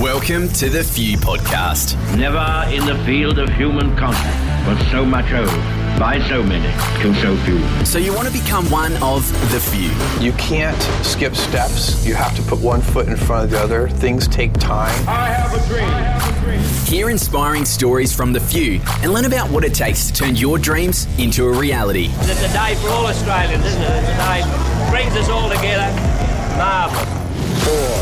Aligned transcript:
Welcome 0.00 0.48
to 0.54 0.70
the 0.70 0.82
Few 0.82 1.18
Podcast. 1.18 1.94
Never 2.16 2.38
in 2.74 2.86
the 2.86 2.96
field 3.04 3.38
of 3.38 3.50
human 3.50 3.94
contact 3.98 4.66
was 4.66 4.90
so 4.90 5.04
much 5.04 5.30
owed 5.32 5.48
by 5.98 6.18
so 6.26 6.42
many 6.42 6.72
to 7.02 7.14
so 7.20 7.36
few. 7.44 7.60
So, 7.84 7.98
you 7.98 8.14
want 8.14 8.26
to 8.26 8.32
become 8.32 8.64
one 8.70 8.94
of 9.02 9.30
the 9.52 9.60
few. 9.60 9.90
You 10.24 10.32
can't 10.38 10.80
skip 11.04 11.36
steps. 11.36 12.06
You 12.06 12.14
have 12.14 12.34
to 12.36 12.42
put 12.42 12.60
one 12.60 12.80
foot 12.80 13.08
in 13.08 13.16
front 13.16 13.44
of 13.44 13.50
the 13.50 13.58
other. 13.60 13.88
Things 13.88 14.26
take 14.26 14.54
time. 14.54 15.06
I 15.06 15.26
have 15.26 15.52
a 15.52 15.68
dream. 15.68 16.60
Hear 16.86 17.10
inspiring 17.10 17.66
stories 17.66 18.14
from 18.16 18.32
the 18.32 18.40
few 18.40 18.80
and 19.02 19.12
learn 19.12 19.26
about 19.26 19.50
what 19.50 19.64
it 19.64 19.74
takes 19.74 20.06
to 20.06 20.12
turn 20.14 20.34
your 20.34 20.58
dreams 20.58 21.06
into 21.18 21.46
a 21.46 21.52
reality. 21.52 22.06
It's 22.20 22.42
a 22.42 22.52
day 22.54 22.74
for 22.76 22.88
all 22.88 23.06
Australians, 23.06 23.64
isn't 23.66 23.82
it? 23.82 23.86
It's 23.86 24.08
a 24.08 24.16
day 24.16 24.40
that 24.44 24.90
brings 24.90 25.14
us 25.14 25.28
all 25.28 25.50
together. 25.50 25.92
Marvellous. 26.56 27.04
four, 27.64 27.98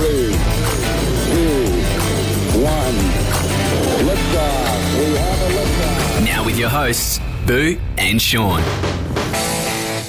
three, 0.00 0.08
two, 0.10 0.23
one. 2.54 2.94
Liftoff. 4.06 4.98
We 4.98 5.16
have 5.16 5.42
a 5.42 5.48
liftoff. 5.54 6.24
Now, 6.24 6.44
with 6.44 6.56
your 6.56 6.68
hosts, 6.68 7.18
Boo 7.46 7.80
and 7.98 8.22
Sean. 8.22 8.62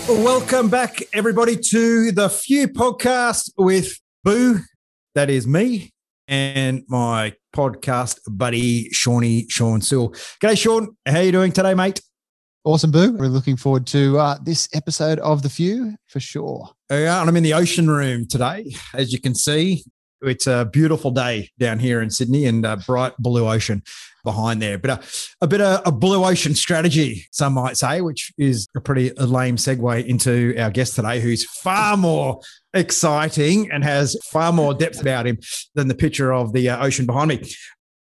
Welcome 0.07 0.69
back, 0.69 1.01
everybody, 1.11 1.57
to 1.57 2.11
the 2.11 2.29
Few 2.29 2.67
podcast 2.67 3.51
with 3.57 3.99
Boo. 4.23 4.59
That 5.15 5.31
is 5.31 5.47
me 5.47 5.91
and 6.27 6.83
my 6.87 7.33
podcast 7.55 8.19
buddy, 8.29 8.89
Shawnee 8.91 9.47
Sean 9.49 9.81
Sewell. 9.81 10.09
G'day, 10.39 10.55
Sean. 10.55 10.95
How 11.07 11.21
you 11.21 11.31
doing 11.31 11.51
today, 11.51 11.73
mate? 11.73 11.99
Awesome, 12.63 12.91
Boo. 12.91 13.13
We're 13.13 13.25
looking 13.27 13.57
forward 13.57 13.87
to 13.87 14.19
uh, 14.19 14.37
this 14.43 14.69
episode 14.75 15.17
of 15.19 15.41
The 15.41 15.49
Few 15.49 15.95
for 16.07 16.19
sure. 16.19 16.69
Yeah, 16.91 17.21
and 17.21 17.29
I'm 17.29 17.35
in 17.37 17.43
the 17.43 17.53
ocean 17.55 17.89
room 17.89 18.27
today. 18.27 18.75
As 18.93 19.11
you 19.11 19.19
can 19.19 19.33
see, 19.33 19.83
it's 20.21 20.47
a 20.47 20.69
beautiful 20.71 21.11
day 21.11 21.49
down 21.59 21.79
here 21.79 22.01
in 22.01 22.09
Sydney 22.09 22.45
and 22.45 22.65
a 22.65 22.77
bright 22.77 23.13
blue 23.19 23.47
ocean 23.47 23.83
behind 24.23 24.61
there. 24.61 24.77
But 24.77 24.89
a, 24.89 24.99
a 25.41 25.47
bit 25.47 25.61
of 25.61 25.81
a 25.85 25.91
blue 25.91 26.23
ocean 26.23 26.55
strategy, 26.55 27.27
some 27.31 27.53
might 27.53 27.77
say, 27.77 28.01
which 28.01 28.31
is 28.37 28.67
a 28.75 28.81
pretty 28.81 29.11
lame 29.11 29.55
segue 29.55 30.05
into 30.05 30.55
our 30.57 30.71
guest 30.71 30.95
today, 30.95 31.19
who's 31.19 31.45
far 31.45 31.95
more 31.95 32.41
exciting 32.73 33.71
and 33.71 33.83
has 33.83 34.17
far 34.25 34.51
more 34.51 34.73
depth 34.73 34.99
about 34.99 35.27
him 35.27 35.37
than 35.75 35.87
the 35.87 35.95
picture 35.95 36.33
of 36.33 36.53
the 36.53 36.69
uh, 36.69 36.85
ocean 36.85 37.05
behind 37.05 37.29
me. 37.29 37.43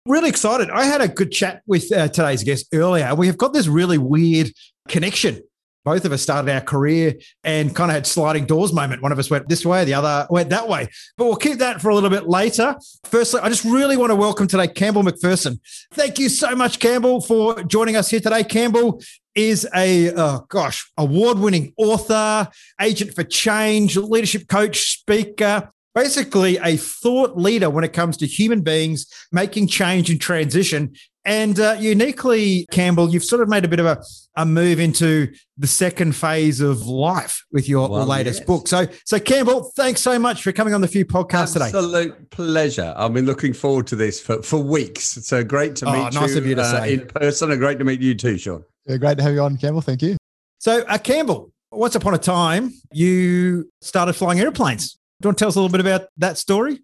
Really 0.06 0.28
excited. 0.28 0.68
I 0.70 0.84
had 0.84 1.00
a 1.00 1.08
good 1.08 1.32
chat 1.32 1.62
with 1.66 1.90
uh, 1.92 2.08
today's 2.08 2.44
guest 2.44 2.66
earlier. 2.74 3.14
We 3.14 3.26
have 3.26 3.38
got 3.38 3.52
this 3.52 3.68
really 3.68 3.98
weird 3.98 4.50
connection. 4.88 5.42
Both 5.84 6.04
of 6.04 6.12
us 6.12 6.22
started 6.22 6.50
our 6.50 6.60
career 6.60 7.14
and 7.42 7.74
kind 7.74 7.90
of 7.90 7.94
had 7.94 8.06
sliding 8.06 8.46
doors 8.46 8.72
moment. 8.72 9.02
One 9.02 9.12
of 9.12 9.18
us 9.18 9.30
went 9.30 9.48
this 9.48 9.66
way, 9.66 9.84
the 9.84 9.94
other 9.94 10.26
went 10.30 10.50
that 10.50 10.66
way. 10.68 10.88
But 11.16 11.26
we'll 11.26 11.36
keep 11.36 11.58
that 11.58 11.80
for 11.80 11.90
a 11.90 11.94
little 11.94 12.10
bit 12.10 12.26
later. 12.26 12.76
Firstly, 13.04 13.40
I 13.42 13.48
just 13.48 13.64
really 13.64 13.96
want 13.96 14.10
to 14.10 14.16
welcome 14.16 14.46
today 14.46 14.66
Campbell 14.66 15.02
MacPherson. 15.02 15.58
Thank 15.92 16.18
you 16.18 16.28
so 16.28 16.56
much, 16.56 16.78
Campbell, 16.78 17.20
for 17.20 17.62
joining 17.64 17.96
us 17.96 18.08
here 18.08 18.20
today. 18.20 18.44
Campbell 18.44 19.02
is 19.34 19.68
a 19.74 20.12
oh 20.14 20.46
gosh 20.48 20.90
award-winning 20.96 21.74
author, 21.76 22.48
agent 22.80 23.14
for 23.14 23.24
change, 23.24 23.96
leadership 23.96 24.48
coach, 24.48 24.98
speaker. 24.98 25.68
Basically, 25.94 26.56
a 26.58 26.76
thought 26.76 27.36
leader 27.36 27.70
when 27.70 27.84
it 27.84 27.92
comes 27.92 28.16
to 28.16 28.26
human 28.26 28.62
beings 28.62 29.06
making 29.30 29.68
change 29.68 30.10
and 30.10 30.20
transition. 30.20 30.94
And 31.26 31.58
uh, 31.58 31.76
uniquely, 31.80 32.66
Campbell, 32.70 33.08
you've 33.08 33.24
sort 33.24 33.40
of 33.40 33.48
made 33.48 33.64
a 33.64 33.68
bit 33.68 33.80
of 33.80 33.86
a, 33.86 34.02
a 34.36 34.44
move 34.44 34.78
into 34.78 35.32
the 35.56 35.66
second 35.66 36.14
phase 36.14 36.60
of 36.60 36.82
life 36.86 37.42
with 37.50 37.66
your 37.66 37.88
Well, 37.88 38.04
latest 38.04 38.40
yes. 38.40 38.46
book. 38.46 38.68
So, 38.68 38.86
so 39.06 39.18
Campbell, 39.18 39.72
thanks 39.74 40.02
so 40.02 40.18
much 40.18 40.42
for 40.42 40.52
coming 40.52 40.74
on 40.74 40.82
the 40.82 40.88
Few 40.88 41.06
podcast 41.06 41.54
today. 41.54 41.66
Absolute 41.66 42.28
pleasure. 42.30 42.92
I've 42.96 43.14
been 43.14 43.24
looking 43.24 43.54
forward 43.54 43.86
to 43.86 43.96
this 43.96 44.20
for, 44.20 44.42
for 44.42 44.58
weeks. 44.58 45.04
So 45.26 45.42
great 45.42 45.76
to 45.76 45.86
Oh, 45.86 45.92
meet 45.92 46.12
nice 46.12 46.32
you, 46.32 46.38
of 46.38 46.46
you 46.46 46.54
to 46.56 46.62
uh, 46.62 46.80
say. 46.80 46.92
in 46.94 47.06
person 47.06 47.50
and 47.50 47.58
great 47.58 47.78
to 47.78 47.84
meet 47.84 48.02
you 48.02 48.14
too, 48.14 48.36
Sean. 48.36 48.62
Yeah, 48.84 48.98
great 48.98 49.16
to 49.16 49.22
have 49.24 49.32
you 49.32 49.40
on, 49.40 49.56
Campbell. 49.56 49.80
Thank 49.80 50.02
you. 50.02 50.18
So, 50.58 50.82
uh, 50.82 50.98
Campbell, 50.98 51.52
once 51.72 51.94
upon 51.94 52.12
a 52.12 52.18
time, 52.18 52.70
you 52.92 53.70
started 53.80 54.12
flying 54.12 54.40
airplanes. 54.40 54.92
Do 55.22 55.26
you 55.26 55.28
want 55.28 55.38
to 55.38 55.42
tell 55.42 55.48
us 55.48 55.56
a 55.56 55.60
little 55.60 55.72
bit 55.72 55.80
about 55.80 56.08
that 56.18 56.36
story? 56.36 56.80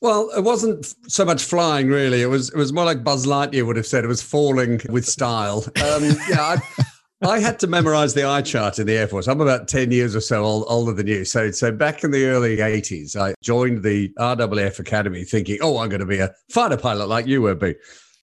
Well, 0.00 0.30
it 0.36 0.42
wasn't 0.42 0.92
so 1.08 1.24
much 1.24 1.44
flying, 1.44 1.88
really. 1.88 2.20
It 2.20 2.26
was 2.26 2.50
it 2.50 2.56
was 2.56 2.72
more 2.72 2.84
like 2.84 3.02
Buzz 3.02 3.26
Lightyear 3.26 3.66
would 3.66 3.76
have 3.76 3.86
said. 3.86 4.04
It 4.04 4.08
was 4.08 4.22
falling 4.22 4.80
with 4.90 5.06
style. 5.06 5.64
Um, 5.82 6.04
yeah, 6.28 6.40
I, 6.40 6.58
I 7.22 7.38
had 7.38 7.58
to 7.60 7.66
memorize 7.66 8.12
the 8.12 8.24
eye 8.24 8.42
chart 8.42 8.78
in 8.78 8.86
the 8.86 8.98
Air 8.98 9.08
Force. 9.08 9.28
I'm 9.28 9.40
about 9.40 9.66
10 9.66 9.90
years 9.92 10.14
or 10.14 10.20
so 10.20 10.44
old, 10.44 10.66
older 10.68 10.92
than 10.92 11.06
you. 11.06 11.24
So, 11.24 11.50
so 11.50 11.72
back 11.72 12.04
in 12.04 12.10
the 12.10 12.26
early 12.26 12.58
80s, 12.58 13.16
I 13.16 13.34
joined 13.42 13.82
the 13.82 14.10
RAAF 14.18 14.78
Academy 14.78 15.24
thinking, 15.24 15.58
oh, 15.62 15.78
I'm 15.78 15.88
going 15.88 16.00
to 16.00 16.06
be 16.06 16.18
a 16.18 16.34
fighter 16.50 16.76
pilot 16.76 17.08
like 17.08 17.26
you 17.26 17.40
were, 17.40 17.54
be. 17.54 17.76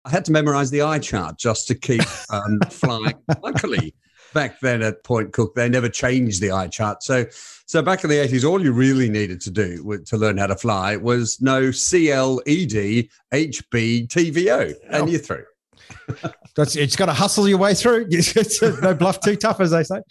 I 0.05 0.09
had 0.09 0.25
to 0.25 0.31
memorize 0.31 0.69
the 0.69 0.83
eye 0.83 0.99
chart 0.99 1.37
just 1.39 1.67
to 1.69 1.75
keep 1.75 2.01
um, 2.31 2.59
flying. 2.69 3.15
Luckily, 3.43 3.95
back 4.33 4.59
then 4.59 4.83
at 4.83 5.03
Point 5.03 5.33
Cook, 5.33 5.55
they 5.55 5.67
never 5.67 5.89
changed 5.89 6.41
the 6.41 6.51
eye 6.51 6.67
chart. 6.67 7.01
So, 7.01 7.25
so 7.71 7.81
back 7.81 8.03
in 8.03 8.09
the 8.09 8.17
80s, 8.17 8.43
all 8.43 8.61
you 8.61 8.73
really 8.73 9.09
needed 9.09 9.39
to 9.39 9.49
do 9.49 9.97
to 10.05 10.17
learn 10.17 10.37
how 10.37 10.47
to 10.47 10.57
fly 10.57 10.97
was 10.97 11.39
know 11.39 11.71
CL, 11.71 12.41
ED, 12.45 13.07
HB, 13.31 14.09
TVO, 14.09 14.75
and 14.89 15.09
you're 15.09 15.21
through. 15.21 15.45
That's, 16.55 16.75
it's 16.75 16.95
got 16.95 17.05
to 17.05 17.13
hustle 17.13 17.47
your 17.47 17.57
way 17.57 17.73
through. 17.73 18.07
It's 18.11 18.61
no 18.61 18.93
bluff 18.93 19.19
too 19.19 19.35
tough, 19.35 19.59
as 19.59 19.71
they 19.71 19.83
say. 19.83 20.01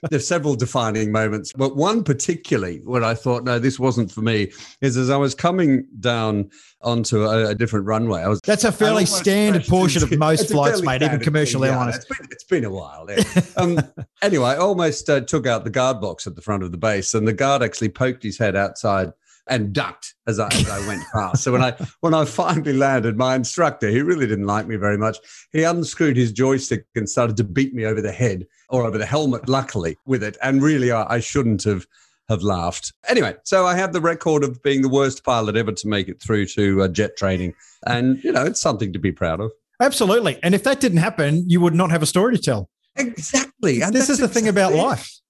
There's 0.10 0.26
several 0.26 0.54
defining 0.54 1.10
moments, 1.10 1.52
but 1.52 1.76
one 1.76 2.04
particularly 2.04 2.80
when 2.84 3.02
I 3.02 3.14
thought, 3.14 3.44
no, 3.44 3.58
this 3.58 3.78
wasn't 3.78 4.10
for 4.10 4.20
me, 4.20 4.52
is 4.80 4.96
as 4.96 5.10
I 5.10 5.16
was 5.16 5.34
coming 5.34 5.86
down 6.00 6.50
onto 6.82 7.24
a, 7.24 7.50
a 7.50 7.54
different 7.54 7.86
runway. 7.86 8.22
I 8.22 8.28
was 8.28 8.40
That's 8.40 8.64
a 8.64 8.72
fairly 8.72 9.06
standard 9.06 9.64
portion 9.66 10.02
of 10.02 10.16
most 10.18 10.50
flights, 10.50 10.82
mate, 10.82 11.02
even 11.02 11.20
commercial 11.20 11.60
thing, 11.60 11.70
yeah. 11.70 11.78
airliners. 11.78 11.96
It's 11.96 12.04
been, 12.04 12.28
it's 12.30 12.44
been 12.44 12.64
a 12.64 12.70
while. 12.70 13.06
yeah. 13.08 13.22
um, 13.56 13.80
anyway, 14.22 14.50
I 14.50 14.56
almost 14.56 15.08
uh, 15.08 15.20
took 15.20 15.46
out 15.46 15.64
the 15.64 15.70
guard 15.70 16.00
box 16.00 16.26
at 16.26 16.36
the 16.36 16.42
front 16.42 16.62
of 16.62 16.72
the 16.72 16.78
base, 16.78 17.14
and 17.14 17.26
the 17.26 17.32
guard 17.32 17.62
actually 17.62 17.90
poked 17.90 18.22
his 18.22 18.38
head 18.38 18.56
outside 18.56 19.12
and 19.48 19.72
ducked 19.72 20.14
as 20.26 20.38
I, 20.38 20.48
as 20.48 20.68
I 20.68 20.86
went 20.86 21.02
past. 21.12 21.42
So 21.42 21.52
when 21.52 21.62
I 21.62 21.72
when 22.00 22.14
I 22.14 22.24
finally 22.24 22.72
landed, 22.72 23.16
my 23.16 23.34
instructor, 23.34 23.88
he 23.88 24.02
really 24.02 24.26
didn't 24.26 24.46
like 24.46 24.66
me 24.66 24.76
very 24.76 24.98
much, 24.98 25.18
he 25.52 25.64
unscrewed 25.64 26.16
his 26.16 26.32
joystick 26.32 26.86
and 26.94 27.08
started 27.08 27.36
to 27.38 27.44
beat 27.44 27.74
me 27.74 27.84
over 27.84 28.00
the 28.00 28.12
head 28.12 28.46
or 28.68 28.84
over 28.84 28.98
the 28.98 29.06
helmet, 29.06 29.48
luckily, 29.48 29.96
with 30.06 30.22
it. 30.22 30.36
And 30.42 30.62
really, 30.62 30.92
I, 30.92 31.14
I 31.14 31.20
shouldn't 31.20 31.64
have 31.64 31.86
have 32.28 32.42
laughed. 32.42 32.92
Anyway, 33.08 33.34
so 33.44 33.66
I 33.66 33.76
have 33.76 33.92
the 33.92 34.00
record 34.00 34.44
of 34.44 34.62
being 34.62 34.82
the 34.82 34.88
worst 34.88 35.24
pilot 35.24 35.56
ever 35.56 35.72
to 35.72 35.88
make 35.88 36.08
it 36.08 36.22
through 36.22 36.46
to 36.46 36.82
uh, 36.82 36.88
jet 36.88 37.16
training, 37.16 37.54
and 37.86 38.22
you 38.22 38.32
know 38.32 38.44
it's 38.44 38.60
something 38.60 38.92
to 38.92 38.98
be 38.98 39.12
proud 39.12 39.40
of. 39.40 39.52
Absolutely. 39.80 40.38
And 40.44 40.54
if 40.54 40.62
that 40.62 40.80
didn't 40.80 40.98
happen, 40.98 41.48
you 41.48 41.60
would 41.60 41.74
not 41.74 41.90
have 41.90 42.02
a 42.02 42.06
story 42.06 42.36
to 42.36 42.40
tell. 42.40 42.70
Exactly. 42.96 43.82
And 43.82 43.92
this 43.92 44.08
is 44.08 44.18
the 44.18 44.28
thing 44.28 44.46
about 44.46 44.74
life. 44.74 45.21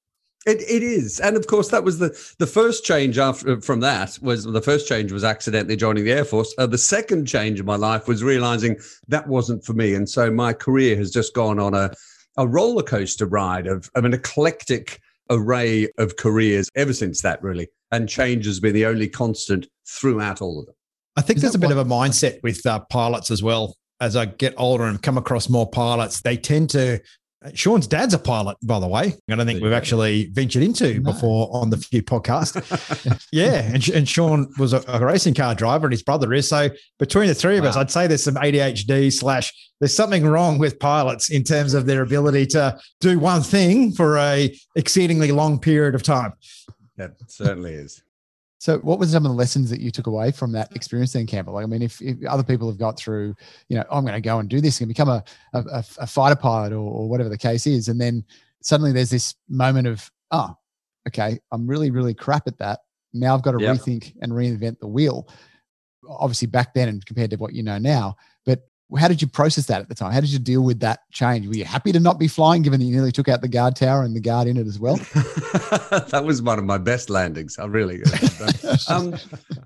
It, 0.45 0.61
it 0.63 0.83
is, 0.83 1.21
and 1.21 1.37
of 1.37 1.47
course, 1.47 1.69
that 1.69 1.85
was 1.85 1.99
the 2.01 2.09
the 2.39 2.47
first 2.49 2.85
change 2.85 3.17
after 3.17 3.61
from 3.61 3.79
that 3.81 4.19
was 4.23 4.43
the 4.45 4.61
first 4.61 4.89
change 4.89 5.13
was 5.13 5.23
accidentally 5.23 5.77
joining 5.77 6.05
the 6.05 6.13
air 6.13 6.25
force. 6.25 6.53
Uh, 6.59 6.67
the 6.67 6.79
second 6.79 7.27
change 7.27 7.61
in 7.61 7.67
my 7.67 7.77
life 7.77 8.09
was 8.09 8.25
realizing 8.25 8.77
that 9.07 9.29
wasn't 9.29 9.65
for 9.65 9.73
me, 9.75 9.95
and 9.95 10.09
so 10.09 10.31
my 10.33 10.53
career 10.53 10.97
has 10.97 11.13
just 11.13 11.33
gone 11.35 11.61
on 11.61 11.75
a 11.75 11.93
a 12.39 12.49
roller 12.49 12.83
coaster 12.83 13.27
ride 13.27 13.67
of, 13.67 13.91
of 13.95 14.05
an 14.05 14.15
eclectic 14.15 15.01
array 15.31 15.87
of 15.99 16.17
careers 16.17 16.69
ever 16.75 16.93
since 16.93 17.21
that, 17.23 17.41
really. 17.43 17.69
And 17.93 18.09
change 18.09 18.47
has 18.47 18.59
been 18.59 18.75
the 18.75 18.87
only 18.87 19.07
constant 19.09 19.69
throughout 19.87 20.41
all 20.41 20.59
of 20.59 20.67
them. 20.67 20.75
I 21.15 21.21
think 21.21 21.37
Is 21.37 21.43
there's 21.43 21.55
a 21.55 21.59
bit 21.59 21.67
what- 21.67 21.77
of 21.79 21.87
a 21.87 21.91
mindset 21.91 22.43
with 22.43 22.65
uh, 22.67 22.81
pilots 22.91 23.31
as 23.31 23.43
well. 23.43 23.77
As 24.01 24.17
I 24.17 24.25
get 24.25 24.55
older 24.57 24.85
and 24.85 25.01
come 25.01 25.19
across 25.19 25.49
more 25.49 25.69
pilots, 25.71 26.23
they 26.23 26.37
tend 26.37 26.71
to. 26.71 27.01
Sean's 27.55 27.87
dad's 27.87 28.15
a 28.15 28.19
pilot, 28.19 28.57
by 28.63 28.79
the 28.79 28.87
way. 28.87 29.15
I 29.31 29.35
don't 29.35 29.47
think 29.47 29.63
we've 29.63 29.73
actually 29.73 30.27
ventured 30.27 30.63
into 30.63 31.01
No. 31.01 31.13
before 31.13 31.49
on 31.53 31.71
the 31.71 31.77
Few 31.77 32.03
podcast. 32.03 32.55
yeah, 33.33 33.63
and, 33.63 33.89
and 33.89 34.09
Sean 34.09 34.53
was 34.59 34.73
a, 34.73 34.83
a 34.89 35.05
racing 35.05 35.35
car 35.35 35.55
driver, 35.55 35.87
and 35.87 35.93
his 35.93 36.03
brother 36.03 36.33
is. 36.33 36.49
So 36.49 36.71
between 36.99 37.27
the 37.29 37.35
three 37.35 37.59
of 37.59 37.65
us, 37.65 37.77
I'd 37.77 37.91
say 37.91 38.07
there's 38.07 38.23
some 38.23 38.35
ADHD 38.37 39.13
slash. 39.13 39.53
There's 39.81 39.97
something 39.97 40.25
wrong 40.25 40.59
with 40.59 40.79
pilots 40.79 41.31
in 41.31 41.43
terms 41.43 41.75
of 41.75 41.87
their 41.87 42.03
ability 42.03 42.47
to 42.47 42.79
do 43.01 43.19
one 43.19 43.43
thing 43.43 43.91
for 43.91 44.17
a 44.19 44.57
exceedingly 44.77 45.33
long 45.33 45.59
period 45.59 45.97
of 45.97 46.05
time. 46.05 46.35
That 46.97 47.15
certainly 47.27 47.73
is. 47.73 48.01
So, 48.63 48.79
what 48.79 49.01
were 49.01 49.07
some 49.07 49.27
of 49.27 49.33
the 49.33 49.37
lessons 49.37 49.71
that 49.71 49.81
you 49.81 49.91
took 49.91 50.07
away 50.07 50.31
from 50.31 50.53
that 50.53 50.71
mm. 50.71 50.77
experience 50.77 51.15
then, 51.15 51.27
Campbell? 51.27 51.55
Like, 51.55 51.65
I 51.65 51.67
mean, 51.67 51.83
if, 51.83 52.01
if 52.01 52.25
other 52.27 52.45
people 52.45 52.69
have 52.69 52.79
got 52.79 52.97
through, 52.97 53.35
you 53.69 53.77
know, 53.77 53.83
oh, 53.91 53.99
I'm 53.99 54.05
going 54.05 54.15
to 54.15 54.21
go 54.21 54.39
and 54.39 54.49
do 54.49 54.61
this 54.61 54.81
and 54.81 54.87
become 54.87 55.09
a, 55.09 55.25
a, 55.53 55.85
a- 55.99 56.07
fighter 56.07 56.37
pilot 56.37 56.73
or, 56.73 56.77
or 56.79 57.09
whatever 57.09 57.29
the 57.29 57.37
case 57.37 57.67
is, 57.67 57.89
and 57.89 58.01
then 58.01 58.25
suddenly 58.63 58.93
there's 58.93 59.11
this 59.11 59.35
moment 59.49 59.89
of, 59.89 60.09
oh, 60.31 60.57
okay, 61.09 61.41
I'm 61.51 61.67
really, 61.67 61.91
really 61.91 62.15
crap 62.15 62.47
at 62.47 62.57
that. 62.59 62.83
Now 63.13 63.35
I've 63.35 63.43
got 63.43 63.59
to 63.59 63.61
Yep. 63.61 63.79
rethink 63.79 64.15
and 64.23 64.31
reinvent 64.31 64.79
the 64.79 64.87
wheel. 64.87 65.29
Obviously, 66.09 66.47
back 66.47 66.73
then 66.73 66.89
and 66.89 67.05
compared 67.05 67.31
to 67.31 67.39
what 67.39 67.55
you 67.55 67.65
know 67.65 67.79
now, 67.79 68.15
how 68.99 69.09
did 69.09 69.23
you 69.23 69.29
process 69.29 69.67
that 69.67 69.81
at 69.81 69.89
the 69.89 69.95
time? 69.95 70.13
How 70.13 70.21
did 70.21 70.31
you 70.31 70.39
deal 70.39 70.63
with 70.63 70.81
that 70.81 71.01
change? 71.11 71.47
Were 71.47 71.55
you 71.55 71.65
happy 71.65 71.93
to 71.93 72.01
not 72.01 72.19
be 72.19 72.29
flying, 72.29 72.63
given 72.63 72.81
that 72.81 72.87
you 72.87 72.93
nearly 72.93 73.13
took 73.13 73.29
out 73.29 73.41
the 73.41 73.49
guard 73.49 73.77
tower 73.77 74.03
and 74.03 74.15
the 74.15 74.21
guard 74.21 74.49
in 74.49 74.57
it 74.57 74.67
as 74.67 74.79
well? 74.79 74.97
that 76.11 76.23
was 76.25 76.43
one 76.43 76.59
of 76.59 76.65
my 76.65 76.79
best 76.79 77.11
landings. 77.11 77.59
I 77.59 77.67
really. 77.67 78.03
um, 78.89 79.17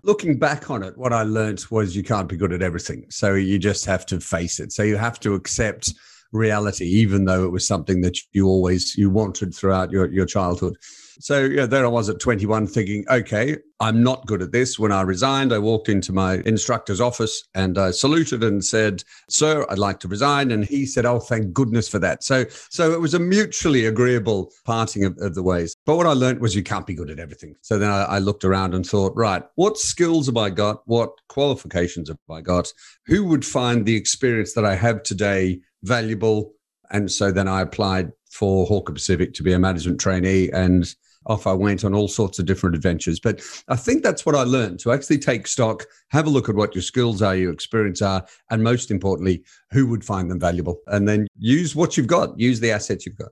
looking 0.03 0.39
back 0.39 0.71
on 0.71 0.83
it, 0.83 0.97
what 0.97 1.13
I 1.13 1.23
learned 1.23 1.65
was 1.71 1.97
you 1.97 2.03
can't 2.03 2.29
be 2.29 2.37
good 2.37 2.53
at 2.53 2.63
everything, 2.63 3.07
so 3.11 3.35
you 3.35 3.59
just 3.59 3.85
have 3.85 4.07
to 4.07 4.21
face 4.21 4.61
it. 4.61 4.73
So 4.73 4.83
you 4.83 4.97
have 4.97 5.19
to 5.21 5.35
accept 5.35 5.93
reality, 6.33 6.87
even 6.87 7.25
though 7.25 7.45
it 7.45 7.53
was 7.53 7.67
something 7.67 8.01
that 8.03 8.17
you 8.33 8.47
always 8.47 8.97
you 8.97 9.11
wanted 9.11 9.55
throughout 9.55 9.91
your 9.91 10.11
your 10.11 10.27
childhood. 10.27 10.77
So 11.21 11.45
yeah, 11.45 11.67
there 11.67 11.85
I 11.85 11.89
was 11.89 12.09
at 12.09 12.21
21 12.21 12.67
thinking, 12.67 13.05
okay, 13.11 13.57
I'm 13.81 14.03
not 14.03 14.27
good 14.27 14.43
at 14.43 14.53
this. 14.53 14.79
When 14.79 14.93
I 14.93 15.03
resigned, 15.03 15.53
I 15.53 15.59
walked 15.59 15.89
into 15.89 16.13
my 16.13 16.37
instructor's 16.47 17.01
office 17.01 17.45
and 17.55 17.79
I 17.79 17.91
saluted 17.91 18.43
and 18.43 18.65
said, 18.65 19.05
Sir, 19.29 19.67
I'd 19.69 19.79
like 19.79 20.01
to 20.01 20.09
resign. 20.09 20.51
And 20.51 20.65
he 20.65 20.87
said, 20.87 21.05
Oh, 21.05 21.19
thank 21.19 21.53
goodness 21.53 21.89
for 21.89 21.99
that. 21.99 22.23
So 22.23 22.45
so 22.71 22.93
it 22.93 23.01
was 23.01 23.15
a 23.15 23.19
mutually 23.19 23.87
agreeable 23.87 24.53
parting 24.65 25.05
of, 25.05 25.17
of 25.19 25.35
the 25.35 25.43
ways. 25.43 25.77
But 25.85 25.97
what 25.97 26.07
I 26.07 26.13
learned 26.13 26.41
was 26.41 26.55
you 26.55 26.63
can't 26.63 26.87
be 26.87 26.95
good 26.95 27.11
at 27.11 27.19
everything. 27.19 27.55
So 27.61 27.79
then 27.79 27.91
I, 27.91 28.05
I 28.05 28.19
looked 28.19 28.45
around 28.45 28.75
and 28.75 28.87
thought, 28.87 29.15
right, 29.15 29.43
what 29.57 29.79
skills 29.79 30.27
have 30.27 30.37
I 30.37 30.51
got? 30.51 30.83
What 30.87 31.11
qualifications 31.29 32.09
have 32.09 32.19
I 32.31 32.41
got? 32.41 32.73
Who 33.07 33.25
would 33.27 33.45
find 33.45 33.85
the 33.85 33.97
experience 33.97 34.55
that 34.55 34.65
I 34.65 34.75
have 34.75 35.03
today 35.03 35.61
valuable? 35.83 36.53
And 36.91 37.11
so 37.11 37.33
then 37.33 37.49
I 37.49 37.63
applied 37.63 38.13
for 38.31 38.67
Hawker 38.67 38.93
Pacific 38.93 39.35
to 39.35 39.43
be 39.43 39.53
a 39.53 39.59
management 39.59 40.01
trainee 40.01 40.51
and 40.51 40.95
off 41.27 41.47
I 41.47 41.53
went 41.53 41.85
on 41.85 41.95
all 41.95 42.09
sorts 42.09 42.39
of 42.39 42.47
different 42.47 42.77
adventures. 42.77 43.21
But 43.21 43.43
I 43.69 43.77
think 43.77 44.03
that's 44.03 44.25
what 44.25 44.35
I 44.35 44.43
learned 44.43 44.81
to 44.81 44.93
actually 44.93 45.19
take 45.19 45.47
stock, 45.47 45.85
have 46.11 46.27
a 46.27 46.31
look 46.31 46.49
at 46.49 46.55
what 46.55 46.75
your 46.75 46.83
skills 46.83 47.23
are, 47.23 47.37
your 47.37 47.53
experience 47.53 48.01
are, 48.01 48.25
and 48.51 48.63
most 48.63 48.91
importantly, 48.91 49.45
who 49.71 49.87
would 49.89 50.05
find 50.05 50.31
them 50.31 50.41
valuable. 50.41 50.81
And 50.87 51.09
then 51.09 51.27
use 51.39 51.75
what 51.75 51.97
you've 51.97 52.07
got, 52.07 52.39
use 52.39 52.61
the 52.61 52.71
assets 52.71 53.07
you've 53.07 53.19
got. 53.19 53.31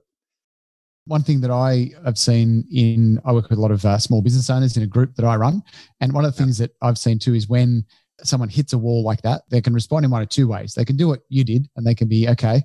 One 1.07 1.21
thing 1.23 1.39
that 1.41 1.51
I 1.51 1.91
have 2.03 2.17
seen 2.17 2.65
in, 2.71 3.21
I 3.25 3.31
work 3.31 3.49
with 3.49 3.59
a 3.59 3.61
lot 3.61 3.71
of 3.71 3.85
uh, 3.85 3.99
small 3.99 4.21
business 4.21 4.49
owners 4.49 4.75
in 4.75 4.83
a 4.83 4.87
group 4.87 5.15
that 5.15 5.25
I 5.25 5.35
run. 5.35 5.61
And 6.01 6.13
one 6.13 6.25
of 6.25 6.35
the 6.35 6.43
things 6.43 6.57
that 6.57 6.71
I've 6.81 6.97
seen 6.97 7.19
too 7.19 7.35
is 7.35 7.47
when 7.47 7.85
someone 8.23 8.49
hits 8.49 8.73
a 8.73 8.77
wall 8.77 9.03
like 9.03 9.21
that, 9.21 9.43
they 9.49 9.61
can 9.61 9.73
respond 9.73 10.03
in 10.03 10.11
one 10.11 10.23
of 10.23 10.29
two 10.29 10.47
ways. 10.47 10.73
They 10.73 10.85
can 10.85 10.97
do 10.97 11.07
what 11.07 11.19
you 11.29 11.43
did 11.43 11.69
and 11.75 11.85
they 11.85 11.93
can 11.93 12.07
be, 12.07 12.27
okay, 12.29 12.63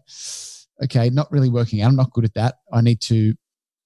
okay, 0.82 1.10
not 1.10 1.30
really 1.30 1.50
working 1.50 1.82
out. 1.82 1.88
I'm 1.88 1.96
not 1.96 2.12
good 2.12 2.24
at 2.24 2.34
that. 2.34 2.56
I 2.72 2.80
need 2.80 3.02
to 3.02 3.34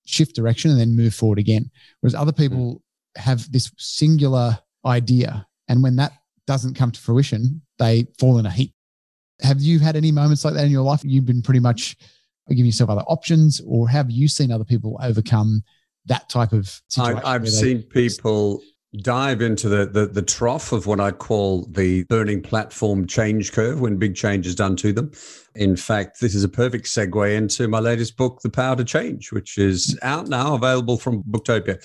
shift 0.07 0.35
direction 0.35 0.71
and 0.71 0.81
then 0.81 0.97
move 0.97 1.15
forward 1.15 1.39
again. 1.39 1.71
Whereas 2.01 2.15
other 2.15 2.33
people 2.33 2.83
mm. 3.17 3.21
have 3.21 3.51
this 3.51 3.71
singular 3.79 4.59
idea. 4.85 5.47
And 5.69 5.83
when 5.83 5.97
that 5.97 6.13
doesn't 6.47 6.75
come 6.75 6.91
to 6.91 7.01
fruition, 7.01 7.63
they 7.79 8.07
fall 8.19 8.39
in 8.39 8.47
a 8.47 8.51
heap. 8.51 8.75
Have 9.43 9.61
you 9.61 9.79
had 9.79 9.97
any 9.97 10.13
moments 10.13 10.45
like 10.45 10.55
that 10.55 10.65
in 10.65 10.71
your 10.71 10.83
life? 10.83 11.01
You've 11.03 11.27
been 11.27 11.43
pretty 11.43 11.61
much 11.61 11.97
giving 12.49 12.67
yourself 12.67 12.91
other 12.91 13.03
options, 13.03 13.61
or 13.67 13.89
have 13.89 14.11
you 14.11 14.29
seen 14.29 14.53
other 14.53 14.65
people 14.65 14.99
overcome 15.03 15.63
that 16.07 16.29
type 16.29 16.53
of 16.53 16.81
situation? 16.89 17.23
I, 17.25 17.33
have 17.33 17.49
seen 17.49 17.83
people 17.83 18.61
dive 19.01 19.43
into 19.43 19.69
the, 19.69 19.87
the, 19.87 20.07
the 20.07 20.23
trough 20.23 20.73
of 20.73 20.87
what 20.87 21.01
I 21.01 21.11
call 21.11 21.67
the 21.67 22.05
burning 22.05 22.43
platform 22.43 23.07
change 23.07 23.53
curve 23.53 23.81
when 23.81 23.97
big 23.97 24.15
change 24.15 24.47
is 24.47 24.55
done 24.55 24.77
to 24.77 24.93
them. 24.93 25.11
In 25.55 25.77
fact, 25.77 26.21
this 26.21 26.35
is 26.35 26.45
a 26.45 26.49
perfect 26.49 26.87
segue 26.87 27.37
into 27.37 27.69
my 27.69 27.81
latest 27.81 28.17
book, 28.17 28.41
The 28.43 28.51
Power 28.51 28.77
to 28.77 28.85
Change, 28.85 29.33
which 29.33 29.59
is 29.59 29.99
out 30.03 30.29
now, 30.29 30.55
available 30.55 30.97
from 30.97 31.23
Booktopia. 31.25 31.83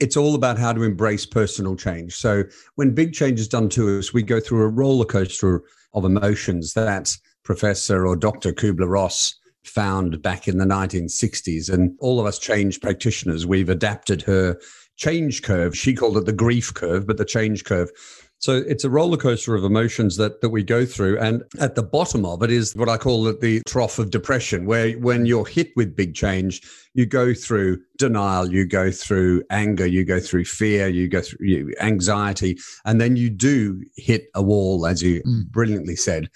It's 0.00 0.16
all 0.16 0.34
about 0.34 0.58
how 0.58 0.72
to 0.72 0.82
embrace 0.82 1.26
personal 1.26 1.76
change. 1.76 2.14
So 2.14 2.44
when 2.76 2.94
big 2.94 3.12
change 3.12 3.40
is 3.40 3.48
done 3.48 3.68
to 3.70 3.98
us, 3.98 4.12
we 4.12 4.22
go 4.22 4.40
through 4.40 4.62
a 4.62 4.68
roller 4.68 5.04
coaster 5.04 5.62
of 5.92 6.04
emotions 6.04 6.72
that 6.74 7.14
Professor 7.42 8.06
or 8.06 8.16
Dr. 8.16 8.52
Kubler 8.52 8.88
Ross 8.88 9.34
found 9.64 10.22
back 10.22 10.48
in 10.48 10.58
the 10.58 10.64
1960s. 10.64 11.70
And 11.70 11.96
all 12.00 12.20
of 12.20 12.26
us 12.26 12.38
change 12.38 12.80
practitioners, 12.80 13.46
we've 13.46 13.68
adapted 13.68 14.22
her 14.22 14.58
change 15.00 15.42
curve. 15.42 15.76
She 15.76 15.94
called 15.94 16.16
it 16.16 16.26
the 16.26 16.32
grief 16.32 16.72
curve, 16.72 17.06
but 17.06 17.16
the 17.16 17.24
change 17.24 17.64
curve. 17.64 17.90
So 18.38 18.56
it's 18.66 18.84
a 18.84 18.90
roller 18.90 19.18
coaster 19.18 19.54
of 19.54 19.64
emotions 19.64 20.16
that 20.16 20.40
that 20.40 20.48
we 20.48 20.62
go 20.62 20.86
through, 20.86 21.18
and 21.18 21.42
at 21.58 21.74
the 21.74 21.82
bottom 21.82 22.24
of 22.24 22.42
it 22.42 22.50
is 22.50 22.74
what 22.74 22.88
I 22.88 22.96
call 22.96 23.26
it 23.26 23.40
the 23.40 23.60
trough 23.66 23.98
of 23.98 24.10
depression, 24.10 24.64
where 24.64 24.92
when 24.92 25.26
you're 25.26 25.44
hit 25.44 25.72
with 25.76 25.94
big 25.94 26.14
change, 26.14 26.62
you 26.94 27.04
go 27.04 27.34
through 27.34 27.80
denial, 27.98 28.50
you 28.50 28.66
go 28.66 28.90
through 28.90 29.42
anger, 29.50 29.84
you 29.84 30.06
go 30.06 30.20
through 30.20 30.46
fear, 30.46 30.88
you 30.88 31.06
go 31.06 31.20
through 31.20 31.72
anxiety, 31.82 32.56
and 32.86 32.98
then 32.98 33.16
you 33.16 33.28
do 33.28 33.82
hit 33.96 34.28
a 34.34 34.42
wall, 34.42 34.86
as 34.86 35.02
you 35.02 35.22
mm. 35.22 35.46
brilliantly 35.50 35.96
said 35.96 36.30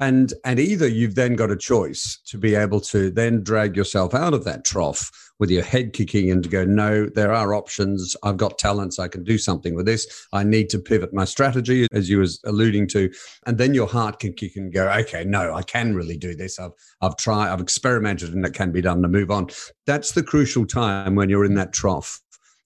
and 0.00 0.32
and 0.46 0.58
either 0.58 0.88
you've 0.88 1.14
then 1.14 1.36
got 1.36 1.50
a 1.50 1.56
choice 1.56 2.18
to 2.24 2.38
be 2.38 2.54
able 2.54 2.80
to 2.80 3.10
then 3.10 3.42
drag 3.42 3.76
yourself 3.76 4.14
out 4.14 4.32
of 4.32 4.44
that 4.44 4.64
trough 4.64 5.10
with 5.40 5.50
your 5.50 5.64
head 5.64 5.92
kicking 5.92 6.30
and 6.30 6.44
to 6.44 6.48
go 6.48 6.64
no 6.64 7.06
there 7.06 7.32
are 7.32 7.54
options. 7.54 8.16
I've 8.22 8.36
got 8.36 8.58
talents. 8.58 8.98
I 8.98 9.08
can 9.08 9.24
do 9.24 9.38
something 9.38 9.74
with 9.74 9.86
this. 9.86 10.28
I 10.32 10.44
need 10.44 10.68
to 10.70 10.78
pivot 10.78 11.12
my 11.12 11.24
strategy 11.24 11.88
as 11.92 12.08
you 12.08 12.18
was 12.18 12.40
alluding 12.44 12.86
to. 12.88 13.10
And 13.46 13.58
then 13.58 13.74
your 13.74 13.88
heart 13.88 14.20
can 14.20 14.34
kick 14.34 14.54
and 14.56 14.72
go 14.72 14.88
okay 14.90 15.24
no 15.24 15.54
i 15.54 15.62
can 15.62 15.94
really 15.94 16.16
do 16.16 16.36
this. 16.36 16.60
I've 16.60 16.72
i've 17.00 17.16
tried 17.16 17.50
i've 17.50 17.60
experimented 17.60 18.34
and 18.34 18.44
it 18.44 18.54
can 18.54 18.70
be 18.70 18.82
done 18.82 19.02
to 19.02 19.08
move 19.08 19.30
on. 19.30 19.48
That's 19.86 20.12
the 20.12 20.22
crucial 20.22 20.66
time 20.66 21.14
when 21.16 21.30
you're 21.30 21.44
in 21.44 21.54
that 21.54 21.72
trough. 21.72 22.20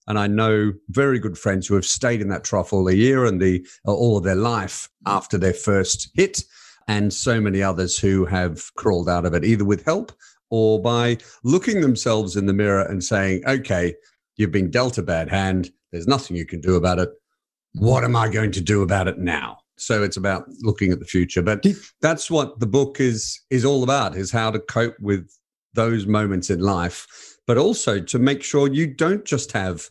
And 0.07 0.19
I 0.19 0.27
know 0.27 0.73
very 0.89 1.17
good 1.17 1.37
friends 1.37 1.65
who 1.65 1.73
have 1.75 1.85
stayed 1.85 2.21
in 2.21 2.29
that 2.29 2.43
trough 2.43 2.73
all 2.73 2.83
the 2.83 2.95
year 2.95 3.25
and 3.25 3.41
the 3.41 3.65
all 3.85 4.17
of 4.17 4.23
their 4.23 4.35
life 4.35 4.87
after 5.07 5.37
their 5.37 5.53
first 5.53 6.09
hit, 6.13 6.43
and 6.87 7.11
so 7.11 7.41
many 7.41 7.63
others 7.63 7.97
who 7.97 8.25
have 8.25 8.71
crawled 8.75 9.09
out 9.09 9.25
of 9.25 9.33
it, 9.33 9.43
either 9.43 9.65
with 9.65 9.83
help 9.83 10.11
or 10.55 10.81
by 10.81 11.17
looking 11.43 11.81
themselves 11.81 12.37
in 12.37 12.45
the 12.45 12.53
mirror 12.53 12.83
and 12.83 13.03
saying, 13.03 13.43
okay, 13.45 13.93
you've 14.37 14.53
been 14.53 14.71
dealt 14.71 14.97
a 14.97 15.03
bad 15.03 15.29
hand. 15.29 15.69
There's 15.91 16.07
nothing 16.07 16.37
you 16.37 16.45
can 16.45 16.61
do 16.61 16.75
about 16.77 16.97
it. 16.97 17.09
What 17.73 18.05
am 18.05 18.15
I 18.15 18.29
going 18.29 18.53
to 18.53 18.61
do 18.61 18.81
about 18.81 19.09
it 19.09 19.17
now? 19.17 19.57
So 19.75 20.01
it's 20.01 20.15
about 20.15 20.45
looking 20.61 20.93
at 20.93 20.99
the 20.99 21.05
future. 21.05 21.41
But 21.41 21.65
that's 22.01 22.31
what 22.31 22.61
the 22.61 22.67
book 22.67 23.01
is 23.01 23.37
is 23.49 23.65
all 23.65 23.83
about, 23.83 24.15
is 24.15 24.31
how 24.31 24.49
to 24.49 24.59
cope 24.59 24.97
with 25.01 25.29
those 25.73 26.07
moments 26.07 26.49
in 26.49 26.61
life, 26.61 27.05
but 27.45 27.57
also 27.57 27.99
to 27.99 28.17
make 28.17 28.41
sure 28.41 28.71
you 28.71 28.87
don't 28.87 29.25
just 29.25 29.51
have 29.51 29.89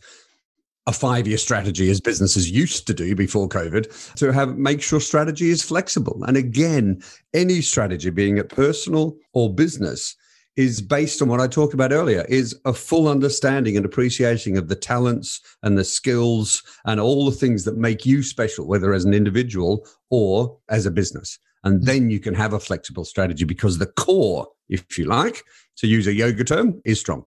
a 0.87 0.93
five 0.93 1.27
year 1.27 1.37
strategy 1.37 1.91
as 1.91 2.01
businesses 2.01 2.49
used 2.49 2.87
to 2.87 2.93
do 2.95 3.13
before 3.15 3.47
COVID 3.47 4.15
to 4.15 4.33
have 4.33 4.57
make 4.57 4.81
sure 4.81 4.99
strategy 4.99 5.51
is 5.51 5.61
flexible. 5.61 6.23
And 6.27 6.37
again, 6.37 7.03
any 7.35 7.61
strategy, 7.61 8.09
being 8.09 8.39
it 8.39 8.49
personal 8.49 9.15
or 9.33 9.53
business, 9.53 10.15
is 10.55 10.81
based 10.81 11.21
on 11.21 11.27
what 11.27 11.41
I 11.41 11.47
talked 11.47 11.73
about 11.73 11.91
earlier, 11.91 12.25
is 12.29 12.57
a 12.65 12.73
full 12.73 13.07
understanding 13.07 13.75
and 13.75 13.85
appreciating 13.85 14.57
of 14.57 14.69
the 14.69 14.75
talents 14.75 15.41
and 15.63 15.77
the 15.77 15.83
skills 15.83 16.63
and 16.85 16.99
all 16.99 17.25
the 17.25 17.35
things 17.35 17.65
that 17.65 17.77
make 17.77 18.05
you 18.05 18.23
special, 18.23 18.67
whether 18.67 18.93
as 18.93 19.05
an 19.05 19.13
individual 19.13 19.85
or 20.09 20.57
as 20.69 20.85
a 20.85 20.91
business. 20.91 21.37
And 21.63 21.81
mm. 21.81 21.85
then 21.85 22.09
you 22.09 22.19
can 22.19 22.33
have 22.33 22.53
a 22.53 22.59
flexible 22.59 23.03
strategy 23.03 23.43
because 23.43 23.77
the 23.77 23.87
core, 23.87 24.47
if 24.69 24.97
you 24.97 25.05
like, 25.05 25.43
to 25.77 25.87
use 25.87 26.07
a 26.07 26.13
yoga 26.13 26.43
term, 26.43 26.81
is 26.85 26.99
strong. 26.99 27.25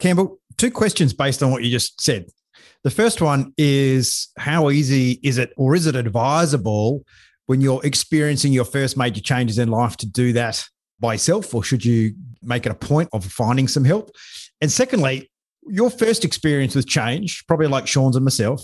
Campbell, 0.00 0.40
two 0.56 0.70
questions 0.70 1.12
based 1.12 1.42
on 1.42 1.50
what 1.52 1.62
you 1.62 1.70
just 1.70 2.00
said. 2.00 2.26
The 2.82 2.90
first 2.90 3.20
one 3.20 3.52
is 3.56 4.28
how 4.38 4.70
easy 4.70 5.20
is 5.22 5.38
it, 5.38 5.52
or 5.56 5.74
is 5.74 5.86
it 5.86 5.96
advisable 5.96 7.04
when 7.46 7.60
you're 7.60 7.84
experiencing 7.84 8.52
your 8.52 8.64
first 8.64 8.96
major 8.96 9.20
changes 9.20 9.58
in 9.58 9.68
life 9.68 9.96
to 9.98 10.06
do 10.06 10.32
that 10.34 10.68
by 11.00 11.14
yourself, 11.14 11.54
or 11.54 11.62
should 11.62 11.84
you 11.84 12.14
make 12.42 12.66
it 12.66 12.72
a 12.72 12.74
point 12.74 13.08
of 13.12 13.24
finding 13.24 13.68
some 13.68 13.84
help? 13.84 14.10
And 14.60 14.70
secondly, 14.70 15.30
your 15.66 15.90
first 15.90 16.24
experience 16.24 16.74
with 16.74 16.86
change, 16.86 17.44
probably 17.46 17.66
like 17.66 17.86
Sean's 17.86 18.16
and 18.16 18.24
myself, 18.24 18.62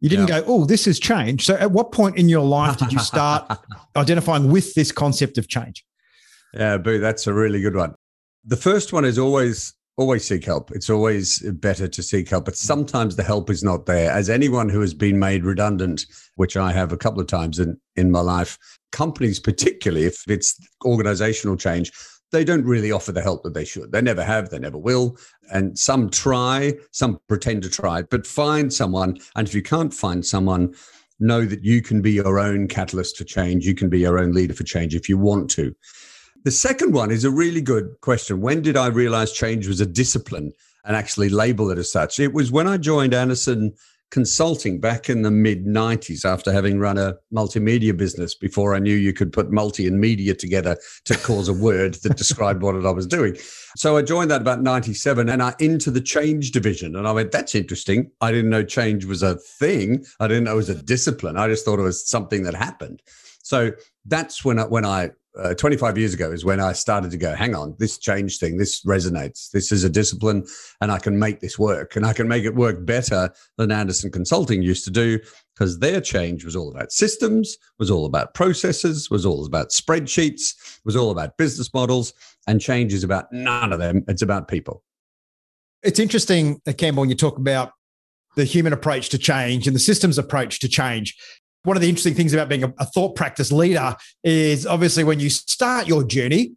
you 0.00 0.08
didn't 0.08 0.28
yeah. 0.28 0.40
go, 0.40 0.46
oh, 0.48 0.64
this 0.64 0.84
has 0.86 0.98
changed. 0.98 1.44
So, 1.44 1.54
at 1.54 1.70
what 1.70 1.92
point 1.92 2.16
in 2.16 2.28
your 2.28 2.44
life 2.44 2.76
did 2.76 2.92
you 2.92 2.98
start 3.12 3.58
identifying 3.96 4.50
with 4.50 4.74
this 4.74 4.90
concept 4.92 5.38
of 5.38 5.48
change? 5.48 5.84
Yeah, 6.54 6.76
Boo, 6.76 6.98
that's 6.98 7.26
a 7.26 7.32
really 7.32 7.60
good 7.60 7.76
one. 7.76 7.94
The 8.44 8.56
first 8.56 8.92
one 8.92 9.04
is 9.04 9.18
always 9.18 9.74
always 9.96 10.24
seek 10.24 10.44
help. 10.44 10.70
It's 10.72 10.90
always 10.90 11.38
better 11.52 11.88
to 11.88 12.02
seek 12.02 12.28
help, 12.28 12.44
but 12.46 12.54
mm. 12.54 12.58
sometimes 12.58 13.16
the 13.16 13.22
help 13.22 13.50
is 13.50 13.62
not 13.62 13.86
there. 13.86 14.10
As 14.10 14.30
anyone 14.30 14.68
who 14.68 14.80
has 14.80 14.94
been 14.94 15.18
made 15.18 15.44
redundant, 15.44 16.06
which 16.36 16.56
I 16.56 16.72
have 16.72 16.92
a 16.92 16.96
couple 16.96 17.20
of 17.20 17.26
times 17.26 17.58
in, 17.58 17.78
in 17.96 18.10
my 18.10 18.20
life, 18.20 18.58
companies, 18.90 19.38
particularly 19.38 20.06
if 20.06 20.22
it's 20.28 20.58
organizational 20.84 21.56
change, 21.56 21.92
they 22.30 22.44
don't 22.44 22.64
really 22.64 22.90
offer 22.90 23.12
the 23.12 23.20
help 23.20 23.42
that 23.42 23.52
they 23.52 23.64
should. 23.64 23.92
They 23.92 24.00
never 24.00 24.24
have, 24.24 24.48
they 24.48 24.58
never 24.58 24.78
will. 24.78 25.18
And 25.52 25.78
some 25.78 26.08
try, 26.08 26.72
some 26.90 27.18
pretend 27.28 27.62
to 27.64 27.70
try, 27.70 28.02
but 28.02 28.26
find 28.26 28.72
someone. 28.72 29.18
And 29.36 29.46
if 29.46 29.54
you 29.54 29.62
can't 29.62 29.92
find 29.92 30.24
someone, 30.24 30.74
know 31.20 31.44
that 31.44 31.62
you 31.62 31.82
can 31.82 32.00
be 32.00 32.12
your 32.12 32.38
own 32.38 32.68
catalyst 32.68 33.18
for 33.18 33.24
change. 33.24 33.66
You 33.66 33.74
can 33.74 33.90
be 33.90 34.00
your 34.00 34.18
own 34.18 34.32
leader 34.32 34.54
for 34.54 34.64
change 34.64 34.94
if 34.94 35.08
you 35.08 35.18
want 35.18 35.50
to. 35.50 35.74
The 36.44 36.50
second 36.50 36.92
one 36.92 37.12
is 37.12 37.24
a 37.24 37.30
really 37.30 37.60
good 37.60 37.94
question. 38.00 38.40
When 38.40 38.62
did 38.62 38.76
I 38.76 38.88
realize 38.88 39.30
change 39.30 39.68
was 39.68 39.80
a 39.80 39.86
discipline 39.86 40.52
and 40.84 40.96
actually 40.96 41.28
label 41.28 41.70
it 41.70 41.78
as 41.78 41.92
such? 41.92 42.18
It 42.18 42.32
was 42.32 42.50
when 42.50 42.66
I 42.66 42.78
joined 42.78 43.14
Andersen 43.14 43.74
consulting 44.10 44.80
back 44.80 45.08
in 45.08 45.22
the 45.22 45.30
mid 45.30 45.64
90s 45.64 46.24
after 46.24 46.52
having 46.52 46.80
run 46.80 46.98
a 46.98 47.14
multimedia 47.32 47.96
business 47.96 48.34
before 48.34 48.74
I 48.74 48.80
knew 48.80 48.94
you 48.94 49.12
could 49.12 49.32
put 49.32 49.52
multi 49.52 49.86
and 49.86 50.00
media 50.00 50.34
together 50.34 50.76
to 51.04 51.16
cause 51.18 51.48
a 51.48 51.52
word 51.52 51.94
that 52.02 52.16
described 52.16 52.60
what 52.60 52.74
I 52.74 52.90
was 52.90 53.06
doing. 53.06 53.36
So 53.76 53.96
I 53.96 54.02
joined 54.02 54.32
that 54.32 54.40
about 54.40 54.62
97 54.62 55.28
and 55.28 55.44
I 55.44 55.54
into 55.60 55.92
the 55.92 56.00
change 56.00 56.50
division. 56.50 56.96
And 56.96 57.06
I 57.06 57.12
went, 57.12 57.30
that's 57.30 57.54
interesting. 57.54 58.10
I 58.20 58.32
didn't 58.32 58.50
know 58.50 58.64
change 58.64 59.04
was 59.04 59.22
a 59.22 59.36
thing. 59.36 60.04
I 60.18 60.26
didn't 60.26 60.44
know 60.44 60.54
it 60.54 60.56
was 60.56 60.68
a 60.70 60.82
discipline. 60.82 61.36
I 61.36 61.46
just 61.46 61.64
thought 61.64 61.78
it 61.78 61.82
was 61.82 62.06
something 62.06 62.42
that 62.42 62.54
happened. 62.54 63.00
So 63.44 63.70
that's 64.06 64.44
when 64.44 64.58
I, 64.58 64.64
when 64.64 64.84
I 64.84 65.10
uh, 65.38 65.54
25 65.54 65.96
years 65.96 66.12
ago 66.14 66.30
is 66.30 66.44
when 66.44 66.60
I 66.60 66.72
started 66.72 67.10
to 67.10 67.16
go, 67.16 67.34
hang 67.34 67.54
on, 67.54 67.74
this 67.78 67.98
change 67.98 68.38
thing, 68.38 68.58
this 68.58 68.82
resonates. 68.84 69.50
This 69.50 69.72
is 69.72 69.84
a 69.84 69.88
discipline 69.88 70.44
and 70.80 70.92
I 70.92 70.98
can 70.98 71.18
make 71.18 71.40
this 71.40 71.58
work 71.58 71.96
and 71.96 72.04
I 72.04 72.12
can 72.12 72.28
make 72.28 72.44
it 72.44 72.54
work 72.54 72.84
better 72.84 73.30
than 73.56 73.72
Andersen 73.72 74.10
Consulting 74.10 74.62
used 74.62 74.84
to 74.84 74.90
do 74.90 75.18
because 75.54 75.78
their 75.78 76.00
change 76.00 76.44
was 76.44 76.56
all 76.56 76.70
about 76.70 76.92
systems, 76.92 77.56
was 77.78 77.90
all 77.90 78.04
about 78.04 78.34
processes, 78.34 79.10
was 79.10 79.24
all 79.24 79.46
about 79.46 79.70
spreadsheets, 79.70 80.80
was 80.84 80.96
all 80.96 81.10
about 81.10 81.36
business 81.36 81.72
models. 81.72 82.12
And 82.46 82.60
change 82.60 82.92
is 82.92 83.04
about 83.04 83.32
none 83.32 83.72
of 83.72 83.78
them. 83.78 84.04
It's 84.08 84.22
about 84.22 84.48
people. 84.48 84.82
It's 85.82 85.98
interesting, 85.98 86.60
uh, 86.66 86.72
Campbell, 86.72 87.02
when 87.02 87.10
you 87.10 87.16
talk 87.16 87.38
about 87.38 87.72
the 88.36 88.44
human 88.44 88.72
approach 88.72 89.08
to 89.10 89.18
change 89.18 89.66
and 89.66 89.76
the 89.76 89.80
systems 89.80 90.18
approach 90.18 90.58
to 90.60 90.68
change 90.68 91.16
one 91.64 91.76
of 91.76 91.80
the 91.80 91.88
interesting 91.88 92.14
things 92.14 92.32
about 92.32 92.48
being 92.48 92.64
a, 92.64 92.74
a 92.78 92.84
thought 92.84 93.14
practice 93.14 93.52
leader 93.52 93.96
is 94.24 94.66
obviously 94.66 95.04
when 95.04 95.20
you 95.20 95.30
start 95.30 95.86
your 95.86 96.04
journey, 96.04 96.52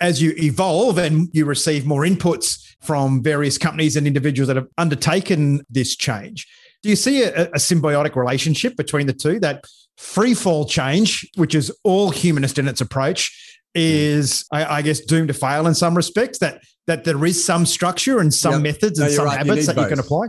as 0.00 0.20
you 0.20 0.34
evolve 0.36 0.98
and 0.98 1.28
you 1.32 1.44
receive 1.44 1.86
more 1.86 2.02
inputs 2.02 2.62
from 2.80 3.22
various 3.22 3.56
companies 3.56 3.96
and 3.96 4.06
individuals 4.06 4.48
that 4.48 4.56
have 4.56 4.68
undertaken 4.76 5.64
this 5.70 5.96
change, 5.96 6.46
do 6.82 6.90
you 6.90 6.96
see 6.96 7.22
a, 7.22 7.46
a 7.48 7.58
symbiotic 7.58 8.14
relationship 8.14 8.76
between 8.76 9.06
the 9.06 9.12
two? 9.12 9.40
That 9.40 9.64
free 9.96 10.34
fall 10.34 10.66
change, 10.66 11.28
which 11.36 11.54
is 11.54 11.74
all 11.82 12.10
humanist 12.10 12.58
in 12.58 12.68
its 12.68 12.80
approach, 12.80 13.60
is 13.74 14.44
I, 14.52 14.78
I, 14.78 14.82
guess 14.82 15.00
doomed 15.00 15.28
to 15.28 15.34
fail 15.34 15.66
in 15.66 15.74
some 15.74 15.94
respects. 15.94 16.38
That 16.38 16.62
that 16.86 17.04
there 17.04 17.24
is 17.24 17.44
some 17.44 17.66
structure 17.66 18.20
and 18.20 18.32
some 18.32 18.54
yep. 18.54 18.62
methods 18.62 18.98
and 18.98 19.08
no, 19.08 19.14
some 19.14 19.24
right. 19.26 19.38
habits 19.38 19.66
that 19.66 19.76
both. 19.76 19.84
you 19.84 19.96
can 19.96 19.98
apply. 19.98 20.26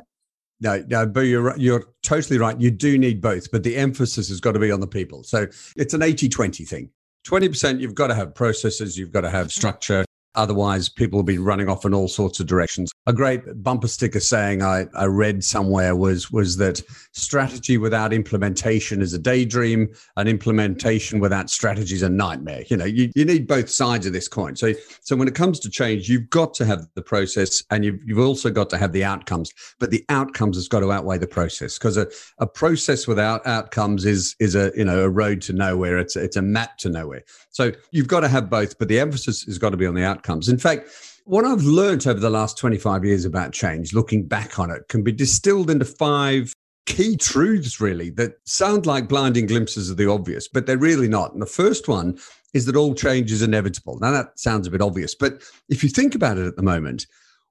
No, 0.59 0.83
no, 0.87 1.05
but 1.05 1.21
you're 1.21 1.55
you're 1.57 1.83
totally 2.01 2.39
right. 2.39 2.59
You 2.59 2.71
do 2.71 2.97
need 2.97 3.21
both, 3.21 3.51
but 3.51 3.63
the 3.63 3.75
emphasis 3.75 4.29
has 4.29 4.39
got 4.39 4.53
to 4.53 4.59
be 4.59 4.71
on 4.71 4.79
the 4.79 4.87
people. 4.87 5.23
So 5.23 5.47
it's 5.75 5.93
an 5.93 6.01
80-20 6.01 6.67
thing. 6.67 6.89
20% 7.27 7.79
you've 7.79 7.93
got 7.93 8.07
to 8.07 8.15
have 8.15 8.33
processes, 8.33 8.97
you've 8.97 9.11
got 9.11 9.21
to 9.21 9.29
have 9.29 9.47
mm-hmm. 9.47 9.59
structure, 9.59 10.05
Otherwise, 10.37 10.87
people 10.87 11.17
will 11.17 11.23
be 11.23 11.39
running 11.39 11.67
off 11.67 11.83
in 11.83 11.93
all 11.93 12.07
sorts 12.07 12.39
of 12.39 12.45
directions. 12.45 12.91
A 13.07 13.13
great 13.13 13.41
bumper 13.63 13.87
sticker 13.87 14.19
saying 14.19 14.61
I, 14.61 14.85
I 14.93 15.05
read 15.05 15.43
somewhere 15.43 15.95
was 15.95 16.31
was 16.31 16.57
that 16.57 16.81
strategy 17.11 17.77
without 17.77 18.13
implementation 18.13 19.01
is 19.01 19.13
a 19.13 19.19
daydream, 19.19 19.89
and 20.15 20.29
implementation 20.29 21.19
without 21.19 21.49
strategy 21.49 21.95
is 21.95 22.03
a 22.03 22.09
nightmare. 22.09 22.63
You 22.67 22.77
know, 22.77 22.85
you, 22.85 23.11
you 23.15 23.25
need 23.25 23.47
both 23.47 23.69
sides 23.69 24.05
of 24.05 24.13
this 24.13 24.27
coin. 24.27 24.55
So, 24.55 24.73
so 25.01 25.15
when 25.15 25.27
it 25.27 25.35
comes 25.35 25.59
to 25.61 25.69
change, 25.69 26.07
you've 26.07 26.29
got 26.29 26.53
to 26.55 26.65
have 26.65 26.87
the 26.93 27.01
process, 27.01 27.63
and 27.71 27.83
you've 27.83 27.99
you've 28.05 28.19
also 28.19 28.51
got 28.51 28.69
to 28.69 28.77
have 28.77 28.93
the 28.93 29.03
outcomes. 29.03 29.51
But 29.79 29.89
the 29.89 30.05
outcomes 30.09 30.55
has 30.55 30.67
got 30.67 30.81
to 30.81 30.91
outweigh 30.91 31.17
the 31.17 31.27
process 31.27 31.79
because 31.79 31.97
a, 31.97 32.07
a 32.37 32.45
process 32.45 33.07
without 33.07 33.45
outcomes 33.47 34.05
is 34.05 34.35
is 34.39 34.53
a 34.55 34.71
you 34.75 34.85
know 34.85 35.03
a 35.03 35.09
road 35.09 35.41
to 35.43 35.53
nowhere. 35.53 35.97
It's 35.97 36.15
it's 36.15 36.37
a 36.37 36.41
map 36.43 36.77
to 36.79 36.89
nowhere. 36.89 37.23
So 37.49 37.71
you've 37.91 38.07
got 38.07 38.21
to 38.21 38.27
have 38.27 38.49
both, 38.49 38.77
but 38.77 38.87
the 38.87 38.99
emphasis 38.99 39.43
has 39.43 39.57
got 39.57 39.71
to 39.71 39.77
be 39.77 39.85
on 39.85 39.95
the 39.95 40.03
outcomes. 40.03 40.49
In 40.49 40.57
fact, 40.57 40.89
what 41.25 41.43
I've 41.43 41.63
learned 41.63 42.07
over 42.07 42.19
the 42.19 42.29
last 42.29 42.57
25 42.57 43.03
years 43.03 43.25
about 43.25 43.51
change, 43.51 43.93
looking 43.93 44.25
back 44.25 44.59
on 44.59 44.71
it, 44.71 44.87
can 44.87 45.03
be 45.03 45.11
distilled 45.11 45.69
into 45.69 45.85
five 45.85 46.53
key 46.85 47.17
truths, 47.17 47.81
really, 47.81 48.09
that 48.11 48.35
sound 48.45 48.85
like 48.85 49.09
blinding 49.09 49.45
glimpses 49.45 49.89
of 49.89 49.97
the 49.97 50.09
obvious, 50.09 50.47
but 50.47 50.65
they're 50.65 50.77
really 50.77 51.09
not. 51.09 51.33
And 51.33 51.41
the 51.41 51.45
first 51.45 51.87
one 51.87 52.17
is 52.53 52.65
that 52.65 52.77
all 52.77 52.95
change 52.95 53.31
is 53.31 53.41
inevitable. 53.41 53.99
Now, 53.99 54.11
that 54.11 54.39
sounds 54.39 54.67
a 54.67 54.71
bit 54.71 54.81
obvious, 54.81 55.13
but 55.13 55.43
if 55.69 55.83
you 55.83 55.89
think 55.89 56.15
about 56.15 56.37
it 56.37 56.47
at 56.47 56.55
the 56.55 56.63
moment, 56.63 57.05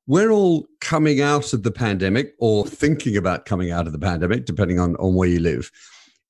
we're 0.07 0.31
all 0.31 0.67
coming 0.81 1.21
out 1.21 1.53
of 1.53 1.63
the 1.63 1.71
pandemic 1.71 2.35
or 2.39 2.67
thinking 2.67 3.17
about 3.17 3.45
coming 3.45 3.73
out 3.73 3.87
of 3.87 3.93
the 3.93 3.99
pandemic, 3.99 4.47
depending 4.47 4.81
on, 4.81 4.97
on 4.97 5.15
where 5.15 5.29
you 5.29 5.41
live. 5.41 5.71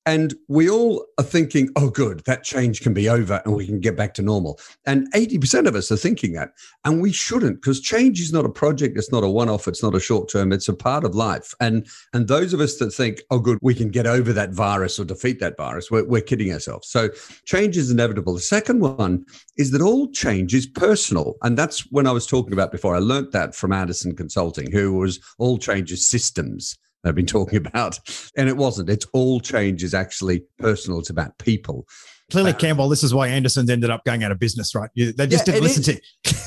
And 0.07 0.33
we 0.47 0.69
all 0.69 1.05
are 1.17 1.23
thinking, 1.23 1.69
oh, 1.75 1.89
good, 1.89 2.21
that 2.21 2.45
change 2.45 2.79
can 2.79 2.93
be 2.93 3.09
over 3.09 3.41
and 3.43 3.53
we 3.53 3.67
can 3.67 3.81
get 3.81 3.97
back 3.97 4.13
to 4.13 4.21
normal. 4.21 4.57
And 4.85 5.11
80% 5.11 5.67
of 5.67 5.75
us 5.75 5.91
are 5.91 5.97
thinking 5.97 6.31
that. 6.31 6.51
And 6.85 7.01
we 7.01 7.11
shouldn't, 7.11 7.61
because 7.61 7.81
change 7.81 8.21
is 8.21 8.31
not 8.31 8.45
a 8.45 8.49
project, 8.49 8.97
it's 8.97 9.11
not 9.11 9.25
a 9.25 9.29
one 9.29 9.49
off, 9.49 9.67
it's 9.67 9.83
not 9.83 9.95
a 9.95 9.99
short 9.99 10.29
term, 10.31 10.53
it's 10.53 10.69
a 10.69 10.73
part 10.73 11.03
of 11.03 11.13
life. 11.13 11.53
And 11.59 11.85
and 12.13 12.29
those 12.29 12.53
of 12.53 12.61
us 12.61 12.77
that 12.77 12.91
think, 12.91 13.21
oh, 13.31 13.39
good, 13.39 13.59
we 13.61 13.75
can 13.75 13.89
get 13.89 14.07
over 14.07 14.31
that 14.31 14.51
virus 14.51 14.97
or 14.97 15.03
defeat 15.03 15.41
that 15.41 15.57
virus, 15.57 15.91
we're, 15.91 16.05
we're 16.05 16.21
kidding 16.21 16.53
ourselves. 16.53 16.87
So 16.87 17.09
change 17.43 17.75
is 17.75 17.91
inevitable. 17.91 18.33
The 18.33 18.39
second 18.39 18.79
one 18.79 19.25
is 19.57 19.71
that 19.71 19.81
all 19.81 20.09
change 20.11 20.55
is 20.55 20.67
personal. 20.67 21.35
And 21.41 21.57
that's 21.57 21.91
when 21.91 22.07
I 22.07 22.13
was 22.13 22.25
talking 22.25 22.53
about 22.53 22.71
before. 22.71 22.95
I 22.95 22.99
learned 22.99 23.33
that 23.33 23.55
from 23.55 23.73
Andersen 23.73 24.15
Consulting, 24.15 24.71
who 24.71 24.93
was 24.93 25.19
all 25.37 25.57
change 25.57 25.91
is 25.91 26.07
systems. 26.07 26.77
I've 27.07 27.15
been 27.15 27.25
talking 27.25 27.57
about. 27.65 27.99
And 28.37 28.49
it 28.49 28.57
wasn't. 28.57 28.89
It's 28.89 29.05
all 29.13 29.39
change 29.39 29.83
is 29.83 29.93
actually 29.93 30.43
personal. 30.59 30.99
It's 30.99 31.09
about 31.09 31.37
people. 31.37 31.87
Clearly, 32.29 32.51
uh, 32.51 32.55
Campbell, 32.55 32.89
this 32.89 33.03
is 33.03 33.13
why 33.13 33.29
Andersen's 33.29 33.69
ended 33.69 33.89
up 33.89 34.03
going 34.03 34.23
out 34.23 34.31
of 34.31 34.39
business, 34.39 34.75
right? 34.75 34.89
You, 34.95 35.13
they 35.13 35.27
just 35.27 35.47
yeah, 35.47 35.53
didn't 35.53 35.63
listen 35.63 35.81
is, 35.81 35.85
to 35.85 35.93
you. 35.93 36.41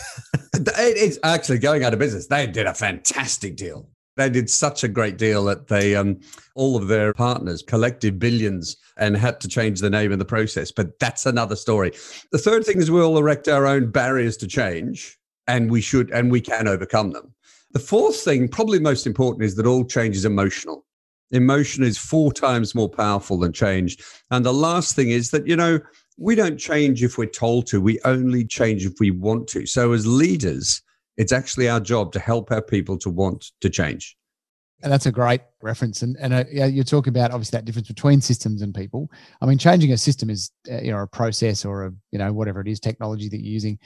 it's 0.76 1.18
actually 1.24 1.58
going 1.58 1.84
out 1.84 1.94
of 1.94 1.98
business. 1.98 2.26
They 2.26 2.46
did 2.46 2.66
a 2.66 2.74
fantastic 2.74 3.56
deal. 3.56 3.88
They 4.16 4.28
did 4.28 4.50
such 4.50 4.84
a 4.84 4.88
great 4.88 5.16
deal 5.16 5.44
that 5.44 5.68
they, 5.68 5.96
um, 5.96 6.20
all 6.54 6.76
of 6.76 6.88
their 6.88 7.14
partners 7.14 7.62
collected 7.62 8.18
billions 8.18 8.76
and 8.98 9.16
had 9.16 9.40
to 9.40 9.48
change 9.48 9.80
the 9.80 9.88
name 9.88 10.12
in 10.12 10.18
the 10.18 10.24
process. 10.26 10.70
But 10.70 10.98
that's 10.98 11.24
another 11.24 11.56
story. 11.56 11.92
The 12.30 12.38
third 12.38 12.66
thing 12.66 12.78
is 12.78 12.90
we 12.90 13.00
all 13.00 13.16
erect 13.16 13.48
our 13.48 13.66
own 13.66 13.90
barriers 13.90 14.36
to 14.38 14.46
change, 14.46 15.16
and 15.46 15.70
we 15.70 15.80
should, 15.80 16.10
and 16.10 16.30
we 16.30 16.42
can 16.42 16.68
overcome 16.68 17.12
them. 17.12 17.32
The 17.72 17.78
fourth 17.78 18.16
thing, 18.16 18.48
probably 18.48 18.80
most 18.80 19.06
important, 19.06 19.44
is 19.44 19.54
that 19.56 19.66
all 19.66 19.84
change 19.84 20.16
is 20.16 20.24
emotional. 20.24 20.84
Emotion 21.30 21.84
is 21.84 21.96
four 21.96 22.32
times 22.32 22.74
more 22.74 22.88
powerful 22.88 23.38
than 23.38 23.52
change. 23.52 23.98
And 24.32 24.44
the 24.44 24.52
last 24.52 24.96
thing 24.96 25.10
is 25.10 25.30
that, 25.30 25.46
you 25.46 25.54
know, 25.54 25.78
we 26.18 26.34
don't 26.34 26.58
change 26.58 27.02
if 27.02 27.16
we're 27.16 27.26
told 27.26 27.66
to, 27.68 27.80
we 27.80 28.00
only 28.04 28.44
change 28.44 28.84
if 28.84 28.94
we 28.98 29.12
want 29.12 29.46
to. 29.48 29.66
So, 29.66 29.92
as 29.92 30.06
leaders, 30.06 30.82
it's 31.16 31.32
actually 31.32 31.68
our 31.68 31.80
job 31.80 32.12
to 32.12 32.18
help 32.18 32.50
our 32.50 32.62
people 32.62 32.98
to 32.98 33.10
want 33.10 33.52
to 33.60 33.70
change. 33.70 34.16
And 34.82 34.92
that's 34.92 35.06
a 35.06 35.12
great 35.12 35.42
reference. 35.60 36.02
And, 36.02 36.16
and 36.18 36.34
uh, 36.34 36.44
you're 36.48 36.84
talking 36.84 37.10
about 37.10 37.32
obviously 37.32 37.58
that 37.58 37.66
difference 37.66 37.88
between 37.88 38.20
systems 38.20 38.62
and 38.62 38.74
people. 38.74 39.10
I 39.40 39.46
mean, 39.46 39.58
changing 39.58 39.92
a 39.92 39.98
system 39.98 40.30
is, 40.30 40.50
uh, 40.70 40.80
you 40.80 40.90
know, 40.90 41.00
a 41.00 41.06
process 41.06 41.64
or 41.64 41.86
a, 41.86 41.92
you 42.12 42.18
know, 42.18 42.32
whatever 42.32 42.60
it 42.60 42.68
is, 42.68 42.80
technology 42.80 43.28
that 43.28 43.36
you're 43.36 43.52
using. 43.52 43.78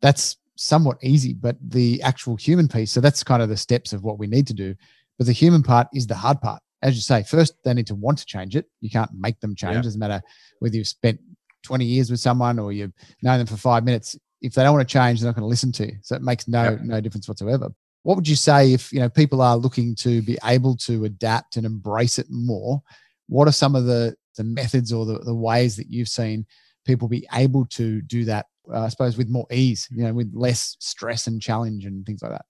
That's 0.00 0.38
somewhat 0.56 0.98
easy, 1.02 1.32
but 1.32 1.56
the 1.60 2.00
actual 2.02 2.36
human 2.36 2.68
piece, 2.68 2.92
so 2.92 3.00
that's 3.00 3.24
kind 3.24 3.42
of 3.42 3.48
the 3.48 3.56
steps 3.56 3.92
of 3.92 4.04
what 4.04 4.18
we 4.18 4.26
need 4.26 4.46
to 4.46 4.54
do. 4.54 4.74
But 5.18 5.26
the 5.26 5.32
human 5.32 5.62
part 5.62 5.88
is 5.92 6.06
the 6.06 6.14
hard 6.14 6.40
part. 6.40 6.60
As 6.82 6.94
you 6.94 7.00
say, 7.00 7.22
first 7.22 7.54
they 7.64 7.74
need 7.74 7.86
to 7.86 7.94
want 7.94 8.18
to 8.18 8.26
change 8.26 8.56
it. 8.56 8.66
You 8.80 8.90
can't 8.90 9.10
make 9.14 9.40
them 9.40 9.54
change. 9.54 9.76
Yeah. 9.76 9.82
Doesn't 9.82 10.00
matter 10.00 10.22
whether 10.58 10.76
you've 10.76 10.88
spent 10.88 11.20
20 11.62 11.84
years 11.84 12.10
with 12.10 12.20
someone 12.20 12.58
or 12.58 12.72
you've 12.72 12.92
known 13.22 13.38
them 13.38 13.46
for 13.46 13.56
five 13.56 13.84
minutes. 13.84 14.16
If 14.42 14.54
they 14.54 14.62
don't 14.62 14.74
want 14.74 14.86
to 14.86 14.92
change, 14.92 15.20
they're 15.20 15.28
not 15.28 15.36
going 15.36 15.44
to 15.44 15.48
listen 15.48 15.72
to 15.72 15.86
you. 15.86 15.98
So 16.02 16.14
it 16.14 16.22
makes 16.22 16.46
no 16.46 16.62
yeah. 16.64 16.78
no 16.82 17.00
difference 17.00 17.28
whatsoever. 17.28 17.70
What 18.02 18.16
would 18.16 18.28
you 18.28 18.36
say 18.36 18.74
if 18.74 18.92
you 18.92 19.00
know 19.00 19.08
people 19.08 19.40
are 19.40 19.56
looking 19.56 19.94
to 19.96 20.20
be 20.20 20.36
able 20.44 20.76
to 20.78 21.04
adapt 21.04 21.56
and 21.56 21.64
embrace 21.64 22.18
it 22.18 22.26
more? 22.28 22.82
What 23.28 23.48
are 23.48 23.52
some 23.52 23.74
of 23.74 23.86
the 23.86 24.14
the 24.36 24.44
methods 24.44 24.92
or 24.92 25.06
the, 25.06 25.20
the 25.20 25.34
ways 25.34 25.76
that 25.76 25.88
you've 25.88 26.08
seen 26.08 26.44
people 26.84 27.08
be 27.08 27.26
able 27.32 27.64
to 27.64 28.02
do 28.02 28.24
that 28.24 28.46
uh, 28.72 28.80
I 28.80 28.88
suppose, 28.88 29.16
with 29.16 29.28
more 29.28 29.46
ease, 29.50 29.88
you 29.90 30.04
know, 30.04 30.12
with 30.12 30.32
less 30.34 30.76
stress 30.80 31.26
and 31.26 31.40
challenge 31.40 31.84
and 31.84 32.04
things 32.06 32.22
like 32.22 32.32
that. 32.32 32.44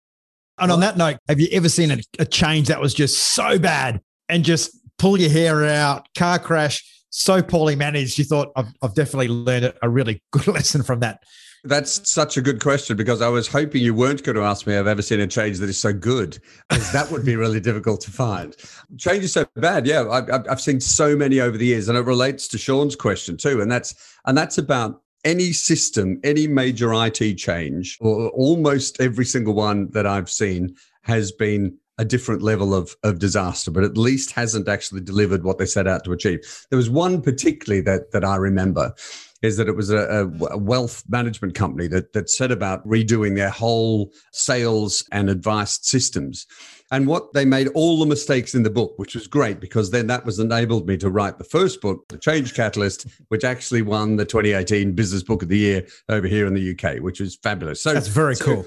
And 0.58 0.70
on 0.70 0.80
that 0.80 0.96
note, 0.96 1.18
have 1.28 1.40
you 1.40 1.48
ever 1.52 1.68
seen 1.68 1.90
a, 1.90 1.98
a 2.18 2.24
change 2.24 2.68
that 2.68 2.80
was 2.80 2.94
just 2.94 3.34
so 3.34 3.58
bad 3.58 4.00
and 4.28 4.44
just 4.44 4.78
pull 4.98 5.18
your 5.18 5.30
hair 5.30 5.64
out, 5.64 6.06
car 6.16 6.38
crash, 6.38 6.84
so 7.10 7.42
poorly 7.42 7.74
managed? 7.74 8.18
You 8.18 8.24
thought, 8.24 8.52
I've, 8.54 8.68
I've 8.82 8.94
definitely 8.94 9.28
learned 9.28 9.72
a 9.82 9.88
really 9.88 10.22
good 10.30 10.46
lesson 10.46 10.82
from 10.82 11.00
that. 11.00 11.22
That's 11.64 12.10
such 12.10 12.36
a 12.36 12.42
good 12.42 12.60
question 12.60 12.96
because 12.96 13.22
I 13.22 13.28
was 13.28 13.46
hoping 13.46 13.82
you 13.82 13.94
weren't 13.94 14.24
going 14.24 14.34
to 14.34 14.42
ask 14.42 14.66
me, 14.66 14.76
I've 14.76 14.88
ever 14.88 15.00
seen 15.00 15.20
a 15.20 15.28
change 15.28 15.58
that 15.58 15.68
is 15.68 15.78
so 15.78 15.92
good, 15.92 16.40
because 16.68 16.90
that 16.90 17.08
would 17.12 17.24
be 17.24 17.36
really 17.36 17.60
difficult 17.60 18.00
to 18.02 18.10
find. 18.10 18.56
Change 18.98 19.24
is 19.24 19.32
so 19.32 19.46
bad. 19.54 19.86
Yeah, 19.86 20.08
I've, 20.10 20.44
I've 20.48 20.60
seen 20.60 20.80
so 20.80 21.14
many 21.14 21.38
over 21.38 21.56
the 21.56 21.66
years, 21.66 21.88
and 21.88 21.96
it 21.96 22.02
relates 22.02 22.48
to 22.48 22.58
Sean's 22.58 22.96
question 22.96 23.36
too, 23.36 23.60
and 23.60 23.70
that's 23.70 23.94
and 24.26 24.36
that's 24.36 24.58
about 24.58 25.01
any 25.24 25.52
system, 25.52 26.20
any 26.24 26.46
major 26.46 26.92
IT 26.92 27.36
change, 27.36 27.98
or 28.00 28.28
almost 28.30 29.00
every 29.00 29.24
single 29.24 29.54
one 29.54 29.90
that 29.90 30.06
I've 30.06 30.30
seen 30.30 30.74
has 31.02 31.32
been 31.32 31.76
a 31.98 32.04
different 32.04 32.42
level 32.42 32.74
of, 32.74 32.96
of 33.02 33.18
disaster, 33.18 33.70
but 33.70 33.84
at 33.84 33.96
least 33.96 34.32
hasn't 34.32 34.68
actually 34.68 35.02
delivered 35.02 35.44
what 35.44 35.58
they 35.58 35.66
set 35.66 35.86
out 35.86 36.04
to 36.04 36.12
achieve. 36.12 36.40
There 36.70 36.76
was 36.76 36.90
one 36.90 37.20
particularly 37.22 37.82
that, 37.82 38.12
that 38.12 38.24
I 38.24 38.36
remember 38.36 38.94
is 39.42 39.56
that 39.56 39.68
it 39.68 39.76
was 39.76 39.90
a, 39.90 40.30
a, 40.50 40.56
wealth 40.56 41.02
management 41.08 41.54
company 41.54 41.88
that, 41.88 42.12
that 42.12 42.30
set 42.30 42.52
about 42.52 42.86
redoing 42.86 43.34
their 43.34 43.50
whole 43.50 44.12
sales 44.32 45.04
and 45.10 45.28
advice 45.28 45.78
systems. 45.82 46.46
And 46.92 47.06
what 47.06 47.32
they 47.32 47.44
made 47.44 47.68
all 47.68 47.98
the 47.98 48.06
mistakes 48.06 48.54
in 48.54 48.62
the 48.62 48.70
book, 48.70 48.92
which 48.98 49.14
was 49.14 49.26
great 49.26 49.60
because 49.60 49.90
then 49.90 50.06
that 50.08 50.24
was 50.24 50.38
enabled 50.38 50.86
me 50.86 50.96
to 50.98 51.10
write 51.10 51.38
the 51.38 51.44
first 51.44 51.80
book, 51.80 52.06
The 52.08 52.18
Change 52.18 52.54
Catalyst, 52.54 53.06
which 53.28 53.44
actually 53.44 53.82
won 53.82 54.16
the 54.16 54.26
2018 54.26 54.92
Business 54.92 55.22
Book 55.22 55.42
of 55.42 55.48
the 55.48 55.58
Year 55.58 55.86
over 56.08 56.26
here 56.26 56.46
in 56.46 56.54
the 56.54 56.72
UK, 56.72 57.02
which 57.02 57.18
was 57.18 57.36
fabulous. 57.36 57.82
So 57.82 57.94
that's 57.94 58.08
very 58.08 58.36
so, 58.36 58.44
cool. 58.44 58.66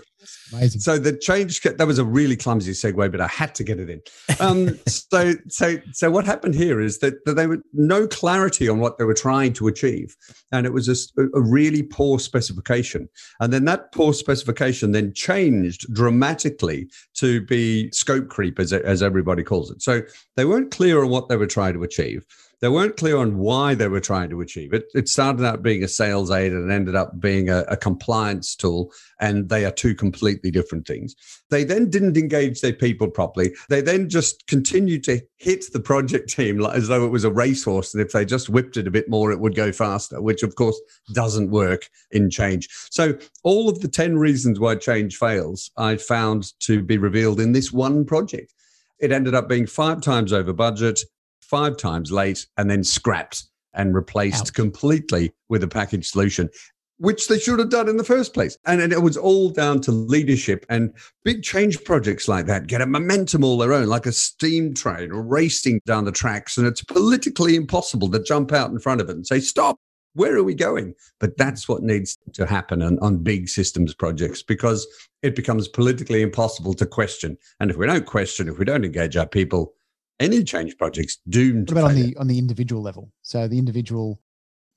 Amazing. 0.53 0.81
So 0.81 0.97
the 0.97 1.15
change 1.17 1.61
that 1.61 1.85
was 1.85 1.99
a 1.99 2.05
really 2.05 2.35
clumsy 2.35 2.71
segue, 2.71 3.11
but 3.11 3.21
I 3.21 3.27
had 3.27 3.55
to 3.55 3.63
get 3.63 3.79
it 3.79 3.89
in. 3.89 4.01
Um, 4.39 4.79
so 4.87 5.33
so 5.47 5.77
so 5.91 6.11
what 6.11 6.25
happened 6.25 6.55
here 6.55 6.79
is 6.81 6.99
that, 6.99 7.23
that 7.25 7.35
they 7.35 7.47
were 7.47 7.61
no 7.73 8.07
clarity 8.07 8.69
on 8.69 8.79
what 8.79 8.97
they 8.97 9.05
were 9.05 9.13
trying 9.13 9.53
to 9.53 9.67
achieve, 9.67 10.15
and 10.51 10.65
it 10.65 10.73
was 10.73 10.87
a, 10.89 11.21
a 11.35 11.41
really 11.41 11.83
poor 11.83 12.19
specification. 12.19 13.09
And 13.39 13.51
then 13.51 13.65
that 13.65 13.91
poor 13.91 14.13
specification 14.13 14.91
then 14.91 15.13
changed 15.13 15.93
dramatically 15.93 16.89
to 17.15 17.41
be 17.41 17.91
scope 17.91 18.29
creep, 18.29 18.59
as 18.59 18.73
as 18.73 19.03
everybody 19.03 19.43
calls 19.43 19.71
it. 19.71 19.81
So 19.81 20.01
they 20.35 20.45
weren't 20.45 20.71
clear 20.71 21.03
on 21.03 21.09
what 21.09 21.29
they 21.29 21.37
were 21.37 21.47
trying 21.47 21.73
to 21.73 21.83
achieve. 21.83 22.25
They 22.61 22.69
weren't 22.69 22.97
clear 22.97 23.17
on 23.17 23.37
why 23.37 23.75
they 23.75 23.87
were 23.87 23.99
trying 23.99 24.29
to 24.29 24.41
achieve 24.41 24.73
it. 24.73 24.85
It 24.93 25.09
started 25.09 25.45
out 25.45 25.63
being 25.63 25.83
a 25.83 25.87
sales 25.87 26.31
aid 26.31 26.53
and 26.53 26.71
ended 26.71 26.95
up 26.95 27.19
being 27.19 27.49
a, 27.49 27.59
a 27.67 27.77
compliance 27.77 28.55
tool, 28.55 28.91
and 29.19 29.49
they 29.49 29.65
are 29.65 29.71
two 29.71 29.95
completely 29.95 30.51
different 30.51 30.87
things. 30.87 31.15
They 31.49 31.63
then 31.63 31.89
didn't 31.89 32.17
engage 32.17 32.61
their 32.61 32.73
people 32.73 33.09
properly. 33.09 33.53
They 33.69 33.81
then 33.81 34.09
just 34.09 34.47
continued 34.47 35.03
to 35.05 35.21
hit 35.37 35.65
the 35.73 35.79
project 35.79 36.29
team 36.29 36.65
as 36.65 36.87
though 36.87 37.05
it 37.05 37.11
was 37.11 37.23
a 37.23 37.31
racehorse, 37.31 37.93
and 37.93 38.01
if 38.01 38.11
they 38.11 38.25
just 38.25 38.49
whipped 38.49 38.77
it 38.77 38.87
a 38.87 38.91
bit 38.91 39.09
more, 39.09 39.31
it 39.31 39.39
would 39.39 39.55
go 39.55 39.71
faster, 39.71 40.21
which 40.21 40.43
of 40.43 40.55
course 40.55 40.79
doesn't 41.13 41.51
work 41.51 41.89
in 42.11 42.29
change. 42.29 42.69
So, 42.89 43.17
all 43.43 43.69
of 43.69 43.81
the 43.81 43.87
10 43.87 44.17
reasons 44.17 44.59
why 44.59 44.75
change 44.75 45.17
fails, 45.17 45.69
I 45.77 45.97
found 45.97 46.53
to 46.61 46.81
be 46.81 46.97
revealed 46.97 47.39
in 47.39 47.51
this 47.51 47.71
one 47.71 48.05
project. 48.05 48.53
It 48.99 49.11
ended 49.11 49.35
up 49.35 49.49
being 49.49 49.67
five 49.67 50.01
times 50.01 50.31
over 50.31 50.53
budget 50.53 51.01
five 51.49 51.77
times 51.77 52.11
late 52.11 52.45
and 52.57 52.69
then 52.69 52.83
scrapped 52.83 53.43
and 53.73 53.93
replaced 53.93 54.53
completely 54.53 55.33
with 55.49 55.63
a 55.63 55.67
package 55.67 56.09
solution 56.09 56.49
which 56.97 57.27
they 57.27 57.37
should 57.37 57.59
have 57.59 57.69
done 57.69 57.89
in 57.89 57.97
the 57.97 58.03
first 58.03 58.33
place. 58.33 58.57
And, 58.65 58.81
and, 58.81 58.93
it 58.93 59.01
was 59.01 59.17
all 59.17 59.49
down 59.49 59.81
to 59.81 59.91
leadership 59.91 60.65
and 60.69 60.93
big 61.23 61.43
change 61.43 61.83
projects 61.83 62.27
like 62.27 62.45
that 62.45 62.67
get 62.67 62.81
a 62.81 62.85
momentum 62.85 63.43
all 63.43 63.57
their 63.57 63.73
own, 63.73 63.87
like 63.87 64.05
a 64.05 64.11
steam 64.11 64.73
train 64.73 65.09
racing 65.11 65.81
down 65.85 66.05
the 66.05 66.11
tracks. 66.11 66.57
And 66.57 66.65
it's 66.65 66.83
politically 66.83 67.55
impossible 67.55 68.09
to 68.11 68.23
jump 68.23 68.53
out 68.53 68.71
in 68.71 68.79
front 68.79 69.01
of 69.01 69.09
it 69.09 69.15
and 69.15 69.27
say, 69.27 69.39
stop, 69.39 69.77
where 70.13 70.35
are 70.37 70.43
we 70.43 70.55
going? 70.55 70.95
But 71.19 71.37
that's 71.37 71.67
what 71.67 71.83
needs 71.83 72.17
to 72.33 72.45
happen 72.45 72.81
on, 72.81 72.97
on 72.99 73.17
big 73.17 73.49
systems 73.49 73.93
projects 73.93 74.41
because 74.41 74.87
it 75.21 75.35
becomes 75.35 75.67
politically 75.67 76.21
impossible 76.21 76.73
to 76.75 76.85
question. 76.85 77.37
And 77.59 77.69
if 77.69 77.75
we 77.75 77.85
don't 77.85 78.05
question, 78.05 78.47
if 78.47 78.57
we 78.57 78.63
don't 78.63 78.85
engage 78.85 79.17
our 79.17 79.27
people, 79.27 79.73
any 80.19 80.43
change 80.43 80.77
projects 80.77 81.19
doomed. 81.27 81.69
What 81.71 81.79
about 81.79 81.91
on 81.91 81.95
the 81.95 82.17
on 82.17 82.27
the 82.27 82.37
individual 82.37 82.81
level? 82.81 83.11
So 83.21 83.47
the 83.47 83.57
individual 83.57 84.19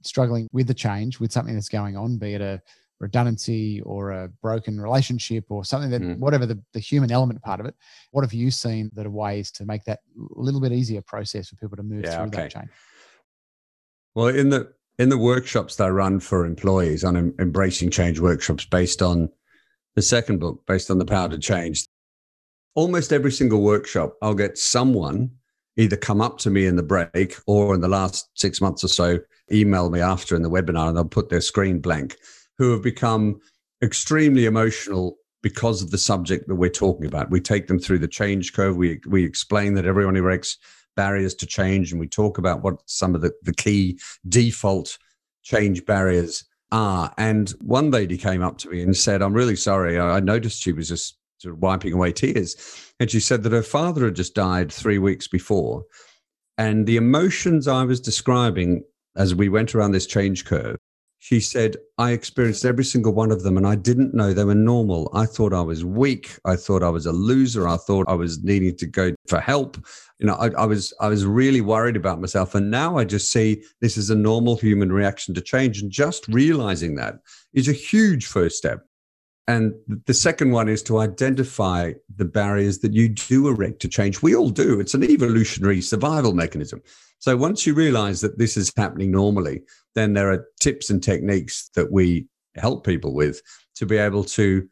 struggling 0.03 0.49
with 0.53 0.67
the 0.67 0.75
change, 0.75 1.21
with 1.21 1.33
something 1.33 1.55
that's 1.55 1.69
going 1.69 1.97
on, 1.97 2.19
be 2.19 2.35
it 2.35 2.41
a 2.41 2.63
redundancy 3.01 3.81
or 3.83 4.11
a 4.11 4.29
broken 4.43 4.81
relationship 4.81 5.45
or 5.49 5.65
something 5.65 5.91
that 5.91 6.03
mm. 6.03 6.19
whatever 6.19 6.47
the, 6.47 6.61
the 6.73 6.81
human 6.81 7.11
element 7.11 7.41
part 7.43 7.61
of 7.61 7.67
it 7.67 7.75
what 8.11 8.23
have 8.23 8.33
you 8.33 8.51
seen 8.51 8.91
that 8.95 9.07
are 9.07 9.11
ways 9.11 9.51
to 9.53 9.65
make 9.65 9.85
that 9.85 10.01
a 10.19 10.41
little 10.41 10.61
bit 10.61 10.73
easier 10.73 11.01
process 11.03 11.49
for 11.49 11.57
people 11.57 11.77
to 11.77 11.83
move 11.83 12.05
yeah, 12.05 12.17
through 12.17 12.27
okay. 12.27 12.43
that 12.43 12.51
change 12.51 12.69
well 14.15 14.29
in 14.29 14.49
the 14.49 14.73
in 14.99 15.09
the 15.09 15.19
workshops 15.19 15.77
that 15.77 15.85
i 15.85 15.91
run 15.91 16.19
for 16.19 16.45
employees 16.45 17.05
on 17.05 17.33
embracing 17.39 17.91
change 17.91 18.19
workshops 18.19 18.65
based 18.65 19.01
on 19.01 19.29
the 19.95 20.03
second 20.03 20.39
book 20.39 20.65
based 20.67 20.91
on 20.91 20.99
the 20.99 21.05
power 21.05 21.29
to 21.29 21.39
change 21.39 21.87
almost 22.79 23.13
every 23.13 23.33
single 23.33 23.61
workshop, 23.61 24.15
I'll 24.23 24.35
get 24.35 24.57
someone 24.57 25.33
either 25.77 25.97
come 25.97 26.21
up 26.21 26.39
to 26.39 26.49
me 26.49 26.65
in 26.65 26.77
the 26.77 26.83
break 26.85 27.35
or 27.49 27.75
in 27.75 27.81
the 27.81 27.89
last 27.89 28.29
six 28.35 28.61
months 28.61 28.85
or 28.85 28.89
so, 28.89 29.19
email 29.51 29.91
me 29.91 30.01
after 30.01 30.37
in 30.37 30.43
the 30.43 30.51
webinar 30.51 30.87
and 30.87 30.97
they'll 30.97 31.05
put 31.05 31.29
their 31.29 31.41
screen 31.41 31.81
blank, 31.81 32.17
who 32.57 32.71
have 32.71 32.81
become 32.81 33.41
extremely 33.83 34.45
emotional 34.45 35.17
because 35.43 35.83
of 35.83 35.91
the 35.91 35.99
subject 35.99 36.47
that 36.47 36.55
we're 36.55 36.71
talking 36.71 37.07
about. 37.07 37.33
We 37.33 37.41
take 37.41 37.67
them 37.67 37.81
through 37.81 37.99
the 37.99 38.07
change 38.07 38.53
curve. 38.53 38.77
We, 38.77 39.01
we 39.09 39.25
explain 39.25 39.75
that 39.75 39.85
everyone 39.85 40.17
erects 40.17 40.57
barriers 40.95 41.35
to 41.37 41.47
change 41.47 41.91
and 41.91 41.99
we 41.99 42.07
talk 42.07 42.39
about 42.39 42.63
what 42.63 42.77
some 42.87 43.17
of 43.17 43.23
the, 43.23 43.33
the 43.43 43.55
key 43.55 43.99
default 44.29 44.99
change 45.43 45.85
barriers 45.85 46.45
are. 46.71 47.13
And 47.19 47.51
one 47.61 47.91
lady 47.91 48.17
came 48.17 48.43
up 48.43 48.57
to 48.59 48.71
me 48.71 48.83
and 48.83 48.97
said, 48.97 49.21
I'm 49.21 49.35
really 49.35 49.57
sorry. 49.57 49.99
I 49.99 50.21
noticed 50.21 50.63
she 50.63 50.73
was 50.73 50.89
just 50.89 51.18
sort 51.39 51.55
of 51.55 51.63
wiping 51.63 51.93
away 51.93 52.13
tears. 52.13 52.57
And 53.01 53.11
she 53.11 53.21
said 53.21 53.43
that 53.45 53.53
her 53.53 53.63
father 53.63 54.05
had 54.05 54.17
just 54.17 54.35
died 54.35 54.73
three 54.73 54.99
weeks 54.99 55.29
before. 55.29 55.85
And 56.57 56.87
the 56.87 56.97
emotions 56.97 57.69
I 57.69 57.85
was 57.85 58.01
describing 58.01 58.85
as 59.17 59.35
we 59.35 59.49
went 59.49 59.75
around 59.75 59.93
this 59.93 60.07
change 60.07 60.45
curve, 60.45 60.77
she 61.21 61.41
said, 61.41 61.77
I 61.99 62.13
experienced 62.13 62.65
every 62.65 62.85
single 62.85 63.13
one 63.13 63.33
of 63.33 63.43
them 63.43 63.57
and 63.57 63.67
I 63.67 63.75
didn't 63.75 64.15
know 64.15 64.33
they 64.33 64.45
were 64.45 64.55
normal. 64.55 65.11
I 65.13 65.27
thought 65.27 65.53
I 65.53 65.61
was 65.61 65.85
weak. 65.85 66.37
I 66.45 66.55
thought 66.55 66.83
I 66.83 66.91
was 66.91 67.07
a 67.07 67.13
loser. 67.13 67.67
I 67.67 67.77
thought 67.77 68.09
I 68.09 68.15
was 68.15 68.43
needing 68.45 68.77
to 68.77 68.87
go 68.87 69.13
for 69.27 69.41
help. 69.41 69.77
You 70.21 70.27
know, 70.27 70.35
I, 70.35 70.51
I 70.51 70.65
was 70.67 70.95
I 71.01 71.09
was 71.09 71.25
really 71.25 71.61
worried 71.61 71.97
about 71.97 72.21
myself. 72.21 72.55
And 72.55 72.71
now 72.71 72.99
I 72.99 73.05
just 73.05 73.33
see 73.33 73.63
this 73.81 73.97
is 73.97 74.11
a 74.11 74.15
normal 74.15 74.57
human 74.57 74.93
reaction 74.93 75.35
to 75.35 75.41
change. 75.41 75.83
And 75.83 75.91
just 75.91 76.29
realizing 76.29 76.95
that 76.97 77.17
is 77.53 77.69
a 77.69 77.73
huge 77.73 78.27
first 78.27 78.57
step. 78.57 78.85
And 79.49 79.73
the 80.05 80.13
second 80.13 80.51
one 80.51 80.69
is 80.69 80.83
to 80.85 80.99
identify 80.99 81.95
the 82.15 82.27
barriers 82.27 82.81
that 82.81 82.93
you 82.93 83.09
do 83.09 83.49
erect 83.49 83.81
to 83.81 83.89
change. 83.89 84.21
We 84.21 84.37
all 84.37 84.51
do. 84.51 84.79
It's 84.79 84.93
an 84.93 85.03
evolutionary 85.03 85.81
survival 85.81 86.35
mechanism. 86.35 86.83
So 87.19 87.35
once 87.35 87.67
you 87.67 87.73
realize 87.73 88.21
that 88.21 88.37
this 88.37 88.59
is 88.59 88.71
happening 88.77 89.11
normally, 89.11 89.63
then 89.95 90.13
there 90.13 90.31
are 90.31 90.47
tips 90.61 90.91
and 90.91 91.03
techniques 91.03 91.71
that 91.77 91.91
we 91.91 92.27
help 92.57 92.85
people 92.85 93.15
with 93.15 93.41
to 93.77 93.87
be 93.87 93.97
able 93.97 94.25
to 94.25 94.69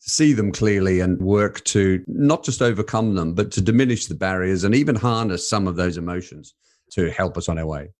see 0.00 0.32
them 0.32 0.50
clearly 0.50 0.98
and 0.98 1.22
work 1.22 1.62
to 1.64 2.02
not 2.08 2.42
just 2.42 2.62
overcome 2.62 3.14
them, 3.14 3.32
but 3.32 3.52
to 3.52 3.60
diminish 3.60 4.06
the 4.06 4.14
barriers 4.16 4.64
and 4.64 4.74
even 4.74 4.96
harness 4.96 5.48
some 5.48 5.68
of 5.68 5.76
those 5.76 5.96
emotions 5.96 6.52
to 6.90 7.12
help 7.12 7.38
us 7.38 7.48
on 7.48 7.58
our 7.58 7.66
way 7.66 7.90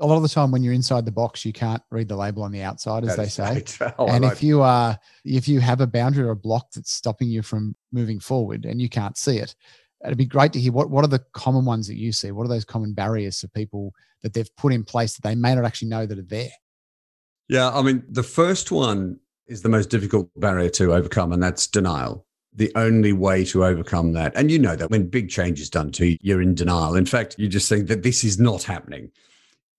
a 0.00 0.06
lot 0.06 0.16
of 0.16 0.22
the 0.22 0.28
time 0.28 0.50
when 0.50 0.62
you're 0.62 0.72
inside 0.72 1.04
the 1.04 1.12
box, 1.12 1.44
you 1.44 1.52
can't 1.52 1.82
read 1.90 2.08
the 2.08 2.16
label 2.16 2.42
on 2.42 2.50
the 2.50 2.62
outside, 2.62 3.04
as 3.04 3.16
that 3.16 3.22
they 3.22 3.28
say. 3.28 3.54
Right. 3.54 3.78
Oh, 3.98 4.08
and 4.08 4.24
if 4.24 4.42
you 4.42 4.62
are, 4.62 4.98
if 5.24 5.46
you 5.46 5.60
have 5.60 5.80
a 5.80 5.86
boundary 5.86 6.24
or 6.24 6.30
a 6.30 6.36
block 6.36 6.72
that's 6.74 6.92
stopping 6.92 7.28
you 7.28 7.42
from 7.42 7.76
moving 7.92 8.18
forward, 8.18 8.64
and 8.64 8.80
you 8.80 8.88
can't 8.88 9.16
see 9.16 9.38
it, 9.38 9.54
it'd 10.04 10.16
be 10.16 10.24
great 10.24 10.52
to 10.54 10.60
hear 10.60 10.72
what 10.72 10.90
what 10.90 11.04
are 11.04 11.08
the 11.08 11.24
common 11.32 11.64
ones 11.64 11.86
that 11.88 11.96
you 11.96 12.12
see. 12.12 12.30
What 12.30 12.44
are 12.44 12.48
those 12.48 12.64
common 12.64 12.94
barriers 12.94 13.40
for 13.40 13.48
people 13.48 13.92
that 14.22 14.32
they've 14.32 14.56
put 14.56 14.72
in 14.72 14.84
place 14.84 15.14
that 15.14 15.22
they 15.22 15.34
may 15.34 15.54
not 15.54 15.64
actually 15.64 15.88
know 15.88 16.06
that 16.06 16.18
are 16.18 16.22
there? 16.22 16.50
Yeah, 17.48 17.70
I 17.70 17.82
mean, 17.82 18.02
the 18.08 18.22
first 18.22 18.70
one 18.70 19.18
is 19.48 19.62
the 19.62 19.68
most 19.68 19.90
difficult 19.90 20.30
barrier 20.36 20.70
to 20.70 20.94
overcome, 20.94 21.32
and 21.32 21.42
that's 21.42 21.66
denial. 21.66 22.26
The 22.54 22.72
only 22.74 23.12
way 23.12 23.44
to 23.46 23.64
overcome 23.64 24.12
that, 24.14 24.32
and 24.34 24.50
you 24.50 24.58
know 24.58 24.76
that 24.76 24.90
when 24.90 25.08
big 25.08 25.28
change 25.28 25.60
is 25.60 25.68
done 25.68 25.92
to 25.92 26.06
you, 26.06 26.16
you're 26.22 26.42
in 26.42 26.54
denial. 26.54 26.96
In 26.96 27.06
fact, 27.06 27.36
you 27.38 27.48
just 27.48 27.68
think 27.68 27.88
that 27.88 28.02
this 28.02 28.24
is 28.24 28.38
not 28.38 28.62
happening. 28.62 29.10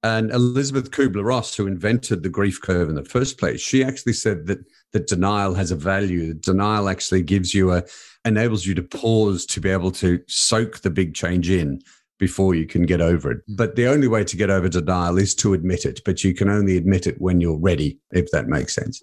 And 0.04 0.32
Elizabeth 0.32 0.90
Kubler 0.90 1.24
Ross, 1.24 1.56
who 1.56 1.68
invented 1.68 2.24
the 2.24 2.30
grief 2.30 2.60
curve 2.60 2.90
in 2.90 2.96
the 2.96 3.06
first 3.06 3.38
place, 3.38 3.62
she 3.62 3.84
actually 3.84 4.14
said 4.14 4.48
that 4.48 4.60
that 4.94 5.08
denial 5.08 5.54
has 5.54 5.72
a 5.72 5.76
value. 5.76 6.34
Denial 6.34 6.90
actually 6.90 7.22
gives 7.22 7.54
you 7.54 7.72
a 7.72 7.84
enables 8.26 8.66
you 8.66 8.76
to 8.76 8.84
pause 8.84 9.46
to 9.48 9.60
be 9.60 9.70
able 9.70 9.92
to 9.92 10.22
soak 10.28 10.80
the 10.80 10.90
big 10.90 11.14
change 11.16 11.50
in 11.50 11.82
before 12.20 12.54
you 12.54 12.68
can 12.68 12.84
get 12.84 13.02
over 13.02 13.32
it. 13.32 13.42
Hmm. 13.48 13.56
But 13.56 13.76
the 13.76 13.88
only 13.88 14.08
way 14.08 14.24
to 14.24 14.38
get 14.38 14.50
over 14.50 14.70
denial 14.70 15.18
is 15.18 15.36
to 15.36 15.54
admit 15.54 15.86
it. 15.86 16.02
But 16.06 16.24
you 16.24 16.34
can 16.34 16.50
only 16.50 16.78
admit 16.78 17.08
it 17.08 17.20
when 17.20 17.42
you're 17.42 17.60
ready, 17.60 18.00
if 18.12 18.30
that 18.32 18.48
makes 18.48 18.76
sense. 18.76 19.02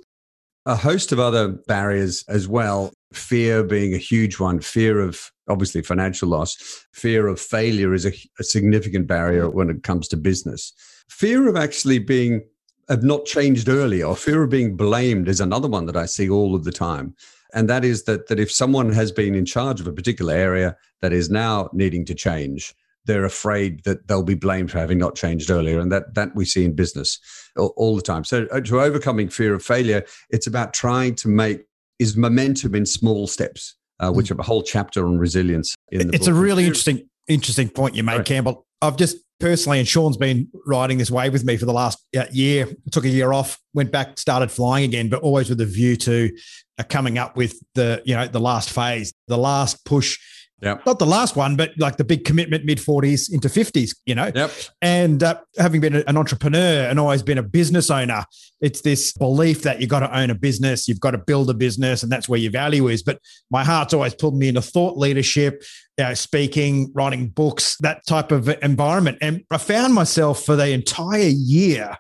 A 0.67 0.77
host 0.77 1.13
of 1.13 1.21
other 1.21 1.49
barriers 1.67 2.25
as 2.29 2.47
well, 2.47 2.93
fear 3.13 3.63
being 3.63 3.95
a 3.95 3.99
huge 3.99 4.39
one, 4.39 4.61
fear 4.61 5.01
of 5.01 5.31
obviously 5.49 5.83
financial 5.83 6.29
loss. 6.29 6.87
Fear 6.93 7.29
of 7.29 7.41
failure 7.41 7.95
is 7.95 8.07
a, 8.07 8.13
a 8.39 8.45
significant 8.45 9.07
barrier 9.07 9.49
when 9.49 9.71
it 9.71 9.83
comes 9.83 10.09
to 10.09 10.17
business. 10.17 10.73
Fear 11.09 11.49
of 11.49 11.57
actually 11.57 11.99
being 11.99 12.43
have 12.89 13.03
not 13.03 13.27
changed 13.27 13.69
earlier, 13.69 14.07
or 14.07 14.17
fear 14.17 14.43
of 14.43 14.51
being 14.51 14.77
blamed 14.77 15.29
is 15.29 15.41
another 15.41 15.69
one 15.69 15.87
that 15.87 15.97
I 15.97 16.07
see 16.07 16.29
all 16.29 16.55
of 16.55 16.65
the 16.65 16.73
time. 16.73 17.15
And 17.55 17.69
that 17.69 17.85
is 17.85 18.05
that 18.05 18.29
that 18.29 18.41
if 18.41 18.51
someone 18.51 18.93
has 18.93 19.13
been 19.13 19.35
in 19.35 19.45
charge 19.45 19.81
of 19.81 19.87
a 19.87 19.93
particular 19.93 20.35
area 20.35 20.77
that 21.01 21.13
is 21.13 21.31
now 21.31 21.71
needing 21.73 22.05
to 22.07 22.15
change, 22.15 22.75
they're 23.05 23.25
afraid 23.25 23.85
that 23.85 24.07
they'll 24.07 24.23
be 24.23 24.35
blamed 24.35 24.71
for 24.71 24.79
having 24.79 24.99
not 24.99 25.17
changed 25.17 25.51
earlier. 25.51 25.79
And 25.79 25.91
that 25.93 26.15
that 26.15 26.35
we 26.35 26.45
see 26.45 26.65
in 26.65 26.75
business 26.75 27.19
all, 27.57 27.73
all 27.77 27.97
the 27.97 28.03
time. 28.03 28.25
So 28.25 28.47
uh, 28.53 28.61
to 28.61 28.81
overcoming 28.81 29.29
fear 29.29 29.55
of 29.55 29.63
failure, 29.63 30.05
it's 30.31 30.47
about 30.47 30.75
trying 30.75 31.15
to 31.17 31.29
make 31.29 31.65
is 31.99 32.17
momentum 32.17 32.75
in 32.75 32.87
small 32.87 33.27
steps 33.27 33.75
uh, 34.01 34.11
which 34.13 34.29
have 34.29 34.39
a 34.39 34.43
whole 34.43 34.63
chapter 34.63 35.07
on 35.07 35.19
resilience 35.19 35.75
in 35.91 36.09
the 36.09 36.15
It's 36.15 36.27
book. 36.27 36.37
a 36.37 36.39
really 36.39 36.65
interesting, 36.65 37.09
interesting 37.27 37.69
point 37.69 37.95
you 37.95 38.03
made, 38.03 38.19
Right. 38.19 38.27
Campbell. 38.27 38.67
I've 38.81 38.97
just 38.97 39.17
personally, 39.41 39.79
and 39.79 39.89
Sean's 39.89 40.17
been 40.17 40.49
riding 40.67 40.99
this 40.99 41.11
wave 41.11 41.33
with 41.33 41.45
me 41.45 41.57
for 41.57 41.67
the 41.67 41.73
last 41.73 41.99
uh, 42.17 42.25
year. 42.33 42.69
Took 42.93 43.05
a 43.05 43.09
year 43.09 43.33
off, 43.33 43.59
went 43.75 43.91
back, 43.91 44.19
started 44.19 44.51
flying 44.51 44.85
again, 44.85 45.09
but 45.09 45.23
always 45.23 45.49
with 45.49 45.61
a 45.61 45.67
view 45.67 45.97
to 45.97 46.31
uh, 46.79 46.85
coming 46.85 47.19
up 47.19 47.37
with 47.37 47.59
the, 47.75 48.03
you 48.05 48.15
know, 48.15 48.27
the 48.27 48.41
last 48.41 48.71
phase, 48.71 49.13
the 49.27 49.39
last 49.39 49.85
push. 49.85 50.19
Yep. 50.61 50.87
Not 50.87 50.99
the 50.99 51.07
last 51.07 51.37
one, 51.37 51.55
but 51.57 51.71
like 51.79 51.99
the 51.99 52.05
big 52.05 52.25
commitment 52.25 52.65
mid 52.65 52.79
40s 52.79 53.33
into 53.33 53.49
50s, 53.49 53.95
you 54.07 54.15
know? 54.15 54.31
Yep. 54.35 54.51
And 54.83 55.23
uh, 55.23 55.39
having 55.57 55.81
been 55.81 55.95
an 55.95 56.17
entrepreneur 56.17 56.89
and 56.89 56.99
always 56.99 57.23
been 57.23 57.39
a 57.39 57.45
business 57.45 57.91
owner, 57.91 58.25
it's 58.61 58.81
this 58.81 59.13
belief 59.13 59.63
that 59.63 59.81
you've 59.81 59.91
got 59.91 60.01
to 60.01 60.19
own 60.19 60.31
a 60.31 60.35
business, 60.35 60.89
you've 60.89 60.99
got 60.99 61.13
to 61.13 61.19
build 61.19 61.49
a 61.49 61.55
business, 61.55 62.03
and 62.03 62.11
that's 62.11 62.29
where 62.29 62.41
your 62.41 62.51
value 62.51 62.89
is. 62.89 63.05
But 63.05 63.21
my 63.51 63.63
heart's 63.63 63.95
always 63.95 64.15
pulled 64.15 64.37
me 64.37 64.49
into 64.49 64.61
thought 64.61 64.99
leadership, 64.99 65.63
you 65.97 66.05
know, 66.05 66.15
speaking, 66.15 66.91
writing 66.93 67.29
books, 67.29 67.77
that 67.81 68.05
type 68.07 68.33
of 68.33 68.49
environment. 68.63 69.19
And 69.21 69.45
I 69.53 69.59
found 69.59 69.95
myself 69.95 70.43
for 70.43 70.57
the 70.57 70.71
entire 70.71 71.29
year 71.29 71.97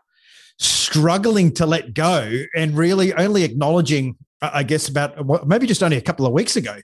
struggling 0.58 1.52
to 1.54 1.66
let 1.66 1.94
go 1.94 2.42
and 2.56 2.76
really 2.76 3.14
only 3.14 3.44
acknowledging, 3.44 4.16
I 4.42 4.50
I 4.54 4.62
guess, 4.64 4.88
about 4.88 5.46
maybe 5.46 5.68
just 5.68 5.84
only 5.84 5.96
a 5.96 6.02
couple 6.02 6.26
of 6.26 6.32
weeks 6.32 6.56
ago, 6.56 6.76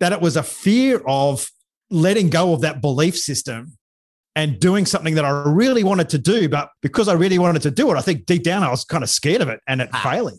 that 0.00 0.12
it 0.12 0.20
was 0.20 0.36
a 0.36 0.42
fear 0.42 1.02
of 1.06 1.50
letting 1.90 2.30
go 2.30 2.52
of 2.52 2.60
that 2.60 2.80
belief 2.80 3.16
system 3.16 3.78
and 4.36 4.60
doing 4.60 4.86
something 4.86 5.14
that 5.16 5.24
I 5.24 5.30
really 5.30 5.82
wanted 5.82 6.08
to 6.10 6.18
do. 6.18 6.48
But 6.48 6.70
because 6.82 7.08
I 7.08 7.14
really 7.14 7.38
wanted 7.38 7.62
to 7.62 7.70
do 7.70 7.90
it, 7.90 7.96
I 7.96 8.00
think 8.00 8.26
deep 8.26 8.44
down 8.44 8.62
I 8.62 8.70
was 8.70 8.84
kind 8.84 9.02
of 9.02 9.10
scared 9.10 9.40
of 9.40 9.48
it 9.48 9.60
and 9.66 9.80
it 9.80 9.88
ah. 9.92 10.00
failing. 10.02 10.38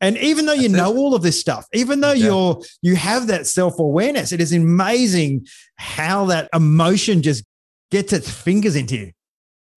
And 0.00 0.16
even 0.18 0.46
though 0.46 0.52
you 0.54 0.68
That's 0.68 0.74
it. 0.74 0.76
know 0.76 0.96
all 0.96 1.14
of 1.14 1.22
this 1.22 1.38
stuff, 1.38 1.66
even 1.74 2.00
though 2.00 2.12
Yeah. 2.12 2.26
you're 2.26 2.62
you 2.80 2.96
have 2.96 3.26
that 3.26 3.46
self-awareness, 3.46 4.32
it 4.32 4.40
is 4.40 4.52
amazing 4.52 5.46
how 5.76 6.26
that 6.26 6.48
emotion 6.54 7.22
just 7.22 7.44
gets 7.90 8.12
its 8.12 8.30
fingers 8.30 8.76
into 8.76 8.96
you. 8.96 9.12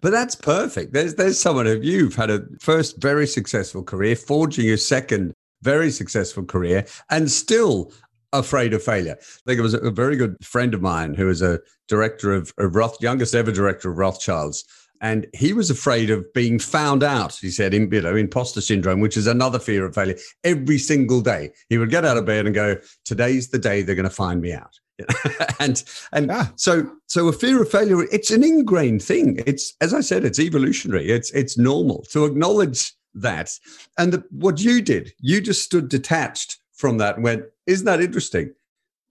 But 0.01 0.11
that's 0.11 0.35
perfect. 0.35 0.93
There's 0.93 1.15
there's 1.15 1.39
someone 1.39 1.65
of 1.67 1.83
you've 1.83 2.15
had 2.15 2.29
a 2.29 2.43
first 2.61 3.01
very 3.01 3.25
successful 3.25 3.83
career, 3.83 4.15
forging 4.15 4.69
a 4.69 4.77
second 4.77 5.33
very 5.61 5.89
successful 5.89 6.43
career, 6.43 6.85
and 7.09 7.31
still 7.31 7.91
afraid 8.33 8.73
of 8.73 8.83
failure. 8.83 9.15
I 9.19 9.41
think 9.45 9.59
it 9.59 9.63
was 9.63 9.73
a 9.73 9.91
very 9.91 10.15
good 10.15 10.35
friend 10.43 10.73
of 10.73 10.81
mine 10.81 11.13
who 11.13 11.27
was 11.27 11.41
a 11.41 11.59
director 11.87 12.33
of, 12.33 12.53
of 12.57 12.75
Roth, 12.75 12.97
youngest 13.01 13.35
ever 13.35 13.51
director 13.51 13.91
of 13.91 13.97
Rothschilds. 13.97 14.65
And 15.01 15.27
he 15.33 15.51
was 15.51 15.69
afraid 15.69 16.09
of 16.09 16.25
being 16.33 16.59
found 16.59 17.03
out. 17.03 17.35
He 17.35 17.49
said, 17.49 17.73
in, 17.73 17.91
you 17.91 18.01
know, 18.01 18.15
imposter 18.15 18.61
syndrome, 18.61 19.01
which 19.01 19.17
is 19.17 19.27
another 19.27 19.59
fear 19.59 19.85
of 19.85 19.95
failure. 19.95 20.15
Every 20.45 20.77
single 20.77 21.19
day, 21.19 21.51
he 21.67 21.77
would 21.77 21.89
get 21.89 22.05
out 22.05 22.15
of 22.15 22.25
bed 22.25 22.45
and 22.45 22.55
go, 22.55 22.77
"Today's 23.03 23.49
the 23.49 23.59
day 23.59 23.81
they're 23.81 23.95
going 23.95 24.07
to 24.07 24.15
find 24.15 24.39
me 24.41 24.53
out." 24.53 24.79
and 25.59 25.83
and 26.13 26.31
Ah. 26.31 26.53
so 26.55 26.89
so 27.07 27.27
a 27.27 27.33
fear 27.33 27.61
of 27.61 27.69
failure 27.69 28.03
it's 28.11 28.29
an 28.29 28.43
ingrained 28.43 29.01
thing 29.01 29.41
it's 29.47 29.73
as 29.81 29.91
i 29.91 29.99
said 30.01 30.23
it's 30.23 30.39
evolutionary 30.39 31.09
it's 31.09 31.31
it's 31.31 31.57
normal 31.57 32.03
to 32.11 32.25
acknowledge 32.25 32.93
that 33.15 33.49
and 33.97 34.13
the, 34.13 34.23
what 34.29 34.59
you 34.61 34.81
did 34.83 35.11
you 35.19 35.41
just 35.41 35.63
stood 35.63 35.89
detached 35.89 36.59
from 36.83 36.97
that 36.97 37.15
and 37.15 37.23
went 37.23 37.45
isn't 37.65 37.85
that 37.85 38.01
interesting 38.01 38.53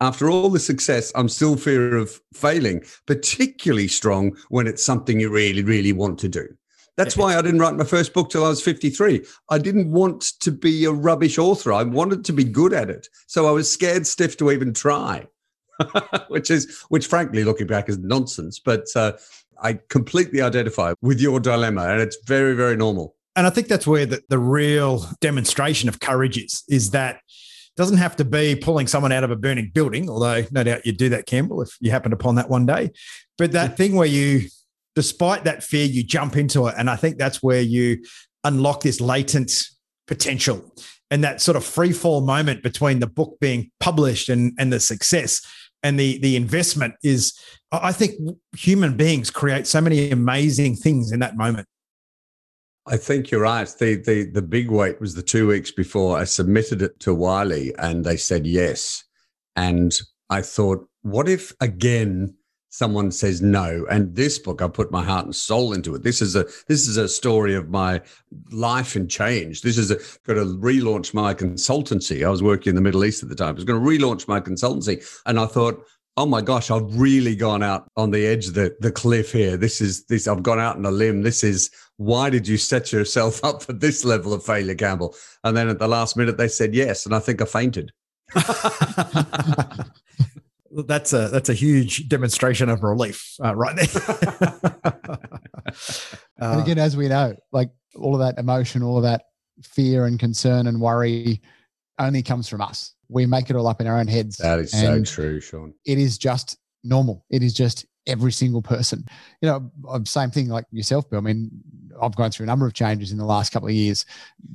after 0.02 0.28
all 0.28 0.50
the 0.50 0.58
success 0.58 1.10
i'm 1.14 1.30
still 1.36 1.56
fear 1.56 1.96
of 1.96 2.20
failing 2.34 2.82
particularly 3.06 3.88
strong 3.88 4.36
when 4.50 4.66
it's 4.66 4.84
something 4.84 5.18
you 5.18 5.30
really 5.30 5.62
really 5.62 5.94
want 5.94 6.18
to 6.18 6.28
do 6.28 6.46
that's 6.98 7.16
why 7.16 7.38
I 7.38 7.40
didn't 7.40 7.60
write 7.60 7.76
my 7.76 7.84
first 7.84 8.12
book 8.12 8.28
till 8.28 8.44
I 8.44 8.50
was 8.50 8.62
53. 8.62 9.24
I 9.48 9.56
didn't 9.56 9.90
want 9.90 10.20
to 10.40 10.50
be 10.52 10.84
a 10.84 10.92
rubbish 10.92 11.38
author. 11.38 11.72
I 11.72 11.84
wanted 11.84 12.22
to 12.26 12.34
be 12.34 12.44
good 12.44 12.74
at 12.74 12.90
it. 12.90 13.08
So 13.28 13.46
I 13.46 13.50
was 13.50 13.72
scared 13.72 14.06
stiff 14.06 14.36
to 14.36 14.50
even 14.50 14.74
try. 14.74 15.26
which 16.28 16.50
is 16.50 16.84
which 16.90 17.06
frankly 17.06 17.44
looking 17.44 17.66
back 17.66 17.88
is 17.88 17.98
nonsense 17.98 18.58
but 18.58 18.84
uh, 18.94 19.12
i 19.62 19.78
completely 19.88 20.42
identify 20.42 20.92
with 21.00 21.18
your 21.18 21.40
dilemma 21.40 21.88
and 21.88 22.00
it's 22.00 22.18
very 22.26 22.54
very 22.54 22.76
normal 22.76 23.16
And 23.34 23.46
I 23.46 23.50
think 23.50 23.68
that's 23.68 23.86
where 23.86 24.04
the, 24.04 24.22
the 24.28 24.38
real 24.38 25.06
demonstration 25.20 25.88
of 25.88 26.00
courage 26.00 26.36
is, 26.36 26.64
is 26.68 26.90
that 26.90 27.20
doesn't 27.76 27.98
have 27.98 28.16
to 28.16 28.24
be 28.24 28.54
pulling 28.54 28.86
someone 28.86 29.12
out 29.12 29.24
of 29.24 29.30
a 29.30 29.36
burning 29.36 29.70
building, 29.72 30.08
although 30.10 30.44
no 30.50 30.62
doubt 30.62 30.84
you'd 30.84 30.98
do 30.98 31.08
that, 31.10 31.26
Campbell, 31.26 31.62
if 31.62 31.76
you 31.80 31.90
happened 31.90 32.12
upon 32.12 32.34
that 32.34 32.50
one 32.50 32.66
day. 32.66 32.90
But 33.38 33.52
that 33.52 33.76
thing 33.76 33.94
where 33.94 34.06
you, 34.06 34.48
despite 34.94 35.44
that 35.44 35.62
fear, 35.62 35.86
you 35.86 36.02
jump 36.02 36.36
into 36.36 36.66
it. 36.66 36.74
And 36.76 36.90
I 36.90 36.96
think 36.96 37.16
that's 37.16 37.42
where 37.42 37.62
you 37.62 38.02
unlock 38.44 38.82
this 38.82 39.00
latent 39.00 39.52
potential 40.06 40.74
and 41.10 41.24
that 41.24 41.40
sort 41.40 41.56
of 41.56 41.64
free 41.64 41.92
fall 41.92 42.20
moment 42.20 42.62
between 42.62 42.98
the 42.98 43.06
book 43.06 43.38
being 43.40 43.70
published 43.80 44.28
and, 44.28 44.52
and 44.58 44.72
the 44.72 44.80
success 44.80 45.40
and 45.82 45.98
the 45.98 46.18
the 46.18 46.36
investment 46.36 46.94
is 47.02 47.38
I 47.70 47.88
I 47.88 47.92
think 47.92 48.14
human 48.56 48.96
beings 48.96 49.30
create 49.30 49.66
so 49.66 49.80
many 49.80 50.10
amazing 50.10 50.76
things 50.76 51.12
in 51.12 51.20
that 51.20 51.36
moment. 51.36 51.66
I 52.86 52.96
think 52.96 53.30
you're 53.30 53.42
right. 53.42 53.68
The, 53.78 53.96
the 53.96 54.24
the 54.24 54.42
big 54.42 54.70
wait 54.70 55.00
was 55.00 55.14
the 55.14 55.22
two 55.22 55.46
weeks 55.46 55.70
before 55.70 56.18
i 56.18 56.24
submitted 56.24 56.82
it 56.82 56.98
to 57.00 57.14
wiley 57.14 57.74
and 57.78 58.04
they 58.04 58.16
said 58.16 58.46
yes. 58.46 59.04
And 59.56 59.92
i 60.30 60.42
thought 60.42 60.86
what 61.02 61.28
if 61.28 61.52
again 61.60 62.34
someone 62.68 63.12
says 63.12 63.42
no? 63.42 63.84
And 63.90 64.16
this 64.16 64.38
book 64.38 64.62
i 64.62 64.68
put 64.68 64.90
my 64.90 65.04
heart 65.04 65.26
and 65.26 65.36
soul 65.36 65.72
into 65.74 65.94
it. 65.94 66.02
This 66.02 66.22
is 66.22 66.34
a 66.34 66.44
this 66.68 66.88
is 66.88 66.96
a 66.96 67.08
story 67.08 67.54
of 67.54 67.68
my 67.68 68.00
life 68.50 68.96
and 68.96 69.10
change. 69.10 69.62
This 69.62 69.78
is 69.78 69.90
a 69.90 69.96
to 69.96 70.34
relaunch 70.34 71.14
my 71.14 71.34
consultancy. 71.34 72.26
I 72.26 72.30
was 72.30 72.42
working 72.42 72.70
in 72.70 72.74
the 72.74 72.80
middle 72.80 73.04
east 73.04 73.22
at 73.22 73.28
the 73.28 73.34
time. 73.34 73.50
I 73.50 73.52
was 73.52 73.64
going 73.64 73.82
to 73.82 73.88
relaunch 73.88 74.26
my 74.26 74.40
consultancy. 74.40 75.04
And 75.26 75.38
i 75.38 75.46
thought 75.46 75.84
oh 76.16 76.26
my 76.26 76.40
gosh 76.40 76.70
i've 76.70 76.96
really 76.96 77.34
gone 77.34 77.62
out 77.62 77.88
on 77.96 78.10
the 78.10 78.26
edge 78.26 78.48
of 78.48 78.54
the, 78.54 78.74
the 78.80 78.92
cliff 78.92 79.32
here 79.32 79.56
this 79.56 79.80
is 79.80 80.04
this 80.06 80.28
i've 80.28 80.42
gone 80.42 80.60
out 80.60 80.76
on 80.76 80.84
a 80.84 80.90
limb 80.90 81.22
this 81.22 81.42
is 81.42 81.70
why 81.96 82.28
did 82.28 82.46
you 82.46 82.56
set 82.56 82.92
yourself 82.92 83.42
up 83.48 83.62
for 83.62 83.72
this 83.72 84.04
level 84.04 84.32
of 84.32 84.44
failure 84.44 84.74
campbell 84.74 85.14
and 85.44 85.56
then 85.56 85.68
at 85.68 85.78
the 85.78 85.88
last 85.88 86.16
minute 86.16 86.36
they 86.36 86.48
said 86.48 86.74
yes 86.74 87.06
and 87.06 87.14
i 87.14 87.18
think 87.18 87.40
i 87.40 87.44
fainted 87.44 87.92
that's 90.86 91.12
a 91.12 91.28
that's 91.28 91.48
a 91.48 91.54
huge 91.54 92.08
demonstration 92.08 92.68
of 92.68 92.82
relief 92.82 93.34
uh, 93.44 93.54
right 93.54 93.76
there. 93.76 93.86
and 96.38 96.58
Uh, 96.58 96.62
again, 96.62 96.78
as 96.78 96.96
we 96.96 97.08
know, 97.08 97.34
like 97.52 97.70
all 97.96 98.14
of 98.14 98.20
that 98.20 98.38
emotion, 98.38 98.82
all 98.82 98.96
of 98.96 99.02
that 99.02 99.26
fear 99.62 100.06
and 100.06 100.18
concern 100.18 100.66
and 100.66 100.80
worry 100.80 101.40
only 101.98 102.22
comes 102.22 102.48
from 102.48 102.60
us. 102.60 102.94
We 103.12 103.26
make 103.26 103.50
it 103.50 103.56
all 103.56 103.66
up 103.66 103.80
in 103.80 103.86
our 103.86 103.98
own 103.98 104.08
heads. 104.08 104.36
that 104.38 104.58
is 104.58 104.70
so 104.70 105.02
true 105.02 105.40
sean 105.40 105.74
It 105.84 105.98
is 105.98 106.18
just 106.18 106.58
normal. 106.84 107.24
It 107.30 107.42
is 107.42 107.54
just 107.54 107.86
every 108.06 108.32
single 108.32 108.62
person. 108.62 109.04
You 109.40 109.48
know, 109.48 109.72
uh, 109.88 110.00
same 110.04 110.30
thing 110.30 110.48
like 110.48 110.64
yourself, 110.72 111.08
Bill. 111.08 111.18
I 111.18 111.22
mean, 111.22 111.50
I've 112.00 112.16
gone 112.16 112.30
through 112.30 112.44
a 112.44 112.46
number 112.48 112.66
of 112.66 112.74
changes 112.74 113.12
in 113.12 113.18
the 113.18 113.24
last 113.24 113.52
couple 113.52 113.68
of 113.68 113.74
years, 113.74 114.04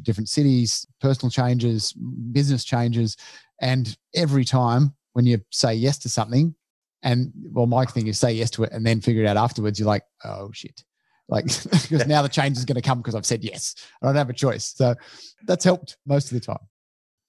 different 0.02 0.30
cities, 0.30 0.86
personal 1.00 1.30
changes, 1.30 1.93
business 1.93 2.63
changes, 2.63 3.15
and 3.62 3.98
every 4.13 4.43
time 4.43 4.93
when 5.13 5.26
you 5.26 5.39
say 5.52 5.74
yes 5.74 5.98
to 6.00 6.10
something, 6.10 6.54
and 7.04 7.32
well, 7.52 7.67
my 7.67 7.86
thing 7.86 8.08
is 8.08 8.20
say 8.20 8.34
yes 8.34 8.50
to 8.52 8.63
it 8.63 8.72
and 8.72 8.86
then 8.86 9.02
figure 9.02 9.24
it 9.24 9.28
out 9.28 9.38
afterwards. 9.38 9.80
You're 9.80 9.88
like, 9.88 10.04
oh 10.26 10.52
shit. 10.54 10.84
Like, 11.30 11.46
because 11.72 12.08
now 12.08 12.22
the 12.22 12.30
change 12.30 12.58
is 12.58 12.65
going 12.65 12.76
to 12.76 12.82
come 12.82 13.00
because 13.00 13.15
I've 13.15 13.26
said 13.26 13.43
yes. 13.43 13.76
I 14.02 14.06
don't 14.06 14.15
have 14.15 14.30
a 14.30 14.34
choice. 14.34 14.74
So 14.76 14.96
that's 15.46 15.63
helped 15.63 15.98
most 16.06 16.32
of 16.32 16.39
the 16.39 16.46
time. 16.46 16.58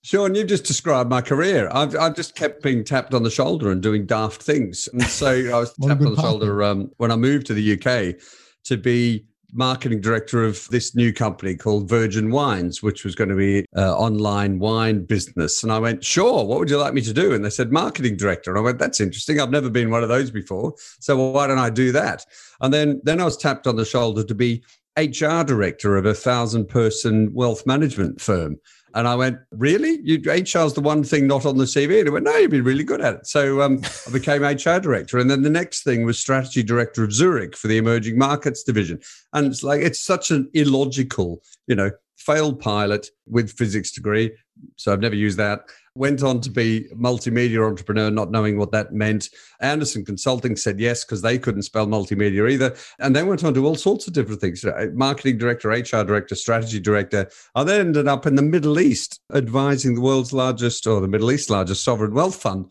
Sean, 0.02 0.34
you've 0.34 0.48
just 0.48 0.64
described 0.64 1.10
my 1.10 1.20
career. 1.20 1.68
I've, 1.72 1.96
I've 1.96 2.14
just 2.14 2.34
kept 2.34 2.62
being 2.62 2.84
tapped 2.84 3.14
on 3.14 3.22
the 3.22 3.30
shoulder 3.30 3.70
and 3.70 3.82
doing 3.82 4.06
daft 4.06 4.42
things. 4.42 4.88
And 4.92 5.02
so 5.02 5.28
I 5.54 5.58
was 5.58 5.74
tapped 5.74 6.02
on 6.02 6.14
the 6.14 6.22
shoulder 6.22 6.62
um, 6.62 6.90
when 6.98 7.10
I 7.10 7.16
moved 7.16 7.46
to 7.48 7.54
the 7.54 7.72
UK 7.72 8.20
to 8.64 8.76
be 8.76 9.24
marketing 9.52 10.00
director 10.00 10.44
of 10.44 10.68
this 10.68 10.94
new 10.94 11.12
company 11.12 11.54
called 11.54 11.88
Virgin 11.88 12.30
Wines, 12.30 12.82
which 12.82 13.04
was 13.04 13.14
going 13.14 13.30
to 13.30 13.36
be 13.36 13.64
uh, 13.76 13.96
online 13.96 14.58
wine 14.58 15.04
business. 15.04 15.62
And 15.62 15.72
I 15.72 15.78
went, 15.78 16.04
sure, 16.04 16.44
what 16.44 16.58
would 16.58 16.70
you 16.70 16.76
like 16.76 16.94
me 16.94 17.00
to 17.02 17.14
do? 17.14 17.32
And 17.32 17.44
they 17.44 17.50
said, 17.50 17.72
marketing 17.72 18.16
director. 18.16 18.50
And 18.50 18.58
I 18.58 18.62
went, 18.62 18.78
that's 18.78 19.00
interesting. 19.00 19.40
I've 19.40 19.50
never 19.50 19.70
been 19.70 19.90
one 19.90 20.02
of 20.02 20.08
those 20.08 20.30
before. 20.30 20.74
So 21.00 21.30
why 21.30 21.46
don't 21.46 21.58
I 21.58 21.70
do 21.70 21.92
that? 21.92 22.24
And 22.60 22.72
then, 22.72 23.00
then 23.04 23.20
I 23.20 23.24
was 23.24 23.36
tapped 23.36 23.66
on 23.66 23.76
the 23.76 23.84
shoulder 23.84 24.22
to 24.22 24.34
be 24.34 24.62
HR 24.98 25.42
director 25.44 25.96
of 25.96 26.06
a 26.06 26.14
thousand 26.14 26.68
person 26.68 27.32
wealth 27.32 27.66
management 27.66 28.20
firm. 28.20 28.58
And 28.94 29.06
I 29.06 29.14
went, 29.14 29.38
really? 29.52 30.00
You, 30.02 30.18
HR's 30.18 30.74
the 30.74 30.80
one 30.80 31.04
thing 31.04 31.26
not 31.26 31.46
on 31.46 31.58
the 31.58 31.64
CV. 31.64 31.98
And 31.98 32.08
he 32.08 32.10
went, 32.10 32.24
no, 32.24 32.36
you'd 32.36 32.50
be 32.50 32.60
really 32.60 32.84
good 32.84 33.00
at 33.00 33.14
it. 33.14 33.26
So 33.26 33.62
um, 33.62 33.82
I 34.06 34.10
became 34.10 34.42
HR 34.42 34.80
director. 34.80 35.18
And 35.18 35.30
then 35.30 35.42
the 35.42 35.50
next 35.50 35.82
thing 35.82 36.04
was 36.04 36.18
strategy 36.18 36.62
director 36.62 37.04
of 37.04 37.12
Zurich 37.12 37.56
for 37.56 37.68
the 37.68 37.78
emerging 37.78 38.18
markets 38.18 38.62
division. 38.62 39.00
And 39.32 39.46
it's 39.46 39.62
like, 39.62 39.82
it's 39.82 40.00
such 40.00 40.30
an 40.30 40.48
illogical, 40.54 41.42
you 41.66 41.76
know, 41.76 41.90
failed 42.16 42.60
pilot 42.60 43.08
with 43.26 43.52
physics 43.52 43.92
degree. 43.92 44.32
So 44.76 44.92
I've 44.92 45.00
never 45.00 45.14
used 45.14 45.38
that. 45.38 45.64
Went 45.94 46.22
on 46.22 46.40
to 46.42 46.50
be 46.50 46.86
multimedia 46.94 47.66
entrepreneur, 47.66 48.10
not 48.10 48.30
knowing 48.30 48.58
what 48.58 48.70
that 48.72 48.92
meant. 48.92 49.30
Andersen 49.60 50.04
Consulting 50.04 50.56
said 50.56 50.78
yes 50.78 51.04
because 51.04 51.22
they 51.22 51.38
couldn't 51.38 51.62
spell 51.62 51.86
multimedia 51.86 52.50
either. 52.50 52.76
And 53.00 53.14
they 53.16 53.24
went 53.24 53.42
on 53.42 53.54
to 53.54 53.66
all 53.66 53.74
sorts 53.74 54.06
of 54.06 54.12
different 54.12 54.40
things 54.40 54.64
uh, 54.64 54.86
marketing 54.94 55.38
director, 55.38 55.70
HR 55.70 56.04
director, 56.04 56.34
strategy 56.34 56.78
director. 56.78 57.28
I 57.54 57.64
then 57.64 57.80
ended 57.80 58.06
up 58.06 58.26
in 58.26 58.36
the 58.36 58.42
Middle 58.42 58.78
East 58.78 59.20
advising 59.34 59.94
the 59.94 60.00
world's 60.00 60.32
largest 60.32 60.86
or 60.86 61.00
the 61.00 61.08
Middle 61.08 61.32
East 61.32 61.50
largest 61.50 61.82
sovereign 61.82 62.14
wealth 62.14 62.36
fund 62.36 62.70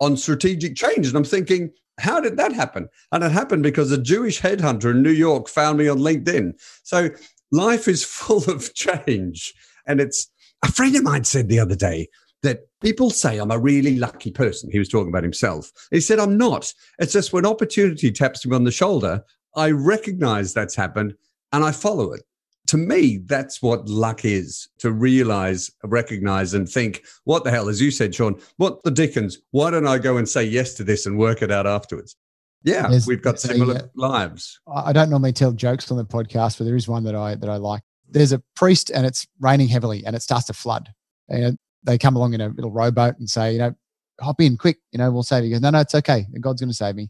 on 0.00 0.16
strategic 0.16 0.76
change. 0.76 1.06
And 1.06 1.16
I'm 1.16 1.24
thinking, 1.24 1.70
how 1.98 2.20
did 2.20 2.36
that 2.38 2.52
happen? 2.52 2.88
And 3.12 3.22
it 3.22 3.32
happened 3.32 3.62
because 3.62 3.92
a 3.92 4.00
Jewish 4.00 4.40
headhunter 4.40 4.90
in 4.90 5.02
New 5.02 5.10
York 5.10 5.48
found 5.48 5.78
me 5.78 5.88
on 5.88 5.98
LinkedIn. 5.98 6.60
So 6.82 7.10
life 7.52 7.88
is 7.88 8.04
full 8.04 8.44
of 8.50 8.74
change. 8.74 9.54
And 9.86 10.00
it's 10.00 10.30
a 10.62 10.70
friend 10.72 10.94
of 10.96 11.02
mine 11.02 11.24
said 11.24 11.48
the 11.48 11.58
other 11.60 11.76
day 11.76 12.08
that 12.42 12.60
people 12.80 13.10
say 13.10 13.38
I'm 13.38 13.50
a 13.50 13.58
really 13.58 13.96
lucky 13.96 14.30
person. 14.30 14.70
He 14.70 14.78
was 14.78 14.88
talking 14.88 15.08
about 15.08 15.22
himself. 15.22 15.70
He 15.90 16.00
said, 16.00 16.18
I'm 16.18 16.38
not. 16.38 16.72
It's 16.98 17.12
just 17.12 17.32
when 17.32 17.46
opportunity 17.46 18.10
taps 18.10 18.46
me 18.46 18.56
on 18.56 18.64
the 18.64 18.70
shoulder, 18.70 19.22
I 19.54 19.70
recognize 19.72 20.54
that's 20.54 20.74
happened 20.74 21.14
and 21.52 21.64
I 21.64 21.72
follow 21.72 22.12
it. 22.12 22.22
To 22.68 22.76
me, 22.76 23.18
that's 23.24 23.60
what 23.60 23.88
luck 23.88 24.24
is 24.24 24.68
to 24.78 24.92
realize, 24.92 25.70
recognize, 25.82 26.54
and 26.54 26.68
think, 26.68 27.02
what 27.24 27.42
the 27.42 27.50
hell, 27.50 27.68
as 27.68 27.80
you 27.82 27.90
said, 27.90 28.14
Sean, 28.14 28.40
what 28.58 28.82
the 28.84 28.92
dickens? 28.92 29.38
Why 29.50 29.70
don't 29.70 29.88
I 29.88 29.98
go 29.98 30.18
and 30.18 30.28
say 30.28 30.44
yes 30.44 30.74
to 30.74 30.84
this 30.84 31.04
and 31.04 31.18
work 31.18 31.42
it 31.42 31.50
out 31.50 31.66
afterwards? 31.66 32.16
Yeah, 32.62 32.82
There's- 32.82 33.06
we've 33.06 33.22
got 33.22 33.32
there's 33.32 33.46
a, 33.46 33.48
similar 33.48 33.76
uh, 33.76 33.86
lives. 33.96 34.60
I 34.72 34.92
don't 34.92 35.10
normally 35.10 35.32
tell 35.32 35.50
jokes 35.52 35.90
on 35.90 35.96
the 35.96 36.04
podcast, 36.04 36.58
but 36.58 36.64
there 36.64 36.76
is 36.76 36.86
one 36.86 37.02
that 37.04 37.14
I 37.16 37.34
that 37.34 37.48
I 37.48 37.56
like. 37.56 37.82
There's 38.10 38.32
a 38.32 38.42
priest 38.56 38.90
and 38.90 39.06
it's 39.06 39.26
raining 39.40 39.68
heavily 39.68 40.04
and 40.04 40.16
it 40.16 40.22
starts 40.22 40.46
to 40.46 40.52
flood. 40.52 40.88
And 41.28 41.58
they 41.82 41.98
come 41.98 42.16
along 42.16 42.34
in 42.34 42.40
a 42.40 42.48
little 42.48 42.70
rowboat 42.70 43.18
and 43.18 43.28
say, 43.28 43.52
you 43.52 43.58
know, 43.58 43.74
hop 44.20 44.40
in 44.40 44.56
quick, 44.56 44.78
you 44.92 44.98
know, 44.98 45.10
we'll 45.10 45.22
save 45.22 45.44
you. 45.44 45.48
He 45.48 45.52
goes, 45.52 45.62
no, 45.62 45.70
no, 45.70 45.80
it's 45.80 45.94
okay. 45.94 46.26
God's 46.40 46.60
going 46.60 46.70
to 46.70 46.76
save 46.76 46.94
me. 46.94 47.08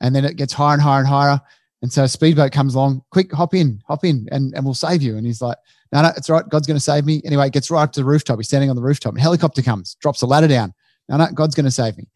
And 0.00 0.14
then 0.14 0.24
it 0.24 0.36
gets 0.36 0.52
higher 0.52 0.74
and 0.74 0.82
higher 0.82 1.00
and 1.00 1.08
higher. 1.08 1.40
And 1.82 1.92
so 1.92 2.04
a 2.04 2.08
speedboat 2.08 2.52
comes 2.52 2.74
along, 2.74 3.02
quick, 3.10 3.32
hop 3.32 3.54
in, 3.54 3.80
hop 3.86 4.04
in, 4.04 4.26
and, 4.32 4.52
and 4.54 4.64
we'll 4.64 4.74
save 4.74 5.02
you. 5.02 5.16
And 5.16 5.26
he's 5.26 5.40
like, 5.40 5.58
no, 5.92 6.02
no, 6.02 6.12
it's 6.16 6.28
right. 6.28 6.48
God's 6.48 6.66
going 6.66 6.76
to 6.76 6.82
save 6.82 7.04
me. 7.04 7.22
Anyway, 7.24 7.46
it 7.46 7.52
gets 7.52 7.70
right 7.70 7.82
up 7.82 7.92
to 7.92 8.00
the 8.00 8.04
rooftop. 8.04 8.38
He's 8.38 8.48
standing 8.48 8.70
on 8.70 8.76
the 8.76 8.82
rooftop. 8.82 9.12
And 9.12 9.20
helicopter 9.20 9.62
comes, 9.62 9.96
drops 10.00 10.22
a 10.22 10.26
ladder 10.26 10.48
down. 10.48 10.74
No, 11.08 11.16
no, 11.16 11.26
God's 11.32 11.54
going 11.54 11.64
to 11.64 11.70
save 11.70 11.96
me. 11.96 12.08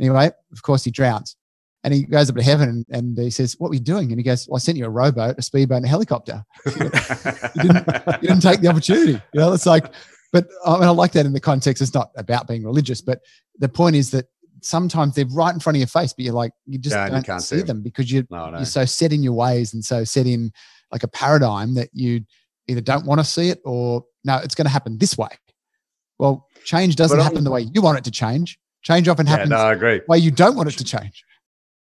Anyway, 0.00 0.30
of 0.52 0.62
course, 0.62 0.84
he 0.84 0.90
drowns. 0.90 1.36
And 1.84 1.94
he 1.94 2.02
goes 2.02 2.28
up 2.28 2.36
to 2.36 2.42
heaven 2.42 2.68
and, 2.68 2.86
and 2.90 3.18
he 3.18 3.30
says, 3.30 3.54
What 3.58 3.68
were 3.68 3.74
you 3.74 3.80
doing? 3.80 4.10
And 4.10 4.18
he 4.18 4.24
goes, 4.24 4.46
Well, 4.48 4.56
I 4.56 4.58
sent 4.58 4.78
you 4.78 4.84
a 4.86 4.90
rowboat, 4.90 5.36
a 5.38 5.42
speedboat, 5.42 5.76
and 5.76 5.84
a 5.86 5.88
helicopter. 5.88 6.44
you, 6.66 6.72
didn't, 7.62 7.86
you 8.22 8.28
didn't 8.28 8.40
take 8.42 8.60
the 8.60 8.68
opportunity. 8.68 9.12
You 9.32 9.40
know, 9.40 9.52
it's 9.52 9.66
like, 9.66 9.92
but 10.32 10.46
I 10.66 10.74
mean, 10.74 10.82
I 10.84 10.90
like 10.90 11.12
that 11.12 11.24
in 11.26 11.32
the 11.32 11.40
context. 11.40 11.80
It's 11.80 11.94
not 11.94 12.10
about 12.16 12.48
being 12.48 12.64
religious, 12.64 13.00
but 13.00 13.20
the 13.58 13.68
point 13.68 13.94
is 13.96 14.10
that 14.10 14.26
sometimes 14.60 15.14
they're 15.14 15.24
right 15.26 15.54
in 15.54 15.60
front 15.60 15.76
of 15.76 15.78
your 15.80 15.86
face, 15.86 16.12
but 16.12 16.24
you're 16.24 16.34
like, 16.34 16.50
you 16.66 16.78
just 16.78 16.96
Yeah, 16.96 17.08
don't 17.08 17.24
can't 17.24 17.42
see 17.42 17.58
see 17.58 17.62
them 17.62 17.80
because 17.80 18.10
you, 18.10 18.26
No, 18.28 18.50
no. 18.50 18.56
you're 18.58 18.66
so 18.66 18.84
set 18.84 19.12
in 19.12 19.22
your 19.22 19.34
ways 19.34 19.72
and 19.72 19.84
so 19.84 20.02
set 20.04 20.26
in 20.26 20.50
like 20.90 21.04
a 21.04 21.08
paradigm 21.08 21.74
that 21.74 21.90
you 21.92 22.22
either 22.66 22.80
don't 22.80 23.06
want 23.06 23.20
to 23.20 23.24
see 23.24 23.50
it 23.50 23.60
or 23.64 24.04
no, 24.24 24.36
it's 24.38 24.54
going 24.56 24.66
to 24.66 24.70
happen 24.70 24.98
this 24.98 25.16
way. 25.16 25.28
Well, 26.18 26.48
change 26.64 26.96
doesn't 26.96 27.16
But 27.16 27.22
I'm- 27.22 27.30
happen 27.32 27.44
the 27.44 27.50
way 27.52 27.62
you 27.72 27.80
want 27.80 27.98
it 27.98 28.04
to 28.04 28.10
change. 28.10 28.58
Change 28.82 29.08
often 29.08 29.26
Yeah, 29.26 29.30
happens 29.32 29.50
no, 29.50 29.56
I 29.58 29.72
agree. 29.72 29.98
the 29.98 30.04
way 30.08 30.18
you 30.18 30.30
don't 30.32 30.56
want 30.56 30.68
it 30.68 30.76
to 30.78 30.84
change. 30.84 31.24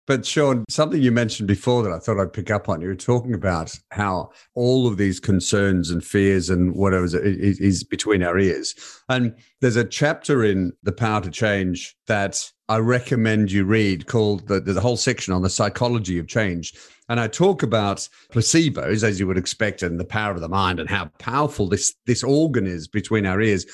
But 0.06 0.26
Sean, 0.26 0.66
something 0.70 1.02
you 1.02 1.14
mentioned 1.14 1.48
before 1.48 1.82
that 1.84 1.94
I 1.94 2.00
thought 2.00 2.20
I'd 2.20 2.34
pick 2.34 2.52
up 2.52 2.68
on. 2.68 2.82
You 2.82 2.90
were 2.90 2.96
talking 2.96 3.34
about 3.34 3.74
how 3.92 4.32
all 4.54 4.86
of 4.86 4.98
these 4.98 5.20
concerns 5.20 5.90
and 5.90 6.04
fears 6.04 6.50
and 6.50 6.76
whatever 6.76 7.06
is, 7.06 7.14
is, 7.14 7.84
between 7.86 8.22
our 8.22 8.38
ears. 8.38 8.76
And 9.08 9.34
there's 9.62 9.78
a 9.78 9.86
chapter 9.86 10.44
in 10.44 10.74
The 10.84 10.92
Power 10.92 11.22
to 11.22 11.30
Change 11.30 11.96
that 12.08 12.52
I 12.68 12.78
recommend 12.80 13.52
you 13.52 13.64
read 13.64 14.08
called 14.08 14.48
the, 14.48 14.60
there's 14.60 14.78
a 14.78 14.82
whole 14.82 14.98
section 14.98 15.34
on 15.34 15.42
the 15.42 15.50
psychology 15.50 16.20
of 16.20 16.28
change. 16.28 16.74
And 17.08 17.20
I 17.20 17.28
talk 17.28 17.64
about 17.64 18.08
placebos, 18.32 19.04
as 19.04 19.20
you 19.20 19.28
would 19.28 19.38
expect, 19.38 19.84
and 19.84 20.00
the 20.00 20.06
power 20.06 20.34
of 20.34 20.42
the 20.42 20.50
mind 20.50 20.80
and 20.82 20.90
how 20.90 21.06
powerful 21.20 21.70
this, 21.70 21.94
this 22.08 22.24
organ 22.24 22.66
is 22.66 22.90
between 22.90 23.26
our 23.26 23.40
ears 23.40 23.66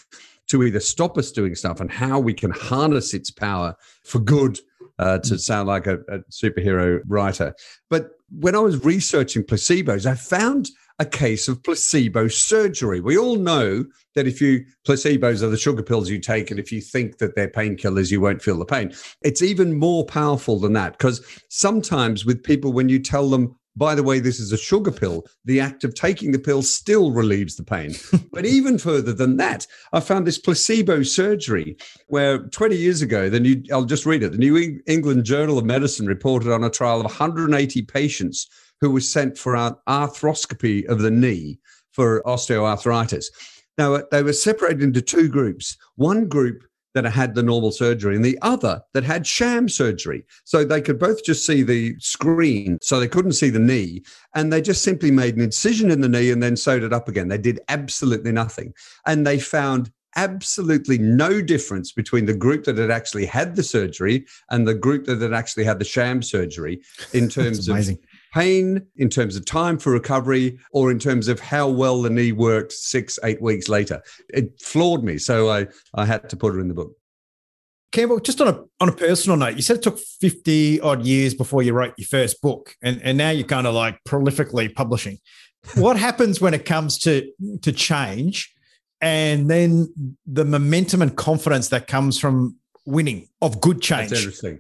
to 0.50 0.64
either 0.64 0.80
stop 0.80 1.18
us 1.18 1.32
doing 1.32 1.56
stuff 1.56 1.80
and 1.80 1.92
how 1.92 2.20
we 2.20 2.34
can 2.34 2.52
harness 2.52 3.14
its 3.14 3.32
power 3.32 3.76
for 4.04 4.20
good 4.20 4.60
uh, 5.00 5.18
to 5.20 5.40
sound 5.40 5.68
like 5.68 5.88
a, 5.88 6.00
a 6.10 6.20
superhero 6.30 7.02
writer. 7.08 7.56
But 7.90 8.12
when 8.30 8.56
I 8.56 8.60
was 8.60 8.84
researching 8.86 9.44
placebos, 9.44 10.06
I 10.06 10.16
found 10.16 10.70
a 11.00 11.06
case 11.06 11.48
of 11.48 11.64
placebo 11.64 12.28
surgery. 12.28 13.00
We 13.00 13.18
all 13.18 13.38
know 13.38 13.86
that 14.16 14.28
if 14.28 14.42
you 14.42 14.66
placebos 14.86 15.42
are 15.42 15.48
the 15.48 15.58
sugar 15.58 15.82
pills 15.82 16.10
you 16.10 16.20
take, 16.20 16.52
and 16.52 16.60
if 16.60 16.72
you 16.72 16.82
think 16.82 17.18
that 17.20 17.36
they're 17.36 17.50
painkillers, 17.50 18.12
you 18.12 18.20
won't 18.20 18.42
feel 18.42 18.60
the 18.60 18.66
pain. 18.66 18.94
It's 19.22 19.42
even 19.42 19.80
more 19.80 20.06
powerful 20.06 20.60
than 20.60 20.74
that 20.74 20.98
because 20.98 21.26
sometimes 21.50 22.26
with 22.26 22.44
people, 22.44 22.74
when 22.74 22.90
you 22.90 23.00
tell 23.00 23.30
them, 23.30 23.56
by 23.76 23.96
the 23.96 24.04
way, 24.04 24.20
this 24.20 24.40
is 24.40 24.52
a 24.52 24.58
sugar 24.58 24.92
pill, 24.92 25.26
the 25.46 25.60
act 25.60 25.84
of 25.84 25.94
taking 25.94 26.32
the 26.32 26.40
pill 26.40 26.62
still 26.62 27.12
relieves 27.12 27.56
the 27.56 27.64
pain. 27.64 27.94
but 28.32 28.46
even 28.46 28.78
further 28.78 29.14
than 29.14 29.38
that, 29.38 29.66
I 29.94 30.00
found 30.00 30.28
this 30.28 30.38
placebo 30.38 31.04
surgery 31.04 31.78
where 32.08 32.40
20 32.40 32.76
years 32.76 33.02
ago, 33.02 33.30
the 33.30 33.40
new, 33.40 33.64
I'll 33.72 33.86
just 33.86 34.06
read 34.06 34.24
it. 34.24 34.32
The 34.32 34.38
New 34.38 34.82
England 34.88 35.24
Journal 35.24 35.58
of 35.58 35.66
Medicine 35.66 36.08
reported 36.08 36.52
on 36.52 36.64
a 36.64 36.70
trial 36.70 37.00
of 37.00 37.06
180 37.06 37.82
patients 37.84 38.48
who 38.82 38.92
were 38.92 39.02
sent 39.02 39.38
for 39.38 39.56
an 39.56 39.76
arthroscopy 39.88 40.88
of 40.88 41.00
the 41.00 41.12
knee 41.12 41.60
for 41.92 42.22
osteoarthritis. 42.24 43.26
Now, 43.78 43.96
uh, 43.96 44.02
they 44.12 44.24
were 44.24 44.34
separated 44.34 44.84
into 44.84 45.02
two 45.02 45.30
groups. 45.30 45.78
One 45.96 46.28
group 46.28 46.64
that 46.94 47.06
had 47.06 47.36
the 47.36 47.44
normal 47.44 47.72
surgery 47.72 48.16
and 48.16 48.26
the 48.26 48.38
other 48.42 48.82
that 48.94 49.04
had 49.04 49.28
sham 49.28 49.70
surgery. 49.70 50.26
So 50.44 50.64
they 50.64 50.82
could 50.82 51.00
both 51.00 51.24
just 51.24 51.46
see 51.46 51.62
the 51.62 51.96
screen, 52.00 52.78
so 52.82 53.00
they 53.00 53.08
couldn't 53.08 53.34
see 53.34 53.50
the 53.50 53.60
knee. 53.60 54.04
And 54.36 54.52
they 54.52 54.62
just 54.62 54.84
simply 54.84 55.12
made 55.12 55.36
an 55.36 55.42
incision 55.42 55.92
in 55.92 56.02
the 56.02 56.10
knee 56.10 56.32
and 56.32 56.42
then 56.42 56.56
sewed 56.56 56.84
it 56.84 56.94
up 56.94 57.08
again. 57.08 57.28
They 57.28 57.38
did 57.38 57.60
absolutely 57.70 58.32
nothing. 58.32 58.74
And 59.06 59.26
they 59.26 59.40
found 59.40 59.92
absolutely 60.16 60.98
no 60.98 61.40
difference 61.42 61.92
between 61.92 62.26
the 62.26 62.34
group 62.34 62.64
that 62.66 62.78
had 62.78 62.90
actually 62.90 63.26
had 63.26 63.56
the 63.56 63.64
surgery 63.64 64.26
and 64.50 64.68
the 64.68 64.74
group 64.74 65.06
that 65.06 65.22
had 65.22 65.34
actually 65.34 65.64
had 65.64 65.78
the 65.78 65.86
sham 65.86 66.22
surgery 66.22 66.82
in 67.14 67.30
terms 67.30 67.68
of. 67.70 67.76
Pain, 68.34 68.86
in 68.98 69.10
terms 69.10 69.36
of 69.36 69.46
time 69.46 69.78
for 69.78 69.92
recovery, 69.92 70.60
or 70.72 70.92
in 70.92 71.00
terms 71.00 71.28
of 71.28 71.40
how 71.40 71.68
well 71.68 72.02
the 72.02 72.10
knee 72.10 72.32
worked 72.32 72.72
six, 72.72 73.18
eight 73.24 73.42
weeks 73.42 73.70
later. 73.70 74.02
It 74.30 74.60
floored 74.62 75.04
me. 75.04 75.18
So 75.18 75.50
I, 75.50 75.68
I 75.94 76.06
had 76.06 76.30
to 76.30 76.38
put 76.38 76.56
it 76.56 76.60
in 76.60 76.68
the 76.68 76.74
book. 76.74 76.96
Campbell, 77.92 78.20
just 78.20 78.40
on 78.40 78.48
a 78.48 78.64
on 78.80 78.90
a 78.90 78.92
personal 78.92 79.36
note, 79.36 79.56
you 79.56 79.64
said 79.64 79.78
it 79.78 79.82
took 79.82 79.98
50 79.98 80.80
odd 80.82 81.06
years 81.06 81.34
before 81.34 81.64
you 81.64 81.74
wrote 81.74 81.96
your 81.98 82.08
first 82.08 82.42
book, 82.42 82.76
and, 82.84 83.02
and 83.04 83.18
now 83.18 83.32
you're 83.32 83.48
kind 83.48 83.66
of 83.66 83.74
like 83.74 84.04
prolifically 84.04 84.74
publishing. 84.74 85.18
what 85.76 85.98
happens 85.98 86.40
when 86.40 86.54
it 86.54 86.66
comes 86.66 86.98
to 87.00 87.32
to 87.62 87.72
change 87.72 88.54
and 89.02 89.50
then 89.50 89.94
the 90.26 90.46
momentum 90.46 91.02
and 91.02 91.16
confidence 91.16 91.70
that 91.70 91.88
comes 91.88 92.20
from 92.20 92.58
winning 92.86 93.28
of 93.42 93.62
good 93.62 93.78
That's 93.78 93.88
change? 93.88 94.12
interesting. 94.12 94.60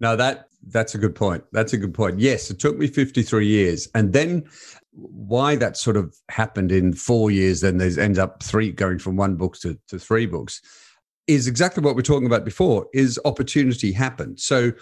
No, 0.00 0.16
that 0.16 0.46
that's 0.68 0.94
a 0.94 0.98
good 0.98 1.14
point. 1.14 1.44
That's 1.52 1.72
a 1.72 1.78
good 1.78 1.94
point. 1.94 2.20
Yes, 2.20 2.50
it 2.50 2.58
took 2.58 2.78
me 2.78 2.86
53 2.86 3.46
years. 3.46 3.88
And 3.94 4.12
then 4.12 4.44
why 4.92 5.56
that 5.56 5.76
sort 5.76 5.96
of 5.96 6.14
happened 6.28 6.70
in 6.70 6.92
four 6.92 7.30
years, 7.30 7.60
then 7.60 7.78
there's 7.78 7.98
ends 7.98 8.18
up 8.18 8.42
three 8.42 8.70
going 8.70 8.98
from 8.98 9.16
one 9.16 9.36
book 9.36 9.56
to, 9.60 9.78
to 9.88 9.98
three 9.98 10.26
books, 10.26 10.60
is 11.26 11.46
exactly 11.46 11.82
what 11.82 11.96
we're 11.96 12.02
talking 12.02 12.26
about 12.26 12.44
before, 12.44 12.86
is 12.92 13.18
opportunity 13.24 13.92
happened. 13.92 14.38
So 14.38 14.72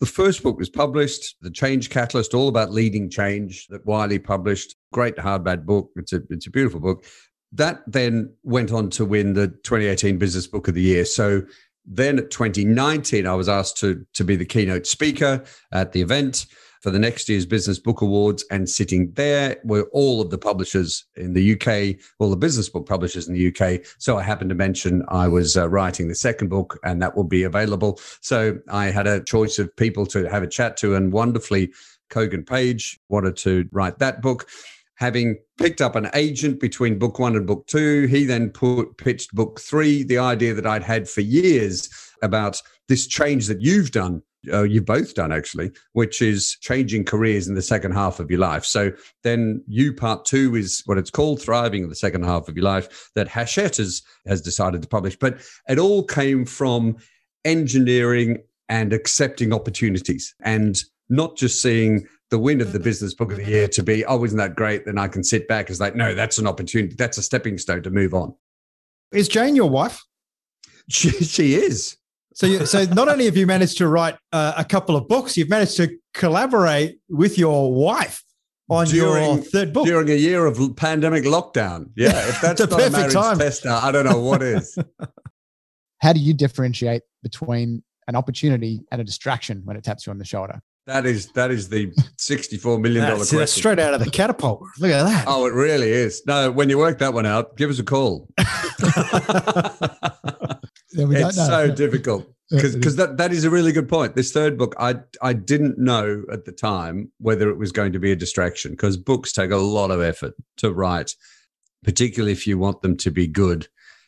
the 0.00 0.06
first 0.06 0.42
book 0.42 0.58
was 0.58 0.68
published, 0.68 1.36
The 1.40 1.50
Change 1.50 1.90
Catalyst, 1.90 2.34
all 2.34 2.48
about 2.48 2.72
leading 2.72 3.08
change 3.08 3.66
that 3.68 3.86
Wiley 3.86 4.18
published. 4.18 4.76
Great 4.92 5.16
hardback 5.16 5.64
book. 5.64 5.90
It's 5.96 6.12
a 6.12 6.20
it's 6.30 6.46
a 6.46 6.50
beautiful 6.50 6.80
book. 6.80 7.04
That 7.52 7.82
then 7.86 8.34
went 8.42 8.72
on 8.72 8.90
to 8.90 9.04
win 9.04 9.34
the 9.34 9.48
2018 9.48 10.18
Business 10.18 10.46
Book 10.46 10.66
of 10.66 10.74
the 10.74 10.82
Year. 10.82 11.04
So 11.04 11.42
then 11.86 12.18
at 12.18 12.30
2019, 12.30 13.26
I 13.26 13.34
was 13.34 13.48
asked 13.48 13.78
to, 13.78 14.04
to 14.14 14.24
be 14.24 14.36
the 14.36 14.44
keynote 14.44 14.86
speaker 14.86 15.44
at 15.72 15.92
the 15.92 16.00
event 16.00 16.46
for 16.80 16.90
the 16.90 16.98
next 16.98 17.30
year's 17.30 17.46
Business 17.46 17.78
Book 17.78 18.02
Awards. 18.02 18.44
And 18.50 18.68
sitting 18.68 19.10
there 19.12 19.56
were 19.64 19.88
all 19.92 20.20
of 20.20 20.30
the 20.30 20.36
publishers 20.36 21.06
in 21.16 21.32
the 21.32 21.54
UK, 21.54 21.98
all 22.18 22.28
the 22.28 22.36
business 22.36 22.68
book 22.68 22.86
publishers 22.86 23.26
in 23.26 23.34
the 23.34 23.48
UK. 23.48 23.86
So 23.98 24.18
I 24.18 24.22
happened 24.22 24.50
to 24.50 24.54
mention 24.54 25.02
I 25.08 25.28
was 25.28 25.56
uh, 25.56 25.68
writing 25.68 26.08
the 26.08 26.14
second 26.14 26.48
book 26.48 26.78
and 26.84 27.00
that 27.00 27.16
will 27.16 27.24
be 27.24 27.42
available. 27.42 27.98
So 28.20 28.58
I 28.68 28.86
had 28.86 29.06
a 29.06 29.24
choice 29.24 29.58
of 29.58 29.74
people 29.76 30.04
to 30.06 30.28
have 30.28 30.42
a 30.42 30.48
chat 30.48 30.76
to, 30.78 30.94
and 30.94 31.10
wonderfully, 31.12 31.72
Kogan 32.10 32.46
Page 32.46 33.00
wanted 33.08 33.36
to 33.38 33.66
write 33.72 33.98
that 33.98 34.20
book 34.20 34.46
having 34.96 35.36
picked 35.58 35.80
up 35.80 35.96
an 35.96 36.08
agent 36.14 36.60
between 36.60 36.98
book 36.98 37.18
one 37.18 37.36
and 37.36 37.46
book 37.46 37.66
two, 37.66 38.06
he 38.06 38.24
then 38.24 38.50
put, 38.50 38.96
pitched 38.96 39.34
book 39.34 39.60
three, 39.60 40.02
the 40.02 40.18
idea 40.18 40.54
that 40.54 40.66
I'd 40.66 40.82
had 40.82 41.08
for 41.08 41.20
years 41.20 41.88
about 42.22 42.60
this 42.88 43.06
change 43.06 43.46
that 43.46 43.60
you've 43.60 43.90
done. 43.90 44.22
Uh, 44.52 44.62
you've 44.62 44.84
both 44.84 45.14
done 45.14 45.32
actually, 45.32 45.70
which 45.94 46.20
is 46.20 46.58
changing 46.60 47.02
careers 47.02 47.48
in 47.48 47.54
the 47.54 47.62
second 47.62 47.92
half 47.92 48.20
of 48.20 48.30
your 48.30 48.40
life. 48.40 48.62
So 48.62 48.92
then, 49.22 49.64
you 49.66 49.94
part 49.94 50.26
two 50.26 50.54
is 50.54 50.82
what 50.84 50.98
it's 50.98 51.10
called, 51.10 51.40
thriving 51.40 51.82
in 51.82 51.88
the 51.88 51.94
second 51.94 52.24
half 52.24 52.46
of 52.46 52.54
your 52.54 52.64
life 52.64 53.10
that 53.14 53.26
Hachette 53.26 53.78
has 53.78 54.02
has 54.26 54.42
decided 54.42 54.82
to 54.82 54.88
publish. 54.88 55.16
But 55.18 55.40
it 55.66 55.78
all 55.78 56.04
came 56.04 56.44
from 56.44 56.96
engineering 57.46 58.42
and 58.68 58.92
accepting 58.92 59.52
opportunities 59.52 60.34
and 60.42 60.82
not 61.08 61.36
just 61.36 61.60
seeing 61.62 62.06
the 62.30 62.38
win 62.38 62.60
of 62.60 62.72
the 62.72 62.80
business 62.80 63.14
book 63.14 63.30
of 63.30 63.38
the 63.38 63.44
year 63.44 63.68
to 63.68 63.82
be, 63.82 64.04
oh, 64.06 64.24
isn't 64.24 64.38
that 64.38 64.54
great? 64.56 64.86
Then 64.86 64.98
I 64.98 65.08
can 65.08 65.22
sit 65.22 65.46
back. 65.46 65.70
It's 65.70 65.80
like, 65.80 65.94
no, 65.94 66.14
that's 66.14 66.38
an 66.38 66.46
opportunity. 66.46 66.94
That's 66.96 67.18
a 67.18 67.22
stepping 67.22 67.58
stone 67.58 67.82
to 67.82 67.90
move 67.90 68.14
on. 68.14 68.34
Is 69.12 69.28
Jane 69.28 69.54
your 69.54 69.70
wife? 69.70 70.02
She, 70.88 71.10
she 71.10 71.54
is. 71.54 71.96
So, 72.34 72.46
you, 72.46 72.66
so 72.66 72.84
not 72.86 73.08
only 73.08 73.26
have 73.26 73.36
you 73.36 73.46
managed 73.46 73.78
to 73.78 73.86
write 73.88 74.16
uh, 74.32 74.54
a 74.56 74.64
couple 74.64 74.96
of 74.96 75.06
books, 75.06 75.36
you've 75.36 75.48
managed 75.48 75.76
to 75.76 75.96
collaborate 76.14 76.98
with 77.08 77.38
your 77.38 77.72
wife 77.72 78.24
on 78.68 78.88
your 78.90 79.14
During- 79.18 79.42
third 79.42 79.72
book. 79.72 79.86
During 79.86 80.08
a 80.10 80.14
year 80.14 80.44
of 80.46 80.58
pandemic 80.76 81.24
lockdown. 81.24 81.90
Yeah, 81.96 82.08
if 82.28 82.40
that's 82.42 82.60
It's 82.60 82.72
a 82.72 82.76
not 82.76 82.80
a 82.80 82.90
perfect 82.90 82.92
marriage 82.96 83.12
time. 83.12 83.38
tester, 83.38 83.68
I 83.70 83.92
don't 83.92 84.06
know 84.06 84.18
what 84.20 84.42
is. 84.42 84.76
How 86.00 86.12
do 86.12 86.18
you 86.20 86.34
differentiate 86.34 87.02
between 87.22 87.82
an 88.08 88.16
opportunity 88.16 88.80
and 88.90 89.00
a 89.00 89.04
distraction 89.04 89.62
when 89.64 89.76
it 89.76 89.84
taps 89.84 90.06
you 90.06 90.10
on 90.10 90.18
the 90.18 90.24
shoulder? 90.24 90.60
That 90.86 91.06
is 91.06 91.28
that 91.32 91.50
is 91.50 91.70
the 91.70 91.90
sixty-four 92.18 92.78
million 92.78 93.04
dollar 93.04 93.16
question. 93.16 93.38
that's 93.38 93.52
straight 93.52 93.78
out 93.78 93.94
of 93.94 94.04
the 94.04 94.10
catapult. 94.10 94.62
Look 94.78 94.90
at 94.90 95.04
that. 95.04 95.24
Oh, 95.26 95.46
it 95.46 95.54
really 95.54 95.90
is. 95.90 96.22
No, 96.26 96.50
when 96.50 96.68
you 96.68 96.76
work 96.76 96.98
that 96.98 97.14
one 97.14 97.24
out, 97.24 97.56
give 97.56 97.70
us 97.70 97.78
a 97.78 97.84
call. 97.84 98.28
Yeah, 100.94 101.06
we 101.06 101.16
it's 101.16 101.36
so 101.36 101.70
difficult 101.72 102.30
because 102.50 102.96
that, 102.96 103.16
that 103.16 103.32
is 103.32 103.44
a 103.44 103.50
really 103.50 103.72
good 103.72 103.88
point. 103.88 104.14
This 104.14 104.30
third 104.30 104.56
book, 104.56 104.74
I 104.78 104.96
I 105.20 105.32
didn't 105.32 105.76
know 105.76 106.22
at 106.30 106.44
the 106.44 106.52
time 106.52 107.10
whether 107.18 107.50
it 107.50 107.58
was 107.58 107.72
going 107.72 107.92
to 107.94 107.98
be 107.98 108.12
a 108.12 108.16
distraction 108.16 108.72
because 108.72 108.96
books 108.96 109.32
take 109.32 109.50
a 109.50 109.56
lot 109.56 109.90
of 109.90 110.00
effort 110.00 110.34
to 110.58 110.72
write, 110.72 111.16
particularly 111.82 112.32
if 112.32 112.46
you 112.46 112.58
want 112.58 112.82
them 112.82 112.96
to 112.98 113.10
be 113.10 113.26
good. 113.26 113.66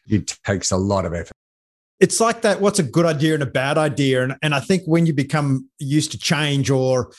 It 0.08 0.38
takes 0.44 0.70
a 0.70 0.76
lot 0.76 1.04
of 1.04 1.12
effort. 1.12 1.32
It's 2.00 2.20
like 2.20 2.42
that 2.42 2.60
what's 2.60 2.78
a 2.78 2.82
good 2.82 3.06
idea 3.06 3.34
and 3.34 3.42
a 3.42 3.46
bad 3.46 3.78
idea? 3.78 4.22
And, 4.22 4.36
and 4.42 4.54
i 4.54 4.60
think 4.60 4.82
when 4.86 5.06
you 5.06 5.12
become 5.12 5.68
used 5.78 6.12
to 6.12 6.18
change 6.18 6.70
or 6.70 7.10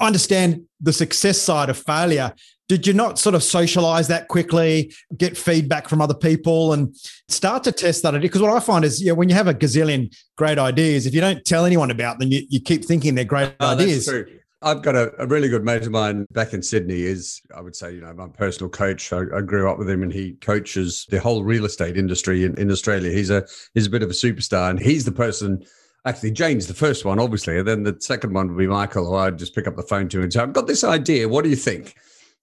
understand 0.00 0.62
the 0.80 0.92
success 0.92 1.40
side 1.40 1.68
of 1.70 1.78
failure 1.78 2.32
did 2.68 2.84
you 2.84 2.92
not 2.92 3.16
sort 3.16 3.36
of 3.36 3.44
socialize 3.44 4.08
that 4.08 4.26
quickly 4.26 4.92
get 5.16 5.36
feedback 5.38 5.88
from 5.88 6.00
other 6.02 6.14
people 6.14 6.72
and 6.72 6.92
start 7.28 7.62
to 7.62 7.70
test 7.70 8.02
that 8.02 8.08
idea? 8.14 8.22
Because 8.22 8.42
what 8.42 8.50
i 8.52 8.60
find 8.60 8.84
is 8.84 9.02
yeah 9.02 9.12
when 9.12 9.28
you 9.28 9.34
have 9.34 9.46
a 9.46 9.54
gazillion 9.54 10.12
great 10.36 10.58
ideas 10.58 11.06
if 11.06 11.14
you 11.14 11.20
don't 11.20 11.44
tell 11.44 11.64
anyone 11.64 11.90
about 11.90 12.18
them 12.18 12.30
you, 12.32 12.42
you 12.48 12.60
keep 12.60 12.84
thinking 12.84 13.14
they're 13.14 13.24
great 13.24 13.54
Oh, 13.60 13.70
that's 13.76 13.82
ideas. 13.82 14.06
true. 14.06 14.26
I've 14.66 14.82
got 14.82 14.96
a, 14.96 15.12
a 15.22 15.28
really 15.28 15.48
good 15.48 15.64
mate 15.64 15.82
of 15.82 15.92
mine 15.92 16.26
back 16.32 16.52
in 16.52 16.60
Sydney. 16.60 17.02
Is 17.02 17.40
I 17.56 17.60
would 17.60 17.76
say, 17.76 17.94
you 17.94 18.00
know, 18.00 18.12
my 18.12 18.26
personal 18.26 18.68
coach. 18.68 19.12
I, 19.12 19.20
I 19.36 19.40
grew 19.40 19.70
up 19.70 19.78
with 19.78 19.88
him, 19.88 20.02
and 20.02 20.12
he 20.12 20.32
coaches 20.40 21.06
the 21.08 21.20
whole 21.20 21.44
real 21.44 21.64
estate 21.64 21.96
industry 21.96 22.44
in, 22.44 22.58
in 22.58 22.72
Australia. 22.72 23.12
He's 23.12 23.30
a 23.30 23.46
he's 23.74 23.86
a 23.86 23.90
bit 23.90 24.02
of 24.02 24.10
a 24.10 24.12
superstar, 24.12 24.68
and 24.68 24.80
he's 24.80 25.04
the 25.04 25.12
person. 25.12 25.64
Actually, 26.04 26.32
Jane's 26.32 26.66
the 26.66 26.74
first 26.74 27.04
one, 27.04 27.20
obviously, 27.20 27.58
and 27.58 27.66
then 27.66 27.84
the 27.84 27.96
second 28.00 28.32
one 28.34 28.48
would 28.48 28.58
be 28.58 28.66
Michael, 28.66 29.06
who 29.06 29.14
I'd 29.14 29.38
just 29.38 29.54
pick 29.54 29.68
up 29.68 29.76
the 29.76 29.82
phone 29.84 30.08
to 30.08 30.22
and 30.22 30.32
say, 30.32 30.40
"I've 30.40 30.52
got 30.52 30.66
this 30.66 30.82
idea. 30.82 31.28
What 31.28 31.44
do 31.44 31.50
you 31.50 31.56
think?" 31.56 31.94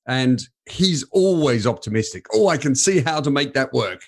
And 0.08 0.42
he's 0.70 1.04
always 1.12 1.68
optimistic. 1.68 2.28
Oh, 2.34 2.48
I 2.48 2.56
can 2.56 2.74
see 2.74 3.02
how 3.02 3.20
to 3.20 3.32
make 3.32 3.54
that 3.54 3.74
work. 3.74 4.06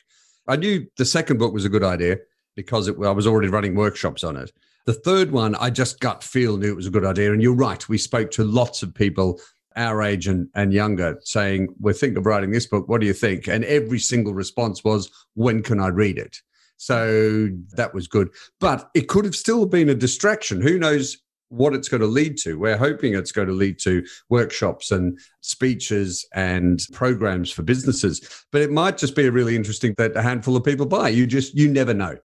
I 0.47 0.55
knew 0.55 0.87
the 0.95 1.05
second 1.05 1.37
book 1.37 1.53
was 1.53 1.65
a 1.65 1.69
good 1.69 1.83
idea 1.83 2.19
because 2.55 2.87
it, 2.87 2.95
I 3.03 3.11
was 3.11 3.27
already 3.27 3.49
running 3.49 3.75
workshops 3.75 4.23
on 4.23 4.37
it. 4.37 4.53
The 4.85 4.93
third 4.93 5.31
one, 5.31 5.55
I 5.55 5.71
just 5.71 5.99
gut 5.99 6.23
feel 6.23 6.57
knew 6.57 6.71
it 6.71 6.75
was 6.75 6.87
a 6.87 6.91
good 6.91 7.05
idea. 7.05 7.33
And 7.33 7.41
you're 7.41 7.55
right. 7.55 7.87
We 7.89 7.97
spoke 7.97 8.31
to 8.31 8.43
lots 8.43 8.83
of 8.83 8.93
people 8.93 9.39
our 9.75 10.01
age 10.01 10.27
and, 10.27 10.47
and 10.55 10.73
younger 10.73 11.19
saying, 11.23 11.67
We're 11.79 11.93
thinking 11.93 12.17
of 12.17 12.25
writing 12.25 12.51
this 12.51 12.65
book. 12.65 12.87
What 12.87 13.01
do 13.01 13.07
you 13.07 13.13
think? 13.13 13.47
And 13.47 13.63
every 13.65 13.99
single 13.99 14.33
response 14.33 14.83
was, 14.83 15.09
When 15.33 15.63
can 15.63 15.79
I 15.79 15.87
read 15.87 16.17
it? 16.17 16.37
So 16.77 17.49
that 17.73 17.93
was 17.93 18.07
good. 18.07 18.29
But 18.59 18.89
it 18.93 19.07
could 19.07 19.25
have 19.25 19.35
still 19.35 19.65
been 19.65 19.89
a 19.89 19.95
distraction. 19.95 20.61
Who 20.61 20.77
knows 20.77 21.17
what 21.49 21.73
it's 21.73 21.87
going 21.87 22.01
to 22.01 22.07
lead 22.07 22.37
to? 22.39 22.59
We're 22.59 22.77
hoping 22.77 23.13
it's 23.13 23.31
going 23.31 23.47
to 23.47 23.53
lead 23.53 23.79
to 23.79 24.05
workshops 24.29 24.91
and 24.91 25.17
speeches 25.41 26.27
and 26.33 26.81
programs 26.91 27.51
for 27.51 27.63
businesses. 27.63 28.45
But 28.51 28.61
it 28.61 28.71
might 28.71 28.97
just 28.97 29.15
be 29.15 29.25
a 29.25 29.31
really 29.31 29.55
interesting 29.55 29.93
that 29.97 30.17
a 30.17 30.21
handful 30.21 30.55
of 30.55 30.63
people 30.63 30.85
buy. 30.85 31.09
You 31.09 31.27
just, 31.27 31.55
you 31.55 31.69
never 31.69 31.93
know. 31.93 32.17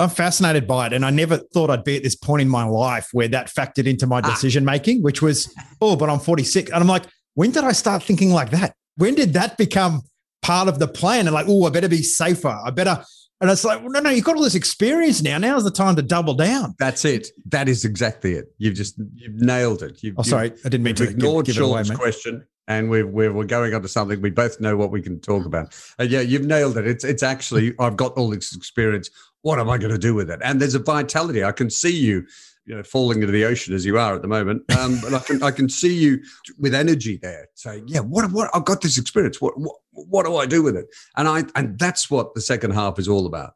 I'm 0.00 0.10
fascinated 0.10 0.66
by 0.66 0.86
it. 0.86 0.92
And 0.92 1.04
I 1.04 1.10
never 1.10 1.38
thought 1.38 1.70
I'd 1.70 1.84
be 1.84 1.96
at 1.96 2.02
this 2.02 2.14
point 2.14 2.42
in 2.42 2.48
my 2.48 2.64
life 2.64 3.08
where 3.12 3.28
that 3.28 3.48
factored 3.48 3.86
into 3.86 4.06
my 4.06 4.18
ah. 4.18 4.30
decision 4.30 4.64
making, 4.64 5.02
which 5.02 5.22
was, 5.22 5.54
oh, 5.80 5.96
but 5.96 6.10
I'm 6.10 6.20
46. 6.20 6.70
And 6.70 6.80
I'm 6.80 6.88
like, 6.88 7.04
when 7.34 7.50
did 7.50 7.64
I 7.64 7.72
start 7.72 8.02
thinking 8.02 8.30
like 8.30 8.50
that? 8.50 8.74
When 8.96 9.14
did 9.14 9.34
that 9.34 9.58
become 9.58 10.02
part 10.42 10.68
of 10.68 10.78
the 10.78 10.88
plan? 10.88 11.26
And 11.26 11.34
like, 11.34 11.46
oh, 11.48 11.64
I 11.66 11.70
better 11.70 11.88
be 11.88 12.02
safer. 12.02 12.58
I 12.64 12.70
better. 12.70 13.02
And 13.40 13.50
it's 13.50 13.64
like, 13.64 13.80
well, 13.80 13.90
no, 13.90 14.00
no, 14.00 14.10
you've 14.10 14.24
got 14.24 14.36
all 14.36 14.42
this 14.42 14.54
experience 14.54 15.20
now. 15.22 15.36
Now's 15.36 15.64
the 15.64 15.70
time 15.70 15.94
to 15.96 16.02
double 16.02 16.32
down. 16.32 16.74
That's 16.78 17.04
it. 17.04 17.28
That 17.50 17.68
is 17.68 17.84
exactly 17.84 18.32
it. 18.32 18.46
You've 18.56 18.74
just 18.74 18.98
you've 19.14 19.34
nailed 19.34 19.82
it. 19.82 20.02
You've, 20.02 20.18
Oh, 20.18 20.22
sorry. 20.22 20.52
I 20.64 20.68
didn't 20.70 20.84
mean 20.84 20.94
to 20.94 21.04
give, 21.04 21.14
ignored 21.14 21.44
give 21.44 21.58
away, 21.58 21.80
Sean's 21.80 21.88
man. 21.90 21.98
question, 21.98 22.46
and 22.66 22.88
we're, 22.88 23.06
we're 23.06 23.32
we're 23.34 23.44
going 23.44 23.74
on 23.74 23.82
to 23.82 23.88
something 23.88 24.22
we 24.22 24.30
both 24.30 24.58
know 24.58 24.78
what 24.78 24.90
we 24.90 25.02
can 25.02 25.20
talk 25.20 25.44
about. 25.44 25.74
And 25.98 26.10
yeah, 26.10 26.20
you've 26.20 26.46
nailed 26.46 26.78
it. 26.78 26.86
It's 26.86 27.04
it's 27.04 27.22
actually 27.22 27.74
I've 27.78 27.96
got 27.96 28.12
all 28.14 28.30
this 28.30 28.56
experience. 28.56 29.10
What 29.46 29.60
am 29.60 29.70
I 29.70 29.78
going 29.78 29.92
to 29.92 29.98
do 29.98 30.12
with 30.12 30.28
it? 30.28 30.40
And 30.42 30.60
there's 30.60 30.74
a 30.74 30.80
vitality. 30.80 31.44
I 31.44 31.52
can 31.52 31.70
see 31.70 31.96
you, 31.96 32.26
you 32.64 32.74
know, 32.74 32.82
falling 32.82 33.20
into 33.22 33.30
the 33.32 33.44
ocean 33.44 33.74
as 33.74 33.86
you 33.86 33.96
are 33.96 34.16
at 34.16 34.22
the 34.22 34.26
moment. 34.26 34.62
Um, 34.76 34.98
but 35.00 35.14
I 35.14 35.20
can 35.20 35.40
I 35.40 35.52
can 35.52 35.68
see 35.68 35.94
you 35.94 36.20
with 36.58 36.74
energy 36.74 37.20
there, 37.22 37.46
saying, 37.54 37.84
"Yeah, 37.86 38.00
what 38.00 38.28
what 38.32 38.50
I've 38.52 38.64
got 38.64 38.80
this 38.80 38.98
experience. 38.98 39.40
What 39.40 39.54
what 39.56 39.76
what 39.92 40.26
do 40.26 40.36
I 40.36 40.46
do 40.46 40.64
with 40.64 40.76
it?" 40.76 40.86
And 41.16 41.28
I 41.28 41.44
and 41.54 41.78
that's 41.78 42.10
what 42.10 42.34
the 42.34 42.40
second 42.40 42.72
half 42.72 42.98
is 42.98 43.06
all 43.08 43.24
about. 43.24 43.52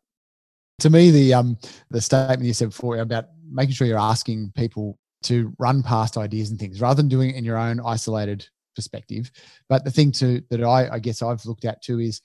to 0.81 0.90
me 0.90 1.11
the 1.11 1.35
um 1.35 1.59
the 1.90 2.00
statement 2.00 2.44
you 2.44 2.55
said 2.55 2.70
before 2.70 2.98
about 2.98 3.24
making 3.50 3.74
sure 3.74 3.87
you're 3.87 3.98
asking 3.98 4.53
people 4.57 4.96
to 5.24 5.53
run 5.59 5.83
past 5.83 6.16
ideas 6.16 6.50
and 6.50 6.59
things 6.59 6.81
rather 6.81 7.03
than 7.03 7.09
doing 7.09 7.31
it 7.31 7.37
in 7.37 7.44
your 7.44 7.59
own 7.59 7.81
isolated 7.81 8.48
perspective 8.74 9.31
but 9.68 9.85
the 9.85 9.90
thing 9.90 10.11
to 10.12 10.40
that 10.50 10.62
i 10.62 10.88
i 10.94 10.98
guess 10.98 11.20
i've 11.20 11.44
looked 11.44 11.66
at 11.66 11.83
too 11.83 11.98
is 11.98 12.22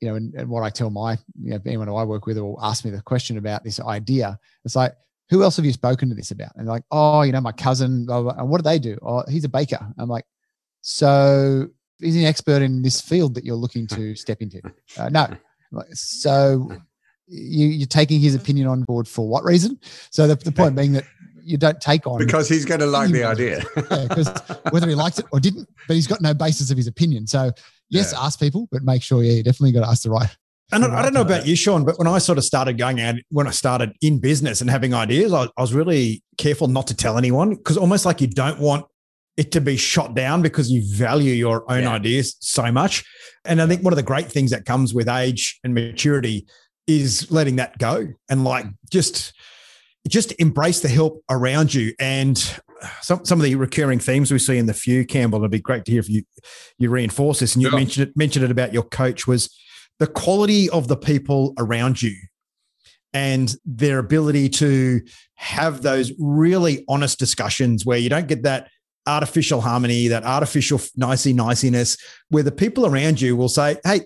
you 0.00 0.08
know 0.08 0.14
and, 0.14 0.34
and 0.34 0.48
what 0.48 0.62
i 0.62 0.70
tell 0.70 0.90
my 0.90 1.12
you 1.42 1.50
know 1.50 1.60
anyone 1.66 1.88
who 1.88 1.96
i 1.96 2.04
work 2.04 2.26
with 2.26 2.38
or 2.38 2.58
ask 2.62 2.84
me 2.84 2.90
the 2.90 3.02
question 3.02 3.38
about 3.38 3.64
this 3.64 3.80
idea 3.80 4.38
it's 4.64 4.76
like 4.76 4.94
who 5.28 5.42
else 5.42 5.56
have 5.56 5.64
you 5.64 5.72
spoken 5.72 6.08
to 6.08 6.14
this 6.14 6.30
about 6.30 6.50
and 6.56 6.66
they're 6.66 6.74
like 6.74 6.84
oh 6.90 7.22
you 7.22 7.32
know 7.32 7.40
my 7.40 7.52
cousin 7.52 8.06
blah, 8.06 8.20
blah, 8.22 8.32
blah. 8.32 8.40
and 8.42 8.50
what 8.50 8.58
do 8.58 8.62
they 8.62 8.78
do 8.78 8.98
oh 9.02 9.22
he's 9.28 9.44
a 9.44 9.48
baker 9.48 9.78
i'm 9.98 10.08
like 10.08 10.24
so 10.80 11.66
he's 11.98 12.16
an 12.16 12.24
expert 12.24 12.62
in 12.62 12.82
this 12.82 13.00
field 13.00 13.34
that 13.34 13.44
you're 13.44 13.54
looking 13.56 13.86
to 13.86 14.14
step 14.24 14.40
into 14.40 14.60
uh, 14.98 15.08
no 15.08 15.26
Like, 15.72 15.86
so 15.92 16.72
you, 17.26 17.66
you're 17.66 17.86
taking 17.86 18.20
his 18.20 18.34
opinion 18.34 18.66
on 18.66 18.82
board 18.82 19.06
for 19.06 19.28
what 19.28 19.44
reason? 19.44 19.78
So 20.10 20.26
the, 20.26 20.34
the 20.34 20.52
point 20.52 20.74
being 20.74 20.92
that 20.92 21.04
you 21.42 21.56
don't 21.56 21.80
take 21.80 22.06
on 22.06 22.18
Because 22.18 22.48
he's 22.48 22.64
going 22.64 22.80
to 22.80 22.86
like 22.86 23.10
the 23.10 23.24
idea. 23.24 23.62
because 23.74 24.28
whether 24.70 24.88
he 24.88 24.94
likes 24.94 25.18
it 25.18 25.26
or 25.32 25.40
didn't, 25.40 25.68
but 25.86 25.94
he's 25.94 26.06
got 26.06 26.20
no 26.20 26.34
basis 26.34 26.70
of 26.70 26.76
his 26.76 26.86
opinion. 26.86 27.26
So 27.26 27.52
yes, 27.90 28.12
Yeah. 28.12 28.20
ask 28.24 28.38
people, 28.40 28.68
but 28.70 28.82
make 28.82 29.02
sure 29.02 29.22
yeah, 29.22 29.32
you 29.32 29.42
definitely 29.42 29.72
got 29.72 29.80
to 29.84 29.88
ask 29.88 30.02
the 30.02 30.10
right. 30.10 30.30
And 30.72 30.84
I, 30.84 30.98
I 31.00 31.02
don't 31.02 31.14
know 31.14 31.22
about 31.22 31.46
you, 31.46 31.56
Sean, 31.56 31.84
but 31.84 31.98
when 31.98 32.06
I 32.06 32.18
sort 32.18 32.38
of 32.38 32.44
started 32.44 32.78
going 32.78 33.00
out, 33.00 33.16
when 33.30 33.48
I 33.48 33.50
started 33.50 33.92
in 34.02 34.20
business 34.20 34.60
and 34.60 34.70
having 34.70 34.94
ideas, 34.94 35.32
I, 35.32 35.48
I 35.56 35.60
was 35.60 35.74
really 35.74 36.22
careful 36.38 36.68
not 36.68 36.86
to 36.88 36.94
tell 36.96 37.18
anyone 37.18 37.56
because 37.56 37.76
almost 37.76 38.06
like 38.06 38.20
you 38.20 38.28
don't 38.28 38.60
want 38.60 38.84
it 39.36 39.50
to 39.52 39.60
be 39.60 39.76
shot 39.76 40.14
down 40.14 40.42
because 40.42 40.70
you 40.70 40.82
value 40.94 41.32
your 41.32 41.70
own 41.70 41.82
Yeah. 41.82 41.90
ideas 41.94 42.36
so 42.40 42.70
much. 42.70 43.04
And 43.44 43.60
I 43.60 43.66
think 43.66 43.82
one 43.82 43.92
of 43.92 43.96
the 43.96 44.02
great 44.04 44.30
things 44.30 44.50
that 44.52 44.64
comes 44.64 44.94
with 44.94 45.08
age 45.08 45.58
and 45.64 45.74
maturity 45.74 46.46
is 46.86 47.30
letting 47.32 47.56
that 47.56 47.78
go 47.78 48.06
and 48.28 48.44
like 48.44 48.66
just 48.90 49.32
just 50.08 50.32
embrace 50.38 50.80
the 50.80 50.88
help 50.88 51.22
around 51.30 51.72
you 51.74 51.92
and 52.00 52.60
some, 53.02 53.24
some 53.24 53.38
of 53.38 53.44
the 53.44 53.54
recurring 53.54 53.98
themes 53.98 54.32
we 54.32 54.38
see 54.38 54.58
in 54.58 54.66
the 54.66 54.74
few 54.74 55.04
campbell 55.04 55.38
it'd 55.40 55.50
be 55.50 55.60
great 55.60 55.84
to 55.84 55.92
hear 55.92 56.00
if 56.00 56.08
you 56.08 56.22
you 56.78 56.90
reinforce 56.90 57.40
this 57.40 57.54
and 57.54 57.62
you 57.62 57.70
Sure. 57.70 57.78
mentioned 57.78 58.08
it 58.08 58.16
mentioned 58.16 58.44
it 58.44 58.50
about 58.50 58.72
your 58.72 58.82
coach 58.82 59.26
was 59.26 59.54
the 59.98 60.06
quality 60.06 60.70
of 60.70 60.88
the 60.88 60.96
people 60.96 61.52
around 61.58 62.00
you 62.00 62.14
and 63.12 63.54
their 63.64 63.98
ability 63.98 64.48
to 64.48 65.00
have 65.34 65.82
those 65.82 66.12
really 66.18 66.84
honest 66.88 67.18
discussions 67.18 67.84
where 67.84 67.98
you 67.98 68.08
don't 68.08 68.28
get 68.28 68.44
that 68.44 68.68
artificial 69.06 69.60
harmony, 69.60 70.08
that 70.08 70.24
artificial 70.24 70.80
nicey 70.96 71.34
niciness, 71.34 71.98
where 72.28 72.42
the 72.42 72.52
people 72.52 72.86
around 72.86 73.20
you 73.20 73.36
will 73.36 73.48
say, 73.48 73.76
Hey, 73.84 74.02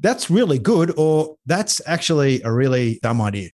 that's 0.00 0.30
really 0.30 0.58
good, 0.58 0.92
or 0.96 1.36
that's 1.46 1.80
actually 1.86 2.40
a 2.42 2.50
really 2.52 2.98
dumb 3.02 3.20
idea. 3.20 3.50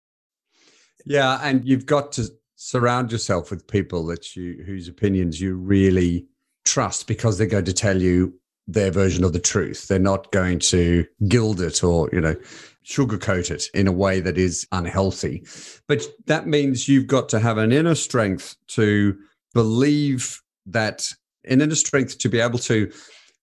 Yeah, 1.06 1.40
and 1.42 1.64
you've 1.64 1.86
got 1.86 2.12
to 2.12 2.28
surround 2.64 3.10
yourself 3.10 3.50
with 3.50 3.66
people 3.66 4.06
that 4.06 4.36
you 4.36 4.62
whose 4.64 4.86
opinions 4.86 5.40
you 5.40 5.56
really 5.56 6.24
trust 6.64 7.08
because 7.08 7.36
they're 7.36 7.46
going 7.48 7.64
to 7.64 7.72
tell 7.72 8.00
you 8.00 8.32
their 8.68 8.92
version 8.92 9.24
of 9.24 9.32
the 9.32 9.40
truth. 9.40 9.88
They're 9.88 9.98
not 9.98 10.30
going 10.30 10.60
to 10.60 11.04
gild 11.26 11.60
it 11.60 11.82
or, 11.82 12.08
you 12.12 12.20
know, 12.20 12.36
sugarcoat 12.84 13.50
it 13.50 13.66
in 13.74 13.88
a 13.88 13.92
way 13.92 14.20
that 14.20 14.38
is 14.38 14.66
unhealthy. 14.70 15.44
But 15.88 16.06
that 16.26 16.46
means 16.46 16.88
you've 16.88 17.08
got 17.08 17.28
to 17.30 17.40
have 17.40 17.58
an 17.58 17.72
inner 17.72 17.96
strength 17.96 18.54
to 18.68 19.18
believe 19.54 20.40
that 20.66 21.10
an 21.44 21.60
inner 21.60 21.74
strength 21.74 22.18
to 22.18 22.28
be 22.28 22.38
able 22.38 22.60
to 22.60 22.92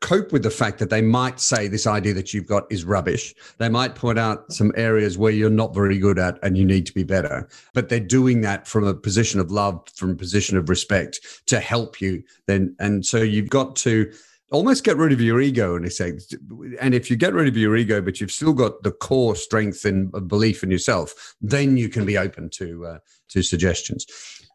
cope 0.02 0.32
with 0.32 0.44
the 0.44 0.50
fact 0.50 0.80
that 0.80 0.90
they 0.90 1.02
might 1.02 1.40
say 1.40 1.68
this 1.68 1.86
idea 1.86 2.14
that 2.14 2.34
you've 2.34 2.46
got 2.46 2.72
is 2.72 2.86
rubbish. 2.86 3.36
They 3.58 3.70
might 3.70 3.96
point 3.96 4.18
out 4.18 4.52
some 4.52 4.72
areas 4.78 5.18
where 5.18 5.32
you're 5.32 5.50
not 5.50 5.76
very 5.76 5.98
good 5.98 6.18
at 6.18 6.40
and 6.42 6.58
you 6.58 6.66
need 6.66 6.86
to 6.86 6.94
be 6.94 7.04
better. 7.04 7.48
But 7.74 7.90
they're 7.90 8.00
doing 8.00 8.42
that 8.42 8.68
from 8.68 8.86
a 8.86 8.94
position 8.94 9.40
of 9.40 9.52
love, 9.52 9.84
from 9.94 10.12
a 10.12 10.16
position 10.16 10.58
of 10.58 10.70
respect 10.70 11.20
to 11.48 11.60
help 11.60 12.00
you. 12.02 12.24
Then 12.48 12.76
and 12.80 13.06
so 13.06 13.18
you've 13.18 13.50
got 13.50 13.76
to 13.78 14.12
almost 14.52 14.84
get 14.84 14.98
rid 14.98 15.12
of 15.12 15.22
your 15.22 15.42
ego 15.42 15.76
in 15.76 15.86
a 15.86 15.90
sense. 15.90 16.34
And 16.80 16.94
if 16.94 17.10
you 17.10 17.18
get 17.18 17.34
rid 17.34 17.48
of 17.48 17.58
your 17.58 17.76
ego, 17.76 18.02
but 18.02 18.20
you've 18.20 18.32
still 18.32 18.54
got 18.54 18.84
the 18.84 18.92
core 18.92 19.36
strength 19.36 19.86
and 19.86 20.12
belief 20.28 20.64
in 20.64 20.72
yourself, 20.72 21.36
then 21.42 21.78
you 21.78 21.90
can 21.90 22.06
be 22.06 22.18
open 22.18 22.50
to 22.52 22.86
uh, 22.86 22.98
to 23.30 23.44
suggestions. 23.44 24.06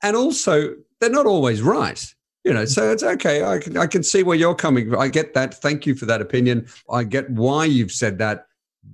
And 0.03 0.17
also, 0.17 0.75
they're 1.01 1.11
not 1.11 1.27
always 1.27 1.63
right. 1.63 2.15
You 2.45 2.53
know, 2.53 2.67
so 2.67 2.91
it's 2.91 3.03
okay. 3.03 3.43
I 3.43 3.59
can 3.59 3.77
I 3.79 3.87
can 3.87 4.03
see 4.03 4.23
where 4.23 4.37
you're 4.37 4.55
coming. 4.55 4.95
I 4.95 5.09
get 5.09 5.33
that. 5.35 5.55
Thank 5.55 5.87
you 5.87 5.95
for 5.95 6.05
that 6.07 6.21
opinion. 6.21 6.67
I 6.91 7.05
get 7.05 7.31
why 7.31 7.65
you've 7.65 7.93
said 7.93 8.19
that, 8.19 8.47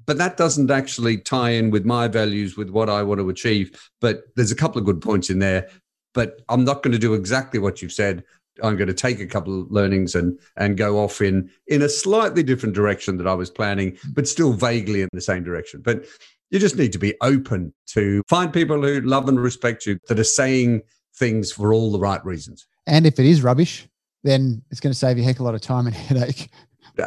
but 0.06 0.18
that 0.18 0.36
doesn't 0.36 0.70
actually 0.70 1.18
tie 1.18 1.50
in 1.50 1.70
with 1.70 1.84
my 1.84 2.06
values, 2.06 2.56
with 2.56 2.70
what 2.70 2.88
I 2.88 3.02
want 3.02 3.20
to 3.20 3.28
achieve. 3.28 3.90
But 4.00 4.22
there's 4.36 4.52
a 4.52 4.56
couple 4.56 4.78
of 4.78 4.84
good 4.84 5.00
points 5.00 5.30
in 5.30 5.40
there. 5.40 5.68
But 6.14 6.40
I'm 6.48 6.64
not 6.64 6.82
going 6.82 6.92
to 6.92 6.98
do 6.98 7.14
exactly 7.14 7.60
what 7.60 7.82
you've 7.82 7.92
said. 7.92 8.24
I'm 8.62 8.76
going 8.76 8.88
to 8.88 8.94
take 8.94 9.20
a 9.20 9.26
couple 9.26 9.62
of 9.62 9.70
learnings 9.70 10.14
and 10.14 10.38
and 10.56 10.76
go 10.76 10.98
off 10.98 11.20
in 11.20 11.50
in 11.66 11.82
a 11.82 11.88
slightly 11.88 12.44
different 12.44 12.74
direction 12.74 13.16
that 13.16 13.26
I 13.26 13.34
was 13.34 13.50
planning, 13.50 13.98
but 14.12 14.28
still 14.28 14.52
vaguely 14.52 15.02
in 15.02 15.08
the 15.12 15.20
same 15.20 15.42
direction. 15.42 15.82
But 15.82 16.04
you 16.50 16.58
just 16.58 16.76
need 16.76 16.92
to 16.92 16.98
be 16.98 17.14
open 17.20 17.72
to 17.88 18.22
find 18.28 18.52
people 18.52 18.82
who 18.82 19.00
love 19.00 19.28
and 19.28 19.40
respect 19.40 19.86
you 19.86 19.98
that 20.08 20.18
are 20.18 20.24
saying 20.24 20.82
things 21.20 21.52
for 21.52 21.72
all 21.72 21.92
the 21.92 22.00
right 22.00 22.24
reasons. 22.24 22.66
And 22.88 23.06
if 23.06 23.20
it 23.20 23.26
is 23.26 23.42
rubbish, 23.42 23.86
then 24.24 24.62
it's 24.70 24.80
going 24.80 24.92
to 24.92 24.98
save 24.98 25.16
you 25.16 25.22
a 25.22 25.26
heck 25.26 25.36
of 25.36 25.42
a 25.42 25.44
lot 25.44 25.54
of 25.54 25.60
time 25.60 25.86
and 25.86 25.94
headache. 26.08 26.50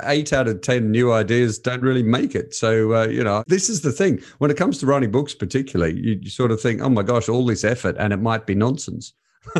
Eight 0.05 0.33
out 0.33 0.47
of 0.47 0.61
10 0.61 0.89
new 0.89 1.11
ideas 1.11 1.59
don't 1.59 1.81
really 1.81 2.01
make 2.01 2.33
it. 2.33 2.55
So, 2.55 2.95
uh, 2.95 3.07
you 3.07 3.23
know, 3.23 3.43
this 3.47 3.69
is 3.69 3.81
the 3.81 3.91
thing. 3.91 4.21
When 4.37 4.49
it 4.49 4.57
comes 4.57 4.79
to 4.79 4.85
writing 4.85 5.11
books, 5.11 5.35
particularly, 5.35 5.99
you, 5.99 6.19
you 6.21 6.29
sort 6.29 6.51
of 6.51 6.61
think, 6.61 6.81
oh 6.81 6.89
my 6.89 7.03
gosh, 7.03 7.29
all 7.29 7.45
this 7.45 7.63
effort 7.63 7.95
and 7.99 8.13
it 8.13 8.17
might 8.17 8.47
be 8.47 8.55
nonsense. 8.55 9.13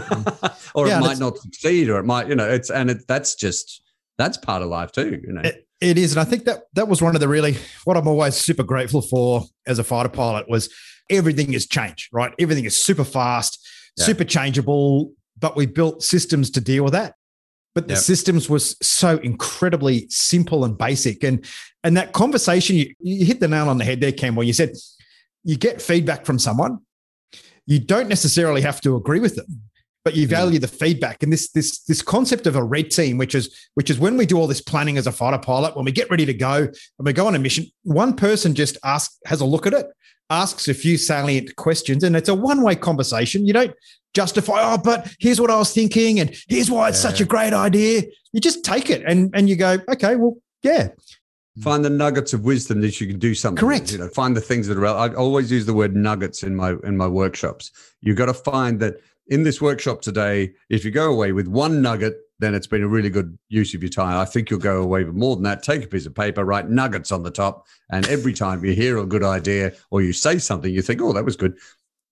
or 0.74 0.88
yeah, 0.88 0.98
it 0.98 1.02
might 1.02 1.20
not 1.20 1.38
succeed, 1.38 1.90
or 1.90 2.00
it 2.00 2.06
might, 2.06 2.30
you 2.30 2.36
know, 2.36 2.50
it's, 2.50 2.72
and 2.72 2.90
it, 2.90 3.06
that's 3.06 3.36
just, 3.36 3.84
that's 4.18 4.38
part 4.38 4.64
of 4.64 4.70
life 4.70 4.92
too, 4.92 5.22
you 5.24 5.34
know. 5.34 5.42
It, 5.42 5.68
it 5.82 5.98
is. 5.98 6.14
And 6.14 6.22
I 6.22 6.24
think 6.24 6.46
that 6.46 6.64
that 6.74 6.88
was 6.88 7.02
one 7.02 7.16
of 7.16 7.22
the 7.22 7.28
really, 7.28 7.58
what 7.84 7.98
I'm 7.98 8.08
always 8.08 8.36
super 8.36 8.64
grateful 8.64 9.02
for 9.02 9.44
as 9.68 9.78
a 9.78 9.84
fighter 9.84 10.10
pilot 10.10 10.50
was 10.50 10.74
everything 11.10 11.54
has 11.54 11.68
changed, 11.68 12.10
right? 12.14 12.34
Everything 12.40 12.66
is 12.66 12.82
super 12.82 13.04
fast, 13.04 13.60
yeah. 13.98 14.06
super 14.06 14.24
changeable 14.24 15.12
but 15.40 15.58
we 15.58 15.66
built 15.66 16.02
systems 16.02 16.50
to 16.52 16.62
deal 16.62 16.86
with 16.86 16.94
that. 16.94 17.16
But 17.76 17.88
the 17.88 17.96
yep. 17.96 18.04
systems 18.04 18.50
was 18.50 18.78
so 18.82 19.18
incredibly 19.18 20.08
simple 20.10 20.64
and 20.64 20.78
basic. 20.78 21.24
And 21.24 21.44
and 21.84 21.98
that 21.98 22.14
conversation 22.14 22.76
you, 22.78 22.94
you 23.00 23.26
hit 23.26 23.40
the 23.40 23.48
nail 23.48 23.68
on 23.68 23.78
the 23.78 23.84
head 23.84 24.00
there 24.00 24.12
Cam, 24.12 24.36
where 24.36 24.46
you 24.46 24.54
said 24.54 24.74
you 25.44 25.58
get 25.58 25.82
feedback 25.82 26.26
from 26.26 26.40
someone 26.40 26.80
you 27.66 27.80
don't 27.80 28.10
necessarily 28.10 28.62
have 28.62 28.82
to 28.82 28.96
agree 28.96 29.20
with 29.20 29.36
them 29.36 29.62
but 30.04 30.16
you 30.18 30.26
hmm. 30.26 30.32
value 30.32 30.60
the 30.60 30.68
feedback. 30.68 31.24
And 31.24 31.32
this 31.32 31.50
this 31.52 31.80
this 31.84 32.02
concept 32.02 32.46
of 32.46 32.56
a 32.56 32.64
red 32.64 32.92
team 32.92 33.18
which 33.18 33.36
is 33.36 33.70
which 33.76 33.90
is 33.90 34.00
when 34.00 34.18
we 34.18 34.26
do 34.26 34.38
all 34.38 34.48
this 34.48 34.62
planning 34.62 34.98
as 34.98 35.08
a 35.08 35.12
fighter 35.12 35.38
pilot 35.38 35.76
when 35.76 35.86
we 35.86 35.92
get 35.92 36.10
ready 36.10 36.26
to 36.26 36.34
go 36.34 36.58
and 36.58 37.06
we 37.06 37.14
go 37.14 37.28
on 37.28 37.36
a 37.36 37.40
mission 37.40 37.66
one 37.84 38.16
person 38.16 38.54
just 38.54 38.78
asks 38.84 39.18
has 39.26 39.42
a 39.42 39.46
look 39.46 39.66
at 39.66 39.74
it 39.74 39.88
asks 40.30 40.68
a 40.68 40.74
few 40.74 40.98
salient 40.98 41.56
questions 41.56 42.04
and 42.04 42.16
it's 42.16 42.30
a 42.30 42.36
one-way 42.36 42.76
conversation 42.76 43.46
you 43.46 43.54
don't 43.54 43.74
justify, 44.14 44.60
oh, 44.62 44.78
but 44.78 45.14
here's 45.20 45.42
what 45.42 45.50
I 45.50 45.58
was 45.58 45.74
thinking, 45.74 46.20
and 46.20 46.36
here's 46.48 46.70
why 46.70 46.90
it's 46.90 47.04
yeah. 47.04 47.10
such 47.10 47.22
a 47.22 47.26
great 47.26 47.54
idea. 47.54 48.04
You 48.32 48.40
just 48.40 48.64
take 48.64 48.90
it 48.90 49.04
and 49.06 49.32
and 49.34 49.50
you 49.50 49.56
go, 49.56 49.78
okay, 49.90 50.16
well, 50.16 50.38
yeah. 50.62 50.90
Hmm. 51.56 51.62
Find 51.62 51.86
the 51.86 51.90
nuggets 51.90 52.34
of 52.34 52.44
wisdom 52.44 52.82
that 52.82 53.00
you 53.00 53.08
can 53.08 53.20
do 53.20 53.36
something. 53.36 53.60
Correct. 53.60 53.84
With, 53.84 53.92
you 53.92 53.98
know, 54.00 54.10
find 54.10 54.36
the 54.36 54.42
things 54.42 54.68
that 54.68 54.78
are. 54.78 54.86
I 54.86 55.14
always 55.14 55.52
use 55.52 55.66
the 55.66 55.74
word 55.74 55.96
nuggets 55.96 56.44
in 56.44 56.56
my 56.56 56.76
in 56.84 56.98
my 56.98 57.08
workshops. 57.08 57.72
You've 58.02 58.18
got 58.18 58.28
to 58.28 58.34
find 58.34 58.80
that 58.80 58.96
in 59.28 59.44
this 59.44 59.62
workshop 59.62 60.02
today. 60.02 60.54
If 60.70 60.84
you 60.86 60.92
go 60.92 61.12
away 61.12 61.32
with 61.32 61.48
one 61.48 61.82
nugget, 61.82 62.16
then 62.44 62.54
it's 62.54 62.68
been 62.68 62.84
a 62.84 62.88
really 62.88 63.10
good 63.10 63.38
use 63.50 63.74
of 63.74 63.82
your 63.82 63.90
time. 63.90 64.18
I 64.18 64.26
think 64.26 64.50
you'll 64.50 64.60
go 64.60 64.82
away 64.82 65.04
with 65.04 65.16
more 65.16 65.36
than 65.36 65.44
that. 65.44 65.64
Take 65.64 65.84
a 65.84 65.88
piece 65.88 66.06
of 66.06 66.14
paper, 66.14 66.44
write 66.44 66.70
nuggets 66.70 67.12
on 67.12 67.24
the 67.24 67.32
top, 67.32 67.66
and 67.90 68.08
every 68.08 68.34
time 68.34 68.66
you 68.66 68.74
hear 68.74 68.98
a 68.98 69.06
good 69.06 69.24
idea 69.24 69.74
or 69.90 70.02
you 70.02 70.14
say 70.14 70.38
something, 70.38 70.74
you 70.74 70.82
think, 70.82 71.02
"Oh, 71.02 71.14
that 71.14 71.26
was 71.26 71.36
good," 71.36 71.58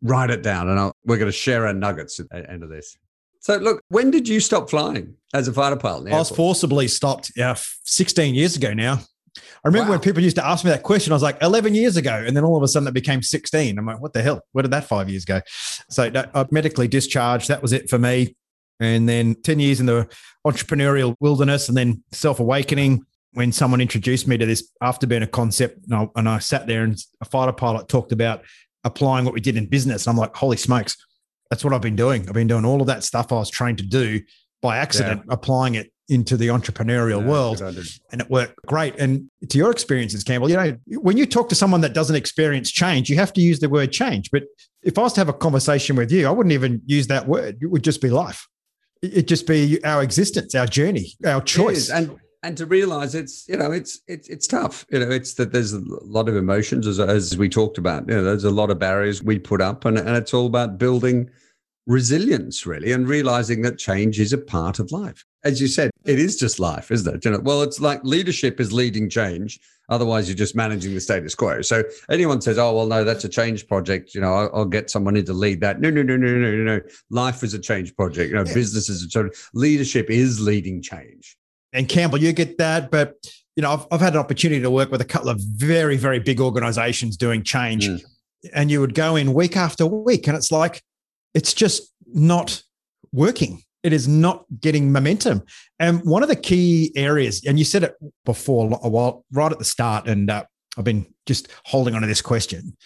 write 0.02 0.30
it 0.30 0.42
down 0.42 0.70
and 0.70 0.80
I'll, 0.80 0.96
we're 1.06 1.18
going 1.18 1.32
to 1.32 1.38
share 1.38 1.68
our 1.68 1.74
nuggets 1.74 2.20
at 2.20 2.30
the 2.30 2.50
end 2.50 2.64
of 2.64 2.70
this. 2.70 2.98
So, 3.40 3.58
look, 3.58 3.82
when 3.90 4.12
did 4.12 4.28
you 4.28 4.40
stop 4.40 4.70
flying 4.70 5.16
as 5.34 5.48
a 5.48 5.54
fighter 5.54 5.76
pilot? 5.76 6.14
I 6.14 6.18
was 6.18 6.30
forcibly 6.30 6.88
stopped 6.88 7.32
uh, 7.40 7.56
16 7.56 8.36
years 8.36 8.56
ago 8.56 8.74
now. 8.74 9.00
I 9.38 9.68
remember 9.68 9.90
wow. 9.90 9.92
when 9.92 10.00
people 10.00 10.22
used 10.22 10.36
to 10.36 10.46
ask 10.46 10.64
me 10.64 10.72
that 10.72 10.84
question, 10.84 11.12
I 11.12 11.16
was 11.16 11.24
like 11.24 11.42
11 11.42 11.74
years 11.74 11.96
ago. 11.98 12.24
And 12.26 12.36
then 12.36 12.44
all 12.44 12.58
of 12.58 12.64
a 12.64 12.68
sudden 12.68 12.88
it 12.88 12.94
became 12.94 13.24
16. 13.24 13.80
I'm 13.80 13.86
like, 13.86 14.02
what 14.02 14.14
the 14.14 14.22
hell? 14.22 14.42
Where 14.52 14.62
did 14.62 14.72
that 14.72 14.84
five 14.84 15.10
years 15.10 15.26
go? 15.26 15.42
So 15.90 16.12
I 16.14 16.46
medically 16.52 16.88
discharged. 16.88 17.48
That 17.48 17.62
was 17.62 17.74
it 17.74 17.90
for 17.90 17.98
me. 17.98 18.36
And 18.82 19.08
then 19.08 19.36
10 19.36 19.60
years 19.60 19.80
in 19.80 19.86
the 19.86 20.10
entrepreneurial 20.46 21.16
wilderness 21.20 21.70
and 21.70 21.78
then 21.78 22.04
self 22.12 22.40
awakening. 22.40 23.06
When 23.34 23.54
someone 23.54 23.80
introduced 23.80 24.28
me 24.28 24.38
to 24.38 24.46
this 24.46 24.70
afterburner 24.84 25.32
concept, 25.32 25.86
and 25.86 25.96
I, 25.96 26.10
and 26.18 26.28
I 26.28 26.40
sat 26.40 26.68
there 26.68 26.84
and 26.84 27.02
a 27.22 27.26
fighter 27.26 27.54
pilot 27.54 27.88
talked 27.88 28.12
about 28.12 28.44
applying 28.84 29.24
what 29.24 29.34
we 29.34 29.40
did 29.40 29.56
in 29.56 29.68
business. 29.68 30.06
And 30.06 30.12
I'm 30.12 30.18
like, 30.18 30.36
holy 30.36 30.58
smokes, 30.58 30.98
that's 31.50 31.64
what 31.64 31.74
I've 31.74 31.82
been 31.82 31.96
doing. 31.96 32.28
I've 32.28 32.34
been 32.34 32.48
doing 32.48 32.66
all 32.66 32.82
of 32.82 32.88
that 32.88 33.06
stuff 33.06 33.32
I 33.32 33.36
was 33.36 33.50
trained 33.50 33.78
to 33.78 33.86
do 33.86 34.20
by 34.62 34.78
accident, 34.78 35.24
yeah. 35.26 35.34
applying 35.34 35.76
it 35.76 35.92
into 36.10 36.36
the 36.36 36.48
entrepreneurial 36.48 37.22
yeah, 37.22 37.28
world. 37.28 37.62
And 38.12 38.22
it 38.22 38.30
worked 38.30 38.56
great. 38.68 38.96
And 38.98 39.30
to 39.50 39.58
your 39.58 39.72
experiences, 39.72 40.24
Campbell, 40.24 40.50
you 40.50 40.58
know, 40.58 40.78
when 41.00 41.18
you 41.18 41.26
talk 41.26 41.48
to 41.50 41.56
someone 41.56 41.82
that 41.82 41.94
doesn't 41.94 42.16
experience 42.16 42.70
change, 42.70 43.10
you 43.10 43.16
have 43.16 43.32
to 43.34 43.42
use 43.42 43.60
the 43.60 43.70
word 43.70 43.92
change. 43.92 44.30
But 44.30 44.44
if 44.84 44.98
I 44.98 45.04
was 45.04 45.14
to 45.14 45.22
have 45.22 45.30
a 45.30 45.34
conversation 45.34 45.96
with 45.96 46.12
you, 46.12 46.28
I 46.28 46.32
wouldn't 46.32 46.54
even 46.54 46.82
use 46.86 47.08
that 47.08 47.28
word. 47.28 47.60
It 47.62 47.68
would 47.68 47.84
just 47.84 48.02
be 48.02 48.10
life. 48.10 48.48
It'd 49.02 49.28
just 49.28 49.47
be 49.47 49.84
our 49.84 50.04
existence, 50.04 50.54
our 50.56 50.68
journey, 50.68 51.14
our 51.26 51.41
choice. 51.41 51.89
And 51.89 52.20
and 52.43 52.58
to 52.58 52.66
realize 52.66 53.14
it's 53.14 53.47
you 53.47 53.58
know 53.58 53.72
it's 53.72 53.99
it's 54.08 54.28
it's 54.28 54.47
tough. 54.47 54.86
You 54.89 54.99
know 54.99 55.12
it's 55.12 55.36
that 55.36 55.52
there's 55.52 55.74
a 55.74 55.82
lot 56.04 56.28
of 56.28 56.36
emotions 56.36 56.88
as, 56.88 56.99
as 56.99 57.38
we 57.38 57.49
talked 57.49 57.78
about. 57.78 58.08
You 58.08 58.16
know 58.16 58.24
there's 58.24 58.43
a 58.43 58.52
lot 58.52 58.72
of 58.72 58.80
barriers 58.80 59.22
we 59.22 59.39
put 59.39 59.62
up 59.62 59.86
and, 59.86 59.97
and 59.97 60.10
it's 60.10 60.34
all 60.34 60.47
about 60.47 60.78
building 60.78 61.30
resilience 61.88 62.66
really 62.66 62.91
and 62.91 63.08
realizing 63.08 63.62
that 63.64 63.78
change 63.78 64.20
is 64.20 64.34
a 64.34 64.38
part 64.38 64.80
of 64.80 64.91
life. 64.91 65.26
As 65.43 65.62
you 65.62 65.68
said 65.68 65.91
it 66.06 66.20
is 66.20 66.38
just 66.38 66.60
life 66.60 66.91
isn't 66.91 67.26
it 67.26 67.43
well 67.43 67.62
it's 67.62 67.80
like 67.80 68.04
leadership 68.04 68.60
is 68.60 68.74
leading 68.74 69.10
change 69.10 69.60
otherwise 69.89 70.28
you're 70.28 70.36
just 70.36 70.56
managing 70.56 70.93
the 70.93 71.02
status 71.02 71.36
quo 71.36 71.62
so 71.62 71.84
anyone 72.10 72.41
says 72.41 72.58
oh 72.58 72.74
well 72.74 72.88
no 72.88 73.04
that's 73.04 73.24
a 73.24 73.30
change 73.30 73.68
project 73.68 74.16
you 74.16 74.22
know 74.22 74.34
i'll, 74.34 74.49
I'll 74.54 74.66
get 74.66 74.89
someone 74.89 75.16
in 75.16 75.26
to 75.26 75.34
lead 75.34 75.62
that 75.62 75.80
no 75.80 75.89
no 75.89 76.02
no 76.02 76.18
no 76.18 76.28
no 76.28 76.52
no 76.52 76.64
no 76.64 76.82
life 77.10 77.43
is 77.43 77.54
a 77.54 77.60
change 77.60 77.95
project 77.95 78.30
you 78.30 78.36
know 78.36 78.45
yeah. 78.45 78.54
business 78.54 78.89
is 78.89 79.04
a 79.04 79.10
change 79.10 79.32
leadership 79.54 80.10
is 80.10 80.39
leading 80.39 80.82
change 80.82 81.38
and 81.74 81.88
Campbell, 81.88 82.20
you 82.20 82.34
get 82.34 82.58
that. 82.58 82.91
But 82.91 83.16
you 83.56 83.64
know, 83.64 83.74
I've, 83.74 83.86
I've 83.91 84.02
had 84.02 84.14
an 84.14 84.20
opportunity 84.20 84.62
to 84.62 84.72
work 84.72 84.91
with 84.91 85.02
a 85.02 85.06
couple 85.06 85.30
of 85.30 85.39
very, 85.41 85.97
very 85.97 86.20
big 86.20 86.39
organizations 86.39 87.18
doing 87.18 87.43
change, 87.43 87.88
mm. 87.88 88.04
and 88.54 88.72
you 88.72 88.80
would 88.82 88.93
go 88.93 89.16
in 89.16 89.34
week 89.34 89.58
after 89.58 89.86
week, 89.86 90.28
and 90.28 90.36
it's 90.36 90.52
like 90.52 90.84
it's 91.34 91.54
just 91.54 91.93
not 92.14 92.64
working. 93.12 93.64
It 93.84 93.94
is 93.94 94.08
not 94.08 94.46
getting 94.60 94.92
momentum. 94.92 95.44
And 95.80 96.02
one 96.04 96.24
of 96.24 96.30
the 96.30 96.36
key 96.36 96.92
areas, 96.96 97.44
and 97.46 97.58
you 97.58 97.66
said 97.66 97.84
it 97.84 97.96
before 98.26 98.80
a 98.84 98.90
while, 98.90 99.26
right 99.32 99.52
at 99.52 99.60
the 99.60 99.66
start, 99.66 100.08
and 100.08 100.30
uh, 100.30 100.44
I've 100.78 100.84
been 100.84 101.08
just 101.26 101.48
holding 101.66 101.96
on 101.96 102.02
to 102.02 102.08
this 102.08 102.22
question. 102.22 102.78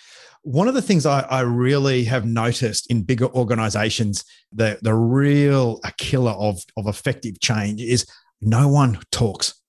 One 0.43 0.67
of 0.67 0.73
the 0.73 0.81
things 0.81 1.05
I, 1.05 1.21
I 1.21 1.41
really 1.41 2.03
have 2.05 2.25
noticed 2.25 2.89
in 2.91 3.03
bigger 3.03 3.27
organizations, 3.27 4.23
the, 4.51 4.77
the 4.81 4.93
real 4.93 5.81
killer 5.97 6.31
of, 6.31 6.59
of 6.77 6.87
effective 6.87 7.39
change 7.39 7.81
is 7.81 8.05
no 8.41 8.67
one 8.67 8.99
talks. 9.11 9.59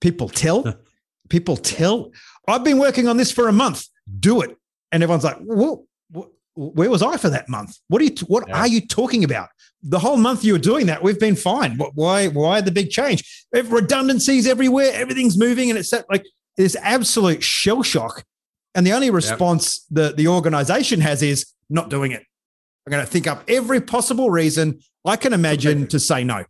People 0.00 0.28
tell, 0.28 0.64
people 1.28 1.56
tell. 1.56 2.12
I've 2.48 2.64
been 2.64 2.78
working 2.78 3.08
on 3.08 3.16
this 3.16 3.32
for 3.32 3.48
a 3.48 3.52
month. 3.52 3.84
Do 4.20 4.42
it. 4.42 4.56
And 4.90 5.02
everyone's 5.02 5.24
like, 5.24 5.38
well, 5.40 5.86
where 6.54 6.90
was 6.90 7.02
I 7.02 7.16
for 7.16 7.30
that 7.30 7.48
month? 7.48 7.78
What 7.88 8.02
are 8.02 8.04
you? 8.04 8.14
What 8.26 8.44
yeah. 8.48 8.58
are 8.58 8.66
you 8.66 8.86
talking 8.86 9.24
about? 9.24 9.48
The 9.82 9.98
whole 9.98 10.16
month 10.16 10.44
you 10.44 10.52
were 10.52 10.58
doing 10.58 10.86
that, 10.86 11.02
we've 11.02 11.18
been 11.18 11.36
fine. 11.36 11.76
Why? 11.94 12.28
Why 12.28 12.60
the 12.60 12.70
big 12.70 12.90
change? 12.90 13.46
Redundancies 13.52 14.46
everywhere. 14.46 14.92
Everything's 14.94 15.36
moving, 15.36 15.70
and 15.70 15.78
it's 15.78 15.92
like 16.08 16.24
this 16.56 16.76
absolute 16.76 17.42
shell 17.42 17.82
shock. 17.82 18.24
And 18.74 18.86
the 18.86 18.92
only 18.92 19.10
response 19.10 19.86
yep. 19.90 20.10
the 20.10 20.16
the 20.16 20.28
organization 20.28 21.00
has 21.00 21.22
is 21.22 21.46
not 21.68 21.90
doing 21.90 22.12
it. 22.12 22.22
I'm 22.86 22.90
going 22.90 23.04
to 23.04 23.10
think 23.10 23.26
up 23.26 23.44
every 23.48 23.80
possible 23.80 24.30
reason 24.30 24.80
I 25.04 25.16
can 25.16 25.32
imagine 25.32 25.86
to 25.88 25.98
say 26.00 26.24
no. 26.24 26.44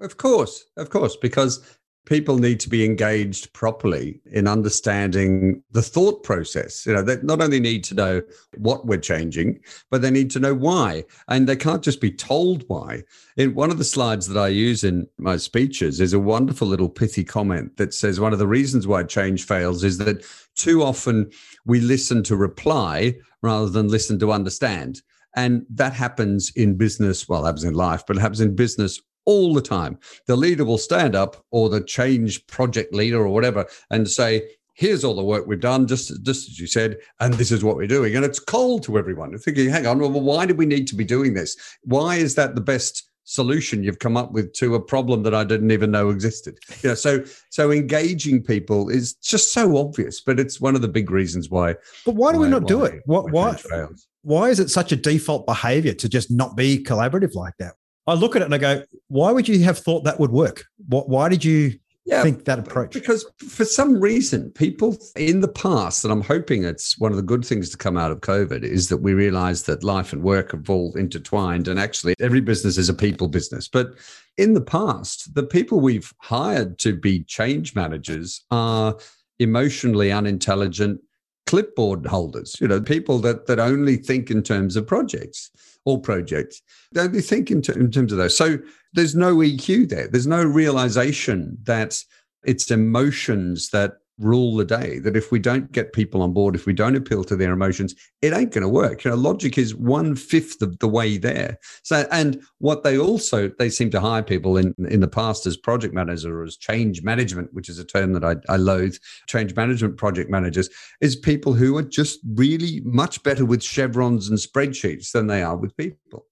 Of 0.00 0.16
course, 0.16 0.64
of 0.76 0.90
course, 0.90 1.16
because 1.16 1.60
people 2.04 2.38
need 2.38 2.58
to 2.60 2.68
be 2.68 2.84
engaged 2.84 3.52
properly 3.52 4.20
in 4.32 4.48
understanding 4.48 5.62
the 5.70 5.82
thought 5.82 6.24
process. 6.24 6.84
You 6.84 6.94
know, 6.94 7.02
they 7.02 7.18
not 7.22 7.40
only 7.40 7.60
need 7.60 7.84
to 7.84 7.94
know 7.94 8.22
what 8.56 8.86
we're 8.86 8.98
changing, 8.98 9.60
but 9.90 10.02
they 10.02 10.10
need 10.10 10.30
to 10.32 10.40
know 10.40 10.54
why. 10.54 11.04
And 11.28 11.48
they 11.48 11.56
can't 11.56 11.82
just 11.82 12.00
be 12.00 12.10
told 12.10 12.64
why. 12.66 13.02
In 13.36 13.54
one 13.54 13.70
of 13.70 13.78
the 13.78 13.84
slides 13.84 14.26
that 14.26 14.40
I 14.40 14.48
use 14.48 14.82
in 14.82 15.06
my 15.18 15.36
speeches 15.36 16.00
is 16.00 16.12
a 16.12 16.18
wonderful 16.18 16.66
little 16.66 16.88
pithy 16.88 17.24
comment 17.24 17.76
that 17.76 17.94
says 17.94 18.18
one 18.18 18.32
of 18.32 18.40
the 18.40 18.48
reasons 18.48 18.86
why 18.86 19.04
change 19.04 19.46
fails 19.46 19.84
is 19.84 19.98
that 19.98 20.24
too 20.56 20.82
often 20.82 21.30
we 21.64 21.80
listen 21.80 22.24
to 22.24 22.36
reply 22.36 23.14
rather 23.42 23.68
than 23.68 23.88
listen 23.88 24.18
to 24.18 24.32
understand. 24.32 25.02
And 25.36 25.64
that 25.70 25.94
happens 25.94 26.52
in 26.56 26.76
business, 26.76 27.28
well, 27.28 27.44
happens 27.44 27.64
in 27.64 27.74
life, 27.74 28.04
but 28.06 28.16
it 28.16 28.20
happens 28.20 28.40
in 28.40 28.56
business 28.56 29.00
all 29.24 29.54
the 29.54 29.62
time. 29.62 29.98
The 30.26 30.36
leader 30.36 30.64
will 30.64 30.78
stand 30.78 31.14
up 31.14 31.44
or 31.50 31.68
the 31.68 31.82
change 31.82 32.46
project 32.46 32.94
leader 32.94 33.18
or 33.18 33.28
whatever 33.28 33.66
and 33.90 34.08
say, 34.08 34.42
here's 34.74 35.04
all 35.04 35.14
the 35.14 35.22
work 35.22 35.46
we've 35.46 35.60
done, 35.60 35.86
just, 35.86 36.22
just 36.22 36.48
as 36.48 36.58
you 36.58 36.66
said, 36.66 36.96
and 37.20 37.34
this 37.34 37.52
is 37.52 37.62
what 37.62 37.76
we're 37.76 37.86
doing. 37.86 38.16
And 38.16 38.24
it's 38.24 38.38
cold 38.38 38.82
to 38.84 38.98
everyone. 38.98 39.30
You're 39.30 39.38
thinking, 39.38 39.68
hang 39.68 39.86
on, 39.86 39.98
well, 39.98 40.10
why 40.10 40.46
do 40.46 40.54
we 40.54 40.66
need 40.66 40.86
to 40.88 40.96
be 40.96 41.04
doing 41.04 41.34
this? 41.34 41.56
Why 41.82 42.16
is 42.16 42.34
that 42.36 42.54
the 42.54 42.60
best 42.60 43.08
solution 43.24 43.84
you've 43.84 44.00
come 44.00 44.16
up 44.16 44.32
with 44.32 44.52
to 44.52 44.74
a 44.74 44.80
problem 44.80 45.22
that 45.22 45.34
I 45.34 45.44
didn't 45.44 45.70
even 45.70 45.90
know 45.90 46.10
existed? 46.10 46.58
You 46.82 46.90
know, 46.90 46.94
so 46.94 47.24
so 47.50 47.70
engaging 47.70 48.42
people 48.42 48.88
is 48.88 49.14
just 49.14 49.52
so 49.52 49.76
obvious, 49.76 50.20
but 50.20 50.40
it's 50.40 50.60
one 50.60 50.74
of 50.74 50.82
the 50.82 50.88
big 50.88 51.10
reasons 51.10 51.50
why. 51.50 51.76
But 52.04 52.14
why 52.14 52.32
do 52.32 52.38
why, 52.38 52.44
we 52.46 52.50
not 52.50 52.66
do 52.66 52.84
it? 52.84 53.02
What 53.06 53.30
why 53.30 53.56
why 53.70 53.86
why 54.22 54.48
is 54.48 54.60
it 54.60 54.70
such 54.70 54.92
a 54.92 54.96
default 54.96 55.46
behavior 55.46 55.94
to 55.94 56.08
just 56.08 56.30
not 56.30 56.56
be 56.56 56.82
collaborative 56.82 57.34
like 57.34 57.54
that? 57.58 57.74
I 58.06 58.14
look 58.14 58.34
at 58.36 58.42
it 58.42 58.46
and 58.46 58.54
I 58.54 58.58
go, 58.58 58.82
why 59.08 59.30
would 59.32 59.48
you 59.48 59.62
have 59.64 59.78
thought 59.78 60.04
that 60.04 60.18
would 60.18 60.32
work? 60.32 60.64
What 60.88 61.08
why 61.08 61.28
did 61.28 61.44
you 61.44 61.78
Yeah, 62.04 62.22
think 62.22 62.44
that 62.46 62.58
approach? 62.58 62.94
Because 62.94 63.24
for 63.48 63.64
some 63.64 64.00
reason, 64.00 64.50
people 64.50 64.98
in 65.14 65.40
the 65.40 65.48
past, 65.48 66.02
and 66.04 66.12
I'm 66.12 66.22
hoping 66.22 66.64
it's 66.64 66.98
one 66.98 67.12
of 67.12 67.16
the 67.16 67.22
good 67.22 67.44
things 67.44 67.70
to 67.70 67.76
come 67.76 67.96
out 67.96 68.10
of 68.10 68.20
COVID, 68.20 68.64
is 68.64 68.88
that 68.88 68.96
we 68.98 69.14
realize 69.14 69.62
that 69.64 69.84
life 69.84 70.12
and 70.12 70.22
work 70.22 70.50
have 70.50 70.68
all 70.68 70.92
intertwined. 70.96 71.68
And 71.68 71.78
actually, 71.78 72.14
every 72.18 72.40
business 72.40 72.76
is 72.76 72.88
a 72.88 72.94
people 72.94 73.28
business. 73.28 73.68
But 73.68 73.94
in 74.36 74.54
the 74.54 74.60
past, 74.60 75.34
the 75.34 75.44
people 75.44 75.78
we've 75.78 76.12
hired 76.18 76.78
to 76.80 76.96
be 76.96 77.22
change 77.24 77.76
managers 77.76 78.44
are 78.50 78.96
emotionally 79.38 80.10
unintelligent 80.10 81.00
clipboard 81.46 82.06
holders, 82.06 82.56
you 82.60 82.66
know, 82.66 82.80
people 82.80 83.18
that, 83.18 83.46
that 83.46 83.60
only 83.60 83.96
think 83.96 84.30
in 84.30 84.42
terms 84.42 84.74
of 84.74 84.86
projects 84.86 85.50
or 85.84 86.00
projects. 86.00 86.62
They 86.92 87.00
only 87.02 87.20
think 87.20 87.50
in, 87.50 87.62
ter- 87.62 87.78
in 87.78 87.90
terms 87.90 88.12
of 88.12 88.18
those. 88.18 88.36
So 88.36 88.58
there's 88.92 89.14
no 89.14 89.36
EQ 89.36 89.88
there. 89.88 90.08
There's 90.08 90.26
no 90.26 90.42
realization 90.42 91.58
that 91.64 91.98
it's 92.44 92.70
emotions 92.70 93.70
that 93.70 93.94
rule 94.18 94.56
the 94.56 94.64
day. 94.64 94.98
That 94.98 95.16
if 95.16 95.30
we 95.32 95.38
don't 95.38 95.72
get 95.72 95.92
people 95.92 96.22
on 96.22 96.32
board, 96.32 96.54
if 96.54 96.66
we 96.66 96.72
don't 96.72 96.96
appeal 96.96 97.24
to 97.24 97.36
their 97.36 97.52
emotions, 97.52 97.94
it 98.20 98.32
ain't 98.32 98.52
going 98.52 98.62
to 98.62 98.68
work. 98.68 99.04
You 99.04 99.10
know, 99.10 99.16
logic 99.16 99.58
is 99.58 99.74
one 99.74 100.14
fifth 100.16 100.62
of 100.62 100.78
the 100.78 100.88
way 100.88 101.18
there. 101.18 101.58
So, 101.82 102.06
and 102.10 102.42
what 102.58 102.82
they 102.82 102.98
also 102.98 103.48
they 103.58 103.70
seem 103.70 103.90
to 103.90 104.00
hire 104.00 104.22
people 104.22 104.56
in 104.56 104.74
in 104.88 105.00
the 105.00 105.08
past 105.08 105.46
as 105.46 105.56
project 105.56 105.94
managers 105.94 106.24
or 106.24 106.42
as 106.42 106.56
change 106.56 107.02
management, 107.02 107.52
which 107.52 107.68
is 107.68 107.78
a 107.78 107.84
term 107.84 108.12
that 108.12 108.24
I, 108.24 108.36
I 108.52 108.56
loathe. 108.56 108.96
Change 109.28 109.54
management 109.56 109.96
project 109.96 110.30
managers 110.30 110.68
is 111.00 111.16
people 111.16 111.52
who 111.52 111.76
are 111.76 111.82
just 111.82 112.20
really 112.34 112.80
much 112.84 113.22
better 113.22 113.44
with 113.44 113.62
chevrons 113.62 114.28
and 114.28 114.38
spreadsheets 114.38 115.12
than 115.12 115.26
they 115.26 115.42
are 115.42 115.56
with 115.56 115.76
people 115.76 116.26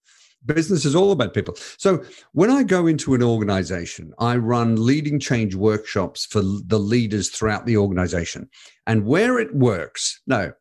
business 0.47 0.85
is 0.85 0.95
all 0.95 1.13
about 1.13 1.35
people. 1.35 1.55
So 1.77 2.05
when 2.33 2.51
I 2.51 2.63
go 2.63 2.87
into 2.87 3.15
an 3.15 3.23
organization, 3.23 4.13
I 4.19 4.37
run 4.37 4.85
leading 4.85 5.21
change 5.21 5.55
workshops 5.55 6.27
for 6.27 6.41
the 6.43 6.79
leaders 6.79 7.29
throughout 7.29 7.67
the 7.67 7.77
organization. 7.77 8.49
And 8.87 9.07
where 9.07 9.39
it 9.39 9.55
works, 9.55 10.21
no, 10.27 10.53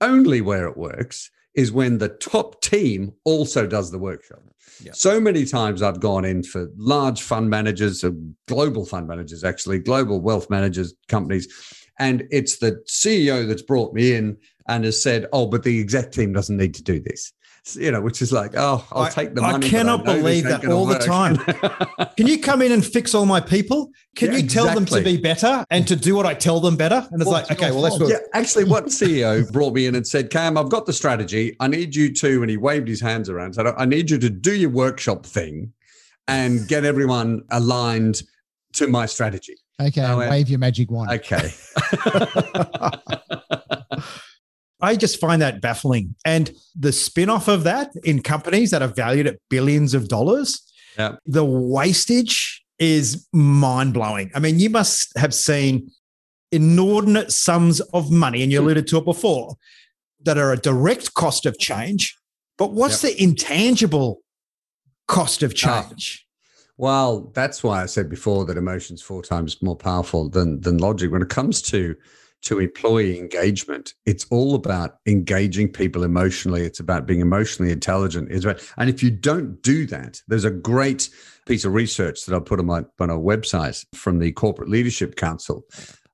only 0.00 0.40
where 0.40 0.66
it 0.66 0.76
works 0.76 1.30
is 1.54 1.70
when 1.70 1.98
the 1.98 2.08
top 2.08 2.60
team 2.62 3.12
also 3.24 3.66
does 3.66 3.90
the 3.90 3.98
workshop. 3.98 4.40
Yeah. 4.82 4.92
So 4.94 5.20
many 5.20 5.44
times 5.44 5.82
I've 5.82 6.00
gone 6.00 6.24
in 6.24 6.42
for 6.42 6.68
large 6.76 7.22
fund 7.22 7.50
managers, 7.50 8.02
uh, 8.02 8.10
global 8.48 8.86
fund 8.86 9.06
managers, 9.06 9.44
actually, 9.44 9.78
global 9.78 10.20
wealth 10.20 10.48
managers 10.48 10.94
companies. 11.08 11.46
And 11.98 12.26
it's 12.30 12.58
the 12.58 12.82
CEO 12.88 13.46
that's 13.46 13.62
brought 13.62 13.92
me 13.92 14.14
in 14.14 14.38
and 14.66 14.84
has 14.84 15.00
said, 15.00 15.26
Oh, 15.32 15.46
but 15.46 15.62
the 15.62 15.78
exec 15.80 16.12
team 16.12 16.32
doesn't 16.32 16.56
need 16.56 16.74
to 16.74 16.82
do 16.82 17.00
this 17.00 17.32
you 17.74 17.92
know, 17.92 18.00
which 18.00 18.20
is 18.22 18.32
like, 18.32 18.52
oh, 18.56 18.84
I'll 18.92 19.02
I- 19.04 19.10
take 19.10 19.34
the 19.34 19.42
I 19.42 19.52
money. 19.52 19.62
but 19.66 19.70
cannot 19.70 20.04
know 20.04 20.14
this 20.14 20.22
believe 20.22 20.44
that 20.44 20.62
gonna 20.62 20.74
all 20.76 20.84
the 20.86 20.98
time. 20.98 21.36
Can 22.16 22.26
you 22.26 22.38
come 22.40 22.60
in 22.60 22.72
and 22.72 22.84
fix 22.84 23.14
all 23.14 23.24
my 23.24 23.40
people? 23.40 23.90
Can 24.16 24.32
Yeah, 24.32 24.38
you 24.38 24.48
tell 24.48 24.66
them 24.66 24.84
to 24.86 25.00
be 25.00 25.16
better 25.16 25.64
and 25.70 25.86
to 25.86 25.94
do 25.94 26.14
what 26.16 26.26
I 26.26 26.34
tell 26.34 26.58
them 26.60 26.76
better? 26.76 27.06
And 27.12 27.20
it's 27.22 27.30
Well, 27.30 27.40
like, 27.42 27.50
okay, 27.52 27.70
well, 27.70 27.80
let's 27.80 27.96
fault. 27.96 28.08
do 28.10 28.14
yeah, 28.14 28.20
actually, 28.34 28.64
what 28.64 28.86
CEO 28.86 29.50
brought 29.52 29.74
me 29.74 29.86
in 29.86 29.94
and 29.94 30.04
said, 30.06 30.30
Cam, 30.30 30.58
I've 30.58 30.70
got 30.70 30.86
the 30.86 30.92
strategy. 30.92 31.56
I 31.60 31.68
need 31.68 31.94
you 31.94 32.12
to, 32.14 32.42
and 32.42 32.50
he 32.50 32.56
waved 32.56 32.88
his 32.88 33.00
hands 33.00 33.28
around, 33.30 33.54
said, 33.54 33.66
I 33.66 33.84
need 33.84 34.10
you 34.10 34.18
to 34.18 34.28
do 34.30 34.54
your 34.54 34.70
workshop 34.70 35.24
thing 35.24 35.72
and 36.28 36.66
get 36.68 36.84
everyone 36.84 37.42
aligned 37.50 38.22
to 38.74 38.88
my 38.88 39.06
strategy. 39.06 39.54
Okay, 39.80 40.00
yeah. 40.00 40.14
Uh, 40.14 40.18
wave 40.30 40.48
your 40.48 40.58
magic 40.58 40.90
wand. 40.90 41.10
Okay. 41.12 41.52
I 44.82 44.96
just 44.96 45.20
find 45.20 45.40
that 45.40 45.60
baffling. 45.60 46.14
And 46.24 46.50
the 46.78 46.92
spin 46.92 47.30
off 47.30 47.48
of 47.48 47.62
that 47.64 47.92
in 48.04 48.20
companies 48.20 48.70
that 48.72 48.82
are 48.82 48.88
valued 48.88 49.26
at 49.28 49.38
billions 49.48 49.94
of 49.94 50.08
dollars, 50.08 50.60
Yeah. 50.98 51.16
the 51.24 51.44
wastage 51.44 52.62
is 52.78 53.26
mind 53.32 53.94
blowing. 53.94 54.30
I 54.34 54.40
mean, 54.40 54.58
you 54.58 54.68
must 54.70 55.16
have 55.16 55.32
seen 55.32 55.90
inordinate 56.50 57.30
sums 57.32 57.80
of 57.94 58.10
money, 58.10 58.42
and 58.42 58.50
you 58.52 58.60
alluded 58.60 58.86
to 58.88 58.98
it 58.98 59.04
before, 59.04 59.54
that 60.24 60.36
are 60.36 60.52
a 60.52 60.58
direct 60.58 61.14
cost 61.14 61.46
of 61.46 61.58
change. 61.58 62.16
But 62.58 62.72
what's 62.72 63.00
the 63.02 63.20
intangible 63.22 64.20
cost 65.08 65.42
of 65.42 65.52
Ah. 65.64 65.84
change? 65.88 66.26
Well, 66.76 67.30
that's 67.34 67.62
why 67.62 67.82
I 67.82 67.86
said 67.86 68.08
before 68.10 68.44
that 68.46 68.56
emotion's 68.56 69.00
four 69.02 69.22
times 69.22 69.62
more 69.62 69.76
powerful 69.76 70.28
than 70.28 70.60
than 70.60 70.78
logic. 70.78 71.10
When 71.12 71.22
it 71.22 71.28
comes 71.28 71.62
to 71.62 71.94
to 72.42 72.58
employee 72.58 73.18
engagement, 73.18 73.94
it's 74.06 74.26
all 74.30 74.54
about 74.54 74.96
engaging 75.06 75.72
people 75.72 76.04
emotionally. 76.04 76.62
It's 76.62 76.80
about 76.80 77.06
being 77.06 77.20
emotionally 77.20 77.72
intelligent. 77.72 78.30
It's 78.30 78.44
about, 78.44 78.62
and 78.76 78.90
if 78.90 79.02
you 79.02 79.10
don't 79.10 79.62
do 79.62 79.86
that, 79.86 80.20
there's 80.28 80.44
a 80.44 80.50
great 80.50 81.08
piece 81.46 81.64
of 81.64 81.72
research 81.72 82.24
that 82.26 82.36
I 82.36 82.40
put 82.40 82.60
on 82.60 82.66
my 82.66 82.84
on 83.00 83.10
our 83.10 83.18
website 83.18 83.84
from 83.94 84.18
the 84.18 84.32
Corporate 84.32 84.68
Leadership 84.68 85.16
Council. 85.16 85.64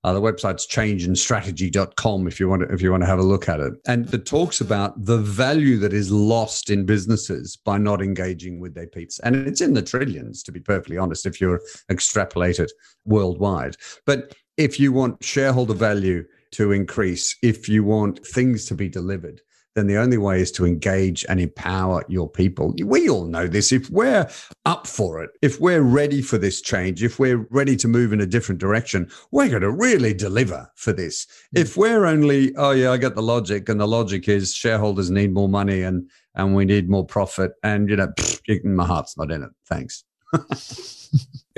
Uh, 0.04 0.12
the 0.12 0.20
website's 0.20 0.66
changeandstrategy.com 0.66 2.28
if 2.28 2.38
you 2.38 2.48
want 2.48 2.62
to, 2.62 2.72
if 2.72 2.80
you 2.80 2.90
want 2.90 3.02
to 3.02 3.06
have 3.06 3.18
a 3.18 3.22
look 3.22 3.48
at 3.48 3.58
it. 3.58 3.72
And 3.86 4.12
it 4.14 4.26
talks 4.26 4.60
about 4.60 5.04
the 5.04 5.18
value 5.18 5.76
that 5.78 5.92
is 5.92 6.10
lost 6.10 6.70
in 6.70 6.86
businesses 6.86 7.56
by 7.56 7.78
not 7.78 8.00
engaging 8.00 8.60
with 8.60 8.74
their 8.74 8.86
people. 8.86 9.16
And 9.24 9.48
it's 9.48 9.60
in 9.60 9.74
the 9.74 9.82
trillions, 9.82 10.42
to 10.44 10.52
be 10.52 10.60
perfectly 10.60 10.98
honest, 10.98 11.26
if 11.26 11.40
you 11.40 11.58
extrapolate 11.90 12.60
it 12.60 12.70
worldwide. 13.04 13.76
But 14.06 14.34
if 14.58 14.78
you 14.78 14.92
want 14.92 15.22
shareholder 15.24 15.72
value 15.72 16.24
to 16.50 16.72
increase, 16.72 17.36
if 17.42 17.68
you 17.68 17.84
want 17.84 18.26
things 18.26 18.64
to 18.66 18.74
be 18.74 18.88
delivered, 18.88 19.40
then 19.74 19.86
the 19.86 19.96
only 19.96 20.18
way 20.18 20.40
is 20.40 20.50
to 20.50 20.66
engage 20.66 21.24
and 21.28 21.38
empower 21.38 22.04
your 22.08 22.28
people. 22.28 22.74
We 22.84 23.08
all 23.08 23.26
know 23.26 23.46
this. 23.46 23.70
If 23.70 23.88
we're 23.90 24.28
up 24.64 24.88
for 24.88 25.22
it, 25.22 25.30
if 25.40 25.60
we're 25.60 25.82
ready 25.82 26.20
for 26.20 26.36
this 26.36 26.60
change, 26.60 27.04
if 27.04 27.20
we're 27.20 27.46
ready 27.50 27.76
to 27.76 27.86
move 27.86 28.12
in 28.12 28.20
a 28.20 28.26
different 28.26 28.60
direction, 28.60 29.08
we're 29.30 29.48
going 29.48 29.62
to 29.62 29.70
really 29.70 30.12
deliver 30.12 30.68
for 30.74 30.92
this. 30.92 31.26
Mm. 31.54 31.60
If 31.60 31.76
we're 31.76 32.06
only, 32.06 32.56
oh 32.56 32.72
yeah, 32.72 32.90
I 32.90 32.96
get 32.96 33.14
the 33.14 33.22
logic, 33.22 33.68
and 33.68 33.80
the 33.80 33.86
logic 33.86 34.28
is 34.28 34.52
shareholders 34.52 35.10
need 35.10 35.32
more 35.32 35.48
money 35.48 35.82
and 35.82 36.10
and 36.34 36.54
we 36.54 36.64
need 36.64 36.88
more 36.88 37.04
profit, 37.04 37.52
and 37.64 37.88
you 37.88 37.96
know, 37.96 38.06
pfft, 38.08 38.64
my 38.64 38.84
heart's 38.84 39.16
not 39.16 39.30
in 39.30 39.42
it. 39.42 39.50
Thanks. 39.68 40.04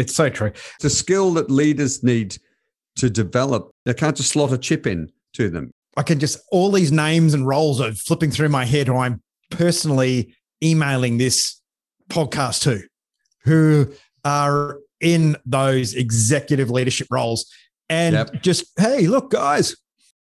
It's 0.01 0.15
so 0.15 0.31
true. 0.31 0.53
It's 0.77 0.85
a 0.85 0.89
skill 0.89 1.35
that 1.35 1.51
leaders 1.51 2.03
need 2.03 2.39
to 2.97 3.11
develop. 3.11 3.71
They 3.85 3.95
can't 3.95 4.17
just 4.17 4.31
slot 4.31 4.53
a 4.53 4.59
chip 4.59 4.87
in 4.87 5.11
to 5.35 5.49
them. 5.51 5.71
I 5.97 6.03
can 6.03 6.19
just 6.21 6.39
all 6.53 6.71
these 6.71 6.93
names 6.93 7.35
and 7.35 7.47
roles 7.47 7.81
are 7.81 7.93
flipping 7.93 8.31
through 8.31 8.49
my 8.49 8.65
head 8.65 8.87
who 8.87 8.97
I'm 8.97 9.21
personally 9.51 10.35
emailing 10.63 11.19
this 11.19 11.61
podcast 12.09 12.63
to, 12.63 12.83
who 13.45 13.93
are 14.25 14.79
in 15.01 15.37
those 15.47 15.95
executive 15.95 16.71
leadership 16.71 17.09
roles. 17.11 17.51
And 17.89 18.15
Yep. 18.15 18.43
just, 18.43 18.67
hey, 18.79 19.09
look, 19.09 19.31
guys, 19.31 19.75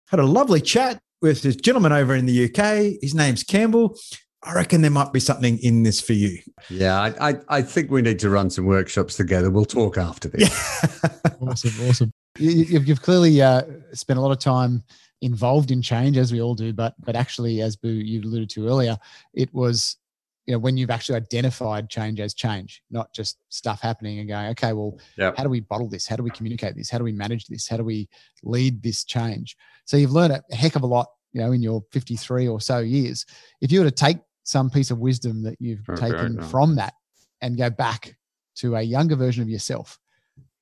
had 0.07 0.19
a 0.19 0.25
lovely 0.25 0.61
chat 0.61 0.99
with 1.21 1.41
this 1.43 1.55
gentleman 1.55 1.91
over 1.91 2.15
in 2.15 2.25
the 2.25 2.45
UK. 2.45 2.97
His 3.01 3.13
name's 3.13 3.43
Campbell. 3.43 3.95
I 4.41 4.53
reckon 4.53 4.81
there 4.81 4.89
might 4.89 5.11
be 5.11 5.19
something 5.19 5.59
in 5.59 5.83
this 5.83 5.99
for 5.99 6.13
you. 6.13 6.39
Yeah, 6.69 6.99
I, 6.99 7.29
I, 7.31 7.35
I 7.49 7.61
think 7.61 7.91
we 7.91 8.01
need 8.01 8.19
to 8.19 8.29
run 8.29 8.49
some 8.49 8.65
workshops 8.65 9.17
together. 9.17 9.49
We'll 9.51 9.65
talk 9.65 9.97
after 9.97 10.29
this. 10.29 10.49
awesome, 11.41 11.87
awesome. 11.89 12.11
You, 12.37 12.79
you've 12.79 13.01
clearly 13.01 13.41
uh, 13.41 13.63
spent 13.93 14.19
a 14.19 14.21
lot 14.21 14.31
of 14.31 14.39
time 14.39 14.83
involved 15.21 15.71
in 15.71 15.81
change, 15.81 16.17
as 16.17 16.31
we 16.31 16.41
all 16.41 16.55
do. 16.55 16.71
But 16.73 16.93
but 16.99 17.15
actually, 17.15 17.61
as 17.61 17.75
Boo 17.75 17.89
you 17.89 18.21
alluded 18.21 18.49
to 18.51 18.67
earlier, 18.67 18.97
it 19.33 19.53
was 19.53 19.97
you 20.45 20.53
know 20.53 20.59
when 20.59 20.77
you've 20.77 20.89
actually 20.89 21.15
identified 21.15 21.89
change 21.89 22.19
as 22.19 22.33
change, 22.33 22.81
not 22.89 23.13
just 23.13 23.37
stuff 23.49 23.81
happening 23.81 24.19
and 24.19 24.29
going, 24.29 24.47
okay, 24.47 24.73
well, 24.73 24.97
Yep. 25.17 25.37
how 25.37 25.43
do 25.43 25.49
we 25.49 25.59
bottle 25.59 25.89
this? 25.89 26.07
How 26.07 26.15
do 26.15 26.23
we 26.23 26.31
communicate 26.31 26.75
this? 26.75 26.89
How 26.89 26.97
do 26.97 27.03
we 27.03 27.11
manage 27.11 27.45
this? 27.47 27.67
How 27.67 27.77
do 27.77 27.83
we 27.83 28.07
lead 28.43 28.81
this 28.81 29.03
change? 29.03 29.57
So 29.85 29.97
you've 29.97 30.11
learned 30.11 30.33
a 30.33 30.55
heck 30.55 30.75
of 30.75 30.83
a 30.83 30.87
lot, 30.87 31.07
you 31.33 31.41
know, 31.41 31.51
in 31.51 31.61
your 31.61 31.83
53 31.91 32.47
or 32.47 32.61
so 32.61 32.79
years. 32.79 33.25
If 33.61 33.71
you 33.71 33.79
were 33.79 33.85
to 33.85 33.91
take 33.91 34.17
some 34.43 34.69
piece 34.69 34.89
of 34.91 34.99
wisdom 34.99 35.43
that 35.43 35.57
you've 35.59 35.87
Okay, 35.89 36.09
taken 36.09 36.41
from 36.41 36.75
that 36.77 36.93
and 37.41 37.57
go 37.57 37.69
back 37.69 38.15
to 38.55 38.75
a 38.75 38.81
younger 38.81 39.15
version 39.15 39.43
of 39.43 39.49
yourself, 39.49 39.99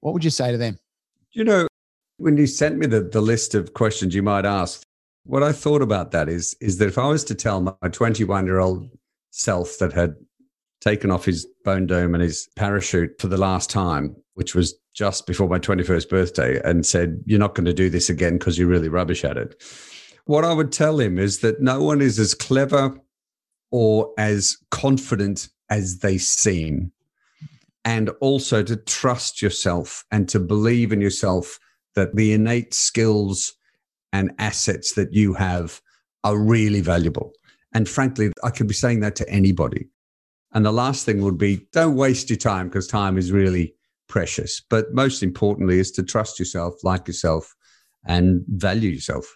what 0.01 0.13
would 0.13 0.23
you 0.23 0.29
say 0.29 0.51
to 0.51 0.57
them? 0.57 0.77
You 1.33 1.43
know, 1.43 1.67
when 2.17 2.37
you 2.37 2.47
sent 2.47 2.77
me 2.77 2.87
the, 2.87 3.01
the 3.01 3.21
list 3.21 3.55
of 3.55 3.73
questions 3.73 4.15
you 4.15 4.23
might 4.23 4.45
ask, 4.45 4.81
what 5.23 5.43
I 5.43 5.51
thought 5.51 5.81
about 5.81 6.11
that 6.11 6.29
is 6.29 6.55
is 6.61 6.77
that 6.77 6.87
if 6.87 6.97
I 6.97 7.07
was 7.07 7.23
to 7.25 7.35
tell 7.35 7.61
my 7.61 7.89
21 7.91 8.45
year 8.45 8.59
old 8.59 8.89
self 9.31 9.77
that 9.79 9.93
had 9.93 10.15
taken 10.81 11.11
off 11.11 11.25
his 11.25 11.45
bone 11.63 11.85
dome 11.85 12.15
and 12.15 12.23
his 12.23 12.47
parachute 12.55 13.19
for 13.19 13.27
the 13.27 13.37
last 13.37 13.69
time, 13.69 14.15
which 14.35 14.55
was 14.55 14.75
just 14.93 15.27
before 15.27 15.49
my 15.49 15.59
21st 15.59 16.09
birthday, 16.09 16.61
and 16.63 16.85
said, 16.85 17.21
You're 17.25 17.39
not 17.39 17.55
going 17.55 17.65
to 17.65 17.73
do 17.73 17.89
this 17.89 18.09
again 18.09 18.37
because 18.37 18.57
you're 18.57 18.67
really 18.67 18.89
rubbish 18.89 19.23
at 19.23 19.37
it. 19.37 19.61
What 20.25 20.45
I 20.45 20.53
would 20.53 20.71
tell 20.71 20.99
him 20.99 21.19
is 21.19 21.39
that 21.39 21.61
no 21.61 21.83
one 21.83 22.01
is 22.01 22.19
as 22.19 22.33
clever 22.33 22.97
or 23.71 24.13
as 24.17 24.57
confident 24.71 25.49
as 25.69 25.99
they 25.99 26.17
seem. 26.17 26.91
And 27.87 28.09
also 28.19 28.63
to 28.63 28.75
trust 28.75 29.41
yourself 29.41 30.03
and 30.11 30.27
to 30.27 30.41
believe 30.41 30.91
in 30.91 30.99
yourself 30.99 31.57
that 31.95 32.17
the 32.17 32.33
innate 32.33 32.73
skills 32.73 33.53
and 34.11 34.33
assets 34.39 34.95
that 34.95 35.13
you 35.13 35.33
have 35.35 35.79
are 36.25 36.37
really 36.37 36.81
valuable. 36.81 37.31
And 37.73 37.87
frankly, 37.87 38.33
I 38.43 38.49
could 38.49 38.67
be 38.67 38.73
saying 38.73 38.99
that 38.99 39.15
to 39.15 39.29
anybody. 39.29 39.87
And 40.51 40.65
the 40.65 40.73
last 40.73 41.05
thing 41.05 41.21
would 41.21 41.37
be 41.37 41.65
don't 41.71 41.95
waste 41.95 42.29
your 42.29 42.37
time 42.37 42.67
because 42.67 42.87
time 42.87 43.17
is 43.17 43.31
really 43.31 43.73
precious. 44.09 44.61
But 44.69 44.93
most 44.93 45.23
importantly, 45.23 45.79
is 45.79 45.91
to 45.91 46.03
trust 46.03 46.39
yourself, 46.39 46.73
like 46.83 47.07
yourself, 47.07 47.55
and 48.05 48.43
value 48.49 48.89
yourself. 48.89 49.33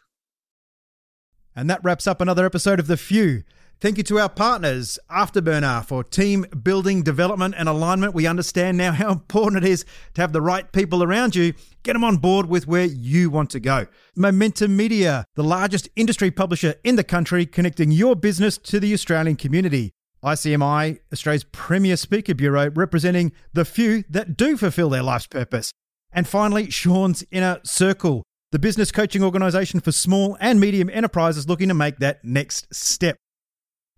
And 1.55 1.69
that 1.69 1.83
wraps 1.83 2.05
up 2.05 2.19
another 2.19 2.45
episode 2.45 2.79
of 2.79 2.87
The 2.87 2.97
Few. 2.97 3.43
Thank 3.81 3.97
you 3.97 4.03
to 4.03 4.19
our 4.19 4.29
partners, 4.29 4.99
Afterburner, 5.09 5.83
for 5.83 6.03
team 6.03 6.45
building, 6.61 7.01
development, 7.01 7.55
and 7.57 7.67
alignment. 7.67 8.13
We 8.13 8.27
understand 8.27 8.77
now 8.77 8.91
how 8.91 9.11
important 9.11 9.65
it 9.65 9.67
is 9.67 9.85
to 10.13 10.21
have 10.21 10.33
the 10.33 10.41
right 10.41 10.71
people 10.71 11.01
around 11.01 11.35
you. 11.35 11.55
Get 11.81 11.93
them 11.93 12.03
on 12.03 12.17
board 12.17 12.45
with 12.45 12.67
where 12.67 12.85
you 12.85 13.31
want 13.31 13.49
to 13.49 13.59
go. 13.59 13.87
Momentum 14.15 14.77
Media, 14.77 15.25
the 15.33 15.43
largest 15.43 15.89
industry 15.95 16.29
publisher 16.29 16.75
in 16.83 16.95
the 16.95 17.03
country, 17.03 17.47
connecting 17.47 17.89
your 17.89 18.15
business 18.15 18.59
to 18.59 18.79
the 18.79 18.93
Australian 18.93 19.35
community. 19.35 19.93
ICMI, 20.23 20.99
Australia's 21.11 21.45
premier 21.45 21.97
speaker 21.97 22.35
bureau, 22.35 22.69
representing 22.75 23.31
the 23.51 23.65
few 23.65 24.03
that 24.11 24.37
do 24.37 24.57
fulfill 24.57 24.91
their 24.91 25.01
life's 25.01 25.25
purpose. 25.25 25.71
And 26.11 26.27
finally, 26.27 26.69
Sean's 26.69 27.23
Inner 27.31 27.59
Circle, 27.63 28.21
the 28.51 28.59
business 28.59 28.91
coaching 28.91 29.23
organisation 29.23 29.79
for 29.79 29.91
small 29.91 30.37
and 30.39 30.59
medium 30.59 30.87
enterprises 30.91 31.49
looking 31.49 31.69
to 31.69 31.73
make 31.73 31.97
that 31.97 32.23
next 32.23 32.71
step. 32.71 33.17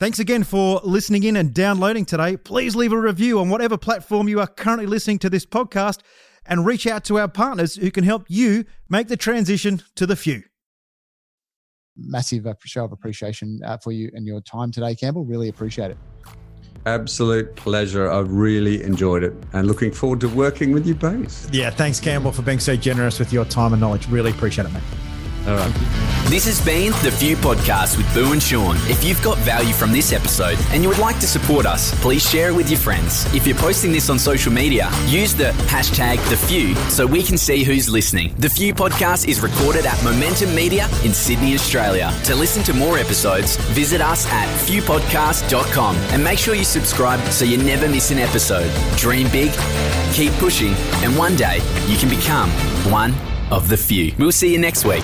Thanks 0.04 0.20
again 0.20 0.44
for 0.44 0.82
listening 0.84 1.24
in 1.24 1.38
and 1.38 1.54
downloading 1.54 2.04
today. 2.04 2.36
Please 2.36 2.76
leave 2.76 2.92
a 2.92 3.00
review 3.00 3.40
on 3.40 3.48
whatever 3.48 3.78
platform 3.78 4.28
you 4.28 4.42
are 4.42 4.48
currently 4.48 4.86
listening 4.86 5.18
to 5.20 5.30
this 5.30 5.46
podcast 5.46 6.00
and 6.46 6.66
reach 6.66 6.86
out 6.86 7.06
to 7.06 7.18
our 7.20 7.30
partners 7.30 7.78
who 7.78 7.90
can 7.90 8.04
help 8.04 8.26
you 8.28 8.66
make 8.90 9.08
the 9.08 9.16
transition 9.16 9.82
to 9.96 10.06
the 10.06 10.18
few. 10.18 10.44
Massive 11.96 12.46
show 12.66 12.84
of 12.84 12.92
appreciation 12.92 13.62
uh, 13.66 13.78
for 13.78 13.94
you 13.94 14.12
and 14.14 14.28
your 14.28 14.42
time 14.42 14.74
today, 14.74 14.94
Campbell. 14.94 15.24
Really 15.24 15.48
appreciate 15.48 15.92
it. 15.92 15.98
Absolute 16.86 17.56
pleasure. 17.56 18.12
I've 18.12 18.30
really 18.30 18.84
enjoyed 18.84 19.24
it 19.24 19.34
and 19.54 19.70
looking 19.70 19.94
forward 19.94 20.20
to 20.20 20.28
working 20.28 20.74
with 20.74 20.86
you 20.86 20.96
both. 20.96 21.50
Yeah, 21.54 21.70
thanks, 21.70 22.02
Campbell, 22.02 22.34
for 22.34 22.42
being 22.42 22.60
so 22.60 22.76
generous 22.76 23.20
with 23.20 23.32
your 23.32 23.46
time 23.46 23.72
and 23.72 23.80
knowledge. 23.80 24.10
Really 24.10 24.32
appreciate 24.32 24.66
it, 24.66 24.74
mate. 24.74 24.84
All 25.48 25.56
right. 25.56 25.74
This 26.28 26.46
has 26.46 26.64
been 26.66 26.94
The 27.04 27.12
Few 27.12 27.36
Podcast 27.36 27.98
with 27.98 28.12
Boo 28.14 28.32
and 28.32 28.42
Sean. 28.42 28.78
If 28.90 29.04
you've 29.04 29.22
got 29.22 29.38
value 29.40 29.74
from 29.74 29.92
this 29.92 30.14
episode 30.14 30.58
and 30.72 30.82
you 30.82 30.88
would 30.88 30.98
like 30.98 31.20
to 31.20 31.28
support 31.28 31.66
us, 31.66 31.94
please 32.02 32.28
share 32.28 32.50
it 32.50 32.56
with 32.56 32.70
your 32.70 32.80
friends. 32.80 33.26
If 33.36 33.46
you're 33.46 33.58
posting 33.58 33.92
this 33.92 34.10
on 34.10 34.18
social 34.18 34.54
media, 34.54 34.90
use 35.06 35.36
the 35.36 35.52
hashtag 35.68 36.18
The 36.30 36.38
Few 36.38 36.74
so 36.90 37.06
we 37.06 37.24
can 37.24 37.38
see 37.38 37.64
who's 37.66 37.90
listening. 37.90 38.34
The 38.38 38.50
Few 38.50 38.74
Podcast 38.74 39.28
is 39.28 39.42
recorded 39.42 39.86
at 39.86 40.02
Momentum 40.02 40.56
Media 40.56 40.88
in 41.04 41.14
Sydney, 41.14 41.56
Australia. 41.56 42.14
To 42.24 42.36
listen 42.36 42.64
to 42.64 42.74
more 42.74 42.98
episodes, 42.98 43.58
visit 43.74 44.00
us 44.00 44.26
at 44.32 44.48
fewpodcast.com 44.66 45.96
and 45.98 46.24
make 46.24 46.40
sure 46.40 46.56
you 46.56 46.64
subscribe 46.64 47.20
so 47.32 47.44
you 47.44 47.58
never 47.58 47.90
miss 47.90 48.12
an 48.12 48.18
episode. 48.18 48.72
Dream 48.96 49.30
big, 49.30 49.52
keep 50.14 50.32
pushing, 50.40 50.74
and 51.04 51.18
one 51.18 51.36
day 51.36 51.58
you 51.88 51.98
can 51.98 52.08
become 52.08 52.50
one 52.90 53.14
of 53.52 53.68
the 53.68 53.78
few. 53.78 54.14
We'll 54.18 54.32
see 54.32 54.52
you 54.52 54.58
next 54.58 54.86
week. 54.86 55.04